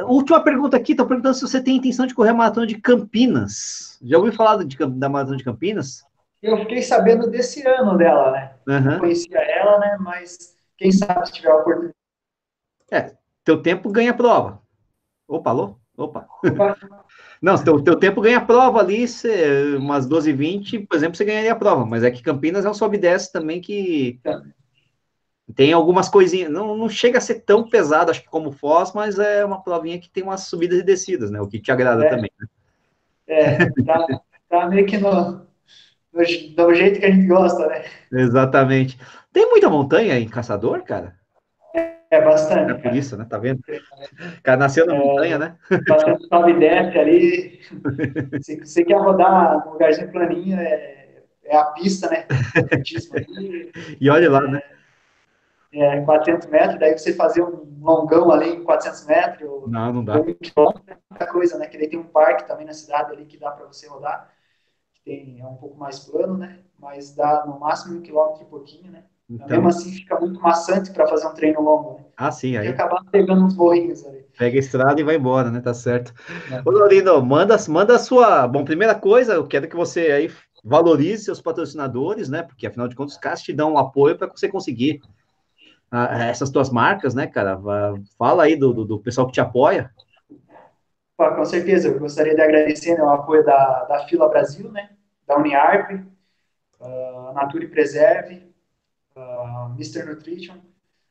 última 0.06 0.44
pergunta 0.44 0.78
aqui, 0.78 0.92
estão 0.92 1.08
perguntando 1.08 1.36
se 1.36 1.42
você 1.42 1.62
tem 1.62 1.78
intenção 1.78 2.06
de 2.06 2.16
correr 2.16 2.30
a 2.30 2.34
maratona 2.34 2.68
de 2.68 2.80
Campinas. 2.80 4.00
Já 4.02 4.18
ouviu 4.18 4.34
falar 4.34 4.64
de, 4.64 4.78
da 4.78 5.10
maratona 5.10 5.38
de 5.38 5.44
Campinas? 5.44 6.04
Eu 6.42 6.58
fiquei 6.58 6.82
sabendo 6.82 7.30
desse 7.30 7.66
ano 7.68 7.98
dela, 7.98 8.32
né? 8.32 8.54
Uhum. 8.68 9.00
Conhecia 9.00 9.38
ela, 9.38 9.80
né? 9.80 9.98
Mas 10.00 10.56
quem 10.78 10.92
sabe 10.92 11.28
se 11.28 11.34
tiver 11.34 11.52
a 11.52 11.56
oportunidade. 11.58 11.96
É, 12.92 13.16
teu 13.44 13.62
tempo 13.62 13.92
ganha 13.92 14.14
prova. 14.14 14.62
Opa, 15.28 15.52
alô? 15.52 15.78
Opa. 15.96 16.28
Opa. 16.44 16.78
Não, 17.42 17.58
teu, 17.64 17.82
teu 17.82 17.96
tempo 17.96 18.22
ganha 18.22 18.40
prova 18.40 18.80
ali, 18.80 19.08
cê, 19.08 19.76
umas 19.76 20.06
12 20.06 20.30
e 20.30 20.34
20, 20.34 20.80
por 20.80 20.96
exemplo, 20.96 21.18
você 21.18 21.26
ganharia 21.26 21.52
a 21.52 21.56
prova, 21.56 21.86
mas 21.86 22.04
é 22.04 22.12
que 22.12 22.22
Campinas 22.22 22.66
é 22.66 22.70
um 22.70 22.74
sobe 22.74 22.98
e 22.98 23.00
desce 23.00 23.32
também 23.32 23.60
que. 23.60 24.20
Tem 25.52 25.74
algumas 25.74 26.10
coisinhas, 26.10 26.52
não, 26.52 26.76
não 26.76 26.90
chega 26.90 27.18
a 27.18 27.22
ser 27.22 27.42
tão 27.42 27.70
pesado, 27.70 28.12
acho 28.12 28.22
que 28.22 28.30
como 28.30 28.52
Foz, 28.52 28.94
mas 28.94 29.20
é 29.20 29.44
uma 29.44 29.62
provinha 29.62 30.00
que 30.00 30.10
tem 30.10 30.24
umas 30.24 30.42
subidas 30.42 30.80
e 30.80 30.84
descidas, 30.84 31.30
né, 31.32 31.42
o 31.42 31.48
que 31.48 31.60
te 31.60 31.72
agrada 31.72 32.06
é. 32.06 32.10
também, 32.10 32.32
né? 32.40 32.48
É, 33.28 33.66
tá, 33.86 34.08
tá 34.50 34.68
meio 34.68 34.86
que 34.86 34.98
no, 34.98 35.46
no, 36.12 36.24
do 36.56 36.74
jeito 36.74 37.00
que 37.00 37.06
a 37.06 37.12
gente 37.12 37.28
gosta, 37.28 37.66
né? 37.68 37.86
Exatamente. 38.12 39.00
Tem 39.32 39.50
muita 39.50 39.70
montanha 39.70 40.20
em 40.20 40.28
Caçador, 40.28 40.84
cara? 40.84 41.16
É 42.12 42.20
bastante. 42.20 42.72
É 42.72 42.74
por 42.74 42.94
isso, 42.94 43.16
né? 43.16 43.26
Tá 43.28 43.38
vendo? 43.38 43.60
O 43.60 44.42
cara 44.44 44.58
nasceu 44.58 44.86
na 44.86 44.94
é, 44.94 45.00
montanha, 45.00 45.38
né? 45.40 45.56
Bastante 45.88 46.28
sobe 46.28 46.52
e 46.52 46.60
desce 46.60 46.98
ali. 47.00 47.60
Se 48.44 48.60
você 48.60 48.84
quer 48.84 48.98
rodar 48.98 49.66
um 49.66 49.72
lugarzinho 49.72 50.12
planinho, 50.12 50.60
é, 50.60 51.22
é 51.46 51.56
a 51.56 51.64
pista, 51.68 52.10
né? 52.10 52.26
e 54.02 54.10
olha 54.10 54.30
lá, 54.30 54.42
né? 54.42 54.62
É, 55.74 56.02
400 56.02 56.48
metros, 56.48 56.80
daí 56.80 56.98
você 56.98 57.14
fazer 57.14 57.42
um 57.42 57.80
longão 57.80 58.30
ali 58.30 58.56
em 58.56 58.64
400 58.64 59.06
metros. 59.06 59.50
Não, 59.68 59.94
não 59.94 60.04
dá. 60.04 60.16
É 60.16 60.22
muita 60.22 61.28
coisa, 61.32 61.58
né? 61.58 61.68
Que 61.68 61.78
daí 61.78 61.88
tem 61.88 62.00
um 62.00 62.04
parque 62.04 62.46
também 62.46 62.66
na 62.66 62.74
cidade 62.74 63.14
ali 63.14 63.26
que 63.26 63.38
dá 63.38 63.52
para 63.52 63.66
você 63.66 63.88
rodar. 63.88 64.30
Que 64.94 65.02
tem, 65.04 65.40
é 65.40 65.46
um 65.46 65.56
pouco 65.56 65.78
mais 65.78 66.00
plano, 66.00 66.38
né? 66.38 66.60
Mas 66.78 67.16
dá 67.16 67.46
no 67.46 67.60
máximo 67.60 67.98
um 67.98 68.02
quilômetro 68.02 68.44
e 68.44 68.46
pouquinho, 68.46 68.92
né? 68.92 69.04
Então, 69.30 69.48
mesmo 69.48 69.70
assim, 69.70 69.92
fica 69.94 70.20
muito 70.20 70.42
maçante 70.42 70.92
para 70.92 71.08
fazer 71.08 71.26
um 71.26 71.34
treino 71.34 71.62
longo. 71.62 72.00
Né? 72.00 72.06
Ah, 72.18 72.32
sim. 72.32 72.58
Aí... 72.58 72.68
E 72.68 72.70
acabar 72.70 73.02
pegando 73.10 73.46
uns 73.46 73.56
morrinhos 73.56 74.06
ali. 74.06 74.26
Pega 74.38 74.58
a 74.58 74.60
estrada 74.60 75.00
e 75.00 75.04
vai 75.06 75.16
embora, 75.16 75.50
né? 75.50 75.62
Tá 75.62 75.74
certo. 75.74 76.14
É. 76.52 76.62
Ô, 76.66 76.72
Laurindo, 76.72 77.24
manda, 77.24 77.56
manda 77.70 77.96
a 77.96 78.00
sua. 78.00 78.46
Bom, 78.46 78.66
primeira 78.66 78.94
coisa, 78.94 79.34
eu 79.34 79.48
quero 79.48 79.70
que 79.70 79.76
você 79.76 80.12
aí 80.12 80.32
valorize 80.66 81.24
seus 81.24 81.42
patrocinadores, 81.42 82.28
né? 82.28 82.44
Porque 82.44 82.68
afinal 82.68 82.90
de 82.90 82.96
contas, 82.96 83.14
os 83.14 83.20
caras 83.20 83.42
te 83.42 83.54
dão 83.54 83.74
um 83.74 83.78
apoio 83.78 84.18
para 84.18 84.28
você 84.28 84.50
conseguir 84.50 85.00
ah, 85.92 86.26
essas 86.26 86.50
tuas 86.50 86.70
marcas, 86.70 87.14
né, 87.14 87.28
cara? 87.28 87.60
Fala 88.18 88.44
aí 88.44 88.56
do, 88.56 88.74
do, 88.74 88.86
do 88.86 89.00
pessoal 89.00 89.28
que 89.28 89.34
te 89.34 89.42
apoia. 89.42 89.92
Pô, 91.18 91.36
com 91.36 91.46
certeza, 91.46 91.90
eu 91.90 92.00
gostaria 92.00 92.34
de 92.34 92.42
agradecer 92.42 92.96
né, 92.96 93.04
o 93.04 93.10
apoio 93.10 93.46
da, 93.46 93.84
da 93.84 94.08
Fila 94.08 94.30
Brasil, 94.30 94.72
né? 94.72 94.90
Da 95.28 95.38
Uniarp, 95.38 95.92
uh, 96.80 97.34
Nature 97.34 97.68
Preserve, 97.68 98.52
uh, 99.16 99.72
Mr. 99.76 100.06
Nutrition, 100.06 100.56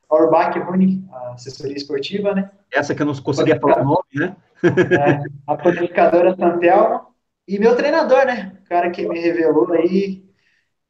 Auerbach 0.09 0.59
Running, 0.59 1.07
assessoria 1.33 1.77
esportiva, 1.77 2.33
né? 2.33 2.51
Essa 2.73 2.93
que 2.93 3.01
eu 3.01 3.05
não 3.05 3.15
conseguia 3.15 3.59
falar 3.59 3.81
o 3.81 3.85
nome, 3.85 4.03
né? 4.15 4.35
é, 4.63 5.23
a 5.47 5.55
panificadora 5.55 6.35
Santelmo 6.35 7.07
e 7.47 7.57
meu 7.57 7.75
treinador, 7.75 8.25
né? 8.25 8.57
O 8.65 8.67
cara 8.67 8.89
que 8.89 9.07
me 9.07 9.19
revelou 9.19 9.71
aí 9.73 10.25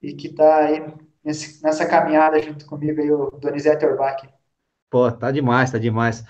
e 0.02 0.14
que 0.14 0.30
tá 0.30 0.66
aí 0.66 0.84
nesse, 1.24 1.64
nessa 1.64 1.86
caminhada 1.86 2.42
junto 2.42 2.66
comigo 2.66 3.02
aí, 3.02 3.12
o 3.12 3.32
Donizete 3.32 3.86
Auerbach. 3.86 4.28
Pô, 4.90 5.12
tá 5.12 5.32
demais, 5.32 5.72
tá 5.72 5.78
demais. 5.78 6.24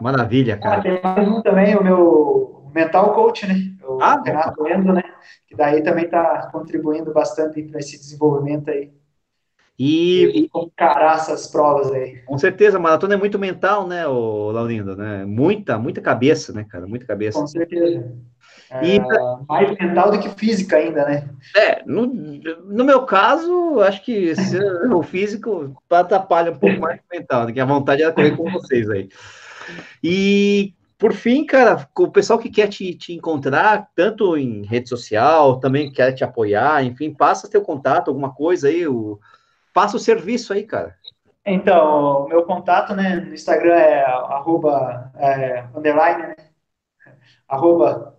Maravilha, 0.00 0.56
cara. 0.56 0.78
Ah, 0.78 0.82
tem 0.82 1.00
mais 1.02 1.28
um 1.28 1.42
também, 1.42 1.76
o 1.76 1.82
meu 1.82 2.70
mental 2.74 3.14
coach, 3.14 3.46
né? 3.46 3.54
O 3.82 4.00
ah, 4.02 4.20
Renato 4.24 4.66
Endo, 4.66 4.92
né? 4.92 5.02
Que 5.46 5.54
daí 5.54 5.82
também 5.82 6.08
tá 6.08 6.48
contribuindo 6.52 7.12
bastante 7.12 7.62
para 7.62 7.78
esse 7.78 7.96
desenvolvimento 7.96 8.70
aí. 8.70 8.92
E, 9.76 10.48
encarar 10.54 11.16
essas 11.16 11.48
provas 11.48 11.90
aí. 11.90 12.18
Com 12.18 12.38
certeza, 12.38 12.76
a 12.76 12.80
maratona 12.80 13.14
é 13.14 13.16
muito 13.16 13.38
mental, 13.40 13.88
né, 13.88 14.06
o 14.06 14.52
Laurindo, 14.52 14.94
né? 14.94 15.24
Muita, 15.24 15.76
muita 15.78 16.00
cabeça, 16.00 16.52
né, 16.52 16.64
cara? 16.64 16.86
Muita 16.86 17.04
cabeça. 17.04 17.40
Com 17.40 17.46
certeza. 17.46 18.12
É, 18.70 18.98
mais 19.48 19.70
mental 19.78 20.10
do 20.10 20.18
que 20.18 20.28
física 20.30 20.76
ainda, 20.76 21.04
né? 21.04 21.28
É, 21.54 21.82
no, 21.86 22.06
no 22.06 22.84
meu 22.84 23.04
caso, 23.04 23.80
acho 23.80 24.02
que 24.02 24.32
o 24.92 25.02
físico 25.02 25.76
atrapalha 25.90 26.52
um 26.52 26.58
pouco 26.58 26.80
mais 26.80 26.98
o 26.98 27.16
mental, 27.16 27.46
né? 27.46 27.52
que 27.52 27.60
a 27.60 27.64
vontade 27.64 28.02
era 28.02 28.12
correr 28.12 28.36
com 28.36 28.50
vocês 28.50 28.88
aí. 28.90 29.08
E 30.02 30.74
por 30.98 31.12
fim, 31.12 31.44
cara, 31.44 31.86
o 31.98 32.08
pessoal 32.08 32.38
que 32.38 32.50
quer 32.50 32.68
te, 32.68 32.94
te 32.94 33.12
encontrar, 33.12 33.88
tanto 33.94 34.36
em 34.36 34.64
rede 34.64 34.88
social, 34.88 35.60
também 35.60 35.92
quer 35.92 36.12
te 36.12 36.24
apoiar, 36.24 36.84
enfim, 36.84 37.12
passa 37.12 37.50
teu 37.50 37.62
contato, 37.62 38.08
alguma 38.08 38.32
coisa 38.32 38.68
aí, 38.68 38.86
o, 38.88 39.20
Faça 39.74 39.96
o 39.96 40.00
serviço 40.00 40.52
aí, 40.52 40.62
cara. 40.62 40.96
Então, 41.44 42.24
o 42.24 42.28
meu 42.28 42.44
contato, 42.44 42.94
né, 42.94 43.16
no 43.16 43.34
Instagram 43.34 43.74
é 43.74 44.04
arroba, 44.04 45.10
é, 45.16 45.64
underline, 45.74 46.28
né, 46.28 46.36
arroba, 47.48 48.13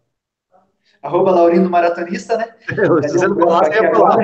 arroba 1.06 1.32
Laurindo 1.32 1.70
Maratonista, 1.70 2.38
né? 2.38 2.56
Se 2.68 2.76
você 2.76 3.28
não 3.28 3.38
falar, 3.38 3.66
você 3.66 3.84
ia 3.84 3.92
falar. 3.94 4.18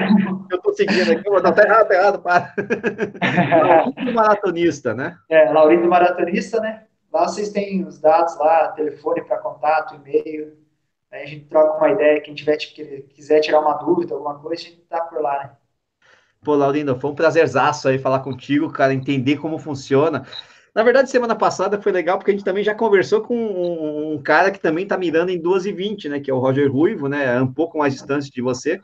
Eu 0.52 0.62
tô 0.62 0.74
seguindo 0.74 1.12
aqui, 1.12 1.42
dar 1.42 1.52
tá 1.52 1.64
errado, 1.64 1.88
tá 1.88 1.94
errado, 1.94 2.20
para. 2.20 2.54
Laurindo 3.86 4.14
Maratonista, 4.14 4.94
né? 4.94 5.18
É, 5.30 5.52
Laurindo 5.52 5.88
Maratonista, 5.88 6.60
né? 6.60 6.84
Lá 7.14 7.28
vocês 7.28 7.50
têm 7.50 7.86
os 7.86 8.00
dados 8.00 8.38
lá, 8.38 8.70
telefone 8.70 9.22
para 9.24 9.38
contato, 9.38 9.96
e-mail, 9.96 10.54
aí 11.12 11.24
a 11.24 11.26
gente 11.26 11.46
troca 11.46 11.78
uma 11.78 11.92
ideia, 11.92 12.22
quem 12.22 12.34
tiver, 12.34 12.58
quiser 12.58 13.42
tirar 13.42 13.60
uma 13.60 13.74
dúvida, 13.74 14.14
alguma 14.14 14.40
coisa, 14.40 14.64
a 14.64 14.66
gente 14.66 14.82
tá 14.90 15.02
por 15.02 15.22
lá, 15.22 15.40
né? 15.40 15.52
Pô, 16.44 16.56
Laurindo, 16.56 17.00
foi 17.00 17.12
um 17.12 17.16
prazerzaço 17.16 17.88
aí 17.88 18.00
falar 18.00 18.20
contigo, 18.22 18.72
cara, 18.72 18.94
entender 18.94 19.38
como 19.38 19.60
funciona. 19.60 20.26
Na 20.74 20.84
verdade, 20.84 21.10
semana 21.10 21.36
passada 21.36 21.82
foi 21.82 21.92
legal 21.92 22.18
porque 22.18 22.32
a 22.32 22.34
gente 22.34 22.46
também 22.46 22.64
já 22.64 22.74
conversou 22.74 23.22
com 23.22 23.36
um, 24.14 24.22
cara 24.22 24.52
que 24.52 24.60
também 24.60 24.88
tá 24.88 24.98
mirando 24.98 25.30
em 25.30 25.42
2h20, 25.42 26.08
né? 26.08 26.20
Que 26.20 26.32
é 26.32 26.34
o 26.34 26.40
Roger 26.40 26.72
Ruivo, 26.72 27.10
né? 27.10 27.36
É 27.36 27.42
um 27.42 27.52
pouco 27.52 27.78
mais 27.78 27.94
distante 27.94 28.32
de 28.32 28.42
você. 28.42 28.80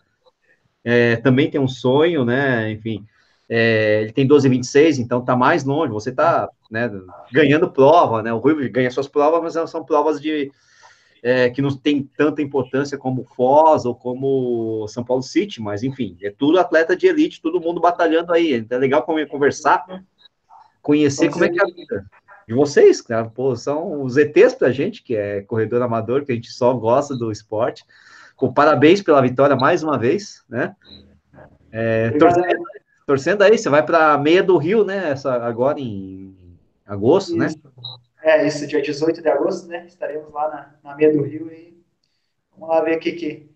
É, 0.84 1.16
também 1.18 1.50
tem 1.50 1.62
um 1.62 1.68
sonho, 1.68 2.26
né? 2.26 2.70
Enfim, 2.72 3.06
é, 3.48 4.02
ele 4.02 4.12
tem 4.12 4.28
12,26, 4.28 5.00
então 5.00 5.24
tá 5.24 5.36
mais 5.36 5.64
longe. 5.64 5.94
Você 5.94 6.12
tá 6.12 6.50
né, 6.70 6.92
ganhando 7.32 7.72
prova, 7.72 8.22
né? 8.22 8.34
O 8.34 8.40
Ruivo 8.40 8.70
ganha 8.70 8.92
suas 8.92 9.08
provas, 9.08 9.42
mas 9.42 9.56
elas 9.56 9.70
são 9.70 9.86
provas 9.86 10.20
de 10.20 10.52
é, 11.24 11.50
que 11.50 11.62
não 11.62 11.76
tem 11.76 12.04
tanta 12.18 12.42
importância 12.42 12.98
como 12.98 13.24
Foz 13.24 13.86
ou 13.86 13.96
como 13.96 14.86
São 14.90 15.04
Paulo 15.04 15.24
City, 15.24 15.62
mas 15.62 15.84
enfim, 15.84 16.18
é 16.22 16.32
tudo 16.32 16.60
atleta 16.60 16.96
de 16.96 17.08
elite, 17.08 17.42
todo 17.42 17.62
mundo 17.62 17.80
batalhando 17.80 18.34
aí. 18.34 18.54
Então 18.54 18.78
é 18.78 18.82
legal 18.82 19.04
conversar, 19.04 19.86
conhecer 20.88 21.30
como 21.30 21.44
é 21.44 21.50
que 21.50 21.60
é 21.60 21.64
a 21.64 21.66
vida 21.66 22.06
de 22.48 22.54
vocês, 22.54 23.02
cara. 23.02 23.26
Pô, 23.26 23.54
são 23.58 24.02
os 24.04 24.16
ETs 24.16 24.56
pra 24.56 24.72
gente, 24.72 25.04
que 25.04 25.18
é 25.18 25.42
corredor 25.42 25.82
amador, 25.82 26.24
que 26.24 26.32
a 26.32 26.36
gente 26.36 26.50
só 26.50 26.74
gosta 26.74 27.14
do 27.14 27.30
esporte. 27.30 27.84
Com 28.38 28.54
parabéns 28.54 29.02
pela 29.02 29.22
vitória 29.22 29.58
mais 29.58 29.84
uma 29.84 30.00
vez, 30.00 30.46
né? 30.48 30.74
É, 31.74 32.12
torcendo, 32.12 32.64
torcendo, 33.06 33.42
aí, 33.42 33.58
você 33.58 33.68
vai 33.68 33.86
para 33.86 34.18
meia 34.18 34.42
do 34.42 34.56
Rio, 34.58 34.86
né? 34.86 35.10
Essa, 35.10 35.34
agora 35.34 35.78
em 35.78 36.58
agosto, 36.86 37.36
né? 37.36 37.48
Isso. 37.48 37.60
né? 37.66 37.72
É, 38.24 38.48
isso, 38.48 38.66
dia 38.66 38.82
18 38.82 39.22
de 39.22 39.28
agosto, 39.28 39.68
né? 39.68 39.86
Estaremos 39.86 40.32
lá 40.32 40.50
na, 40.50 40.90
na 40.90 40.96
meia 40.96 41.12
do 41.12 41.22
Rio 41.24 41.52
e 41.52 41.84
vamos 42.52 42.74
lá 42.74 42.82
ver 42.82 42.96
o 42.96 43.00
que, 43.00 43.12
que, 43.12 43.50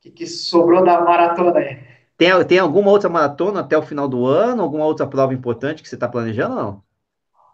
que, 0.00 0.10
que 0.10 0.26
sobrou 0.26 0.82
da 0.82 0.98
maratona 1.02 1.58
aí. 1.58 1.89
Tem, 2.20 2.44
tem 2.44 2.58
alguma 2.58 2.90
outra 2.90 3.08
maratona 3.08 3.60
até 3.60 3.78
o 3.78 3.82
final 3.82 4.06
do 4.06 4.26
ano? 4.26 4.62
Alguma 4.62 4.84
outra 4.84 5.06
prova 5.06 5.32
importante 5.32 5.82
que 5.82 5.88
você 5.88 5.94
está 5.94 6.06
planejando 6.06 6.54
ou 6.54 6.62
não? 6.62 6.82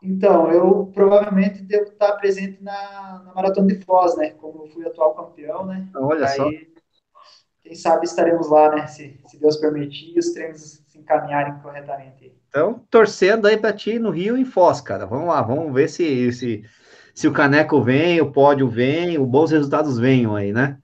Então, 0.03 0.51
eu 0.51 0.91
provavelmente 0.93 1.63
devo 1.63 1.85
estar 1.85 2.15
presente 2.15 2.61
na, 2.61 3.23
na 3.25 3.33
Maratona 3.33 3.69
de 3.69 3.77
Foz, 3.85 4.17
né? 4.17 4.31
Como 4.31 4.65
eu 4.65 4.67
fui 4.67 4.85
atual 4.85 5.15
campeão, 5.15 5.65
né? 5.65 5.87
Olha 5.95 6.27
Aí, 6.27 6.37
só. 6.37 6.51
Quem 7.63 7.77
sabe 7.77 8.07
estaremos 8.07 8.51
lá, 8.51 8.75
né? 8.75 8.89
Se, 8.89 9.17
se 9.29 9.39
Deus 9.39 9.57
permitir 9.57 10.17
e 10.17 10.19
os 10.19 10.33
treinos 10.33 10.83
se 10.89 10.99
encaminharem 10.99 11.55
corretamente. 11.63 12.35
Então, 12.49 12.83
torcendo 12.91 13.47
aí 13.47 13.57
para 13.57 13.73
ti 13.73 14.01
no 14.01 14.11
Rio 14.11 14.37
e 14.37 14.41
em 14.41 14.45
Foz, 14.45 14.81
cara. 14.81 15.07
Vamos 15.07 15.29
lá, 15.29 15.43
vamos 15.43 15.73
ver 15.73 15.89
se, 15.89 16.33
se, 16.33 16.65
se 17.15 17.29
o 17.29 17.33
caneco 17.33 17.81
vem, 17.81 18.21
o 18.21 18.33
pódio 18.33 18.69
vem, 18.69 19.17
os 19.17 19.29
bons 19.29 19.53
resultados 19.53 19.97
venham 19.97 20.35
aí, 20.35 20.53
né? 20.53 20.77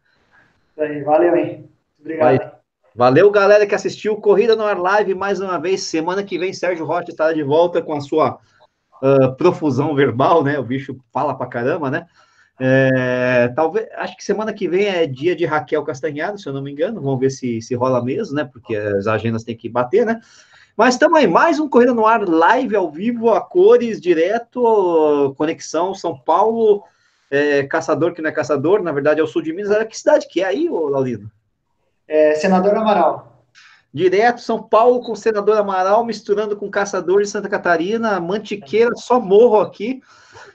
Isso 0.70 0.82
aí, 0.82 1.02
valeu, 1.02 1.34
hein? 1.34 1.68
Obrigado. 1.98 2.38
Vai. 2.38 2.61
Valeu, 2.94 3.30
galera 3.30 3.66
que 3.66 3.74
assistiu 3.74 4.16
Corrida 4.16 4.54
no 4.54 4.64
Ar 4.64 4.78
Live 4.78 5.14
mais 5.14 5.40
uma 5.40 5.58
vez. 5.58 5.82
Semana 5.82 6.22
que 6.22 6.38
vem, 6.38 6.52
Sérgio 6.52 6.84
Rocha 6.84 7.10
estará 7.10 7.32
de 7.32 7.42
volta 7.42 7.80
com 7.80 7.94
a 7.94 8.00
sua 8.02 8.38
uh, 9.02 9.34
profusão 9.36 9.94
verbal, 9.94 10.44
né? 10.44 10.58
O 10.58 10.62
bicho 10.62 10.98
fala 11.10 11.34
pra 11.34 11.46
caramba, 11.46 11.90
né? 11.90 12.06
É, 12.60 13.48
talvez, 13.56 13.88
acho 13.94 14.14
que 14.14 14.22
semana 14.22 14.52
que 14.52 14.68
vem 14.68 14.84
é 14.84 15.06
dia 15.06 15.34
de 15.34 15.46
Raquel 15.46 15.82
Castanhado, 15.82 16.38
se 16.38 16.46
eu 16.46 16.52
não 16.52 16.62
me 16.62 16.70
engano. 16.70 17.00
Vamos 17.00 17.18
ver 17.18 17.30
se, 17.30 17.62
se 17.62 17.74
rola 17.74 18.04
mesmo, 18.04 18.36
né? 18.36 18.44
Porque 18.44 18.76
as 18.76 19.06
agendas 19.06 19.42
têm 19.42 19.56
que 19.56 19.70
bater, 19.70 20.04
né? 20.04 20.20
Mas 20.76 20.94
estamos 20.94 21.18
aí, 21.18 21.26
mais 21.26 21.58
um 21.58 21.68
Corrida 21.68 21.94
no 21.94 22.06
Ar 22.06 22.28
live 22.28 22.76
ao 22.76 22.90
vivo, 22.90 23.30
a 23.30 23.40
cores, 23.40 24.00
direto, 24.00 25.34
conexão 25.36 25.94
São 25.94 26.18
Paulo, 26.18 26.82
é, 27.30 27.62
caçador 27.64 28.12
que 28.12 28.22
não 28.22 28.28
é 28.28 28.32
caçador, 28.32 28.82
na 28.82 28.92
verdade 28.92 29.20
é 29.20 29.22
o 29.22 29.26
sul 29.26 29.40
de 29.40 29.52
Minas. 29.52 29.86
Que 29.86 29.98
cidade 29.98 30.28
que 30.28 30.42
é 30.42 30.44
aí, 30.44 30.68
Laurino? 30.68 31.30
É, 32.06 32.34
Senador 32.34 32.76
Amaral. 32.76 33.46
Direto 33.92 34.40
São 34.40 34.62
Paulo 34.62 35.00
com 35.00 35.12
o 35.12 35.16
senador 35.16 35.58
Amaral, 35.58 36.04
misturando 36.04 36.56
com 36.56 36.70
caçador 36.70 37.22
de 37.22 37.28
Santa 37.28 37.48
Catarina, 37.48 38.18
Mantiqueira, 38.18 38.94
só 38.96 39.20
morro 39.20 39.60
aqui. 39.60 40.00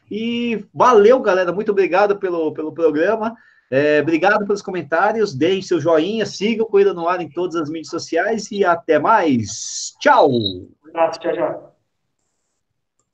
E 0.10 0.66
valeu, 0.74 1.20
galera. 1.20 1.54
Muito 1.54 1.72
obrigado 1.72 2.18
pelo, 2.18 2.52
pelo 2.52 2.72
programa. 2.72 3.36
É, 3.70 4.00
obrigado 4.02 4.45
pelos 4.45 4.62
comentários. 4.62 5.36
Deem 5.36 5.62
seu 5.62 5.80
joinha, 5.80 6.26
sigam 6.26 6.66
o 6.66 6.70
Corrida 6.70 6.93
no 6.93 7.08
Ar 7.08 7.22
em 7.22 7.30
todas 7.30 7.56
as 7.56 7.70
mídias 7.70 7.89
sociais 7.89 8.50
e 8.52 8.66
até 8.66 8.98
mais. 8.98 9.93
Tchau! 10.00 10.32
Um 10.32 10.70
abraço, 10.89 11.20
tchau, 11.20 11.34
tchau. 11.34 11.76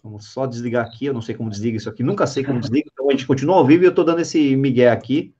Vamos 0.03 0.27
só 0.31 0.45
desligar 0.45 0.85
aqui. 0.85 1.05
Eu 1.05 1.13
não 1.13 1.21
sei 1.21 1.33
como 1.33 1.49
desliga 1.49 1.77
isso 1.77 1.89
aqui, 1.89 2.03
nunca 2.03 2.27
sei 2.27 2.43
como 2.43 2.59
desliga. 2.59 2.89
Então 2.93 3.09
a 3.09 3.11
gente 3.11 3.25
continua 3.25 3.55
ao 3.55 3.65
vivo 3.65 3.83
e 3.83 3.87
eu 3.87 3.89
estou 3.89 4.05
dando 4.05 4.19
esse 4.19 4.55
migué 4.55 4.89
aqui. 4.89 5.33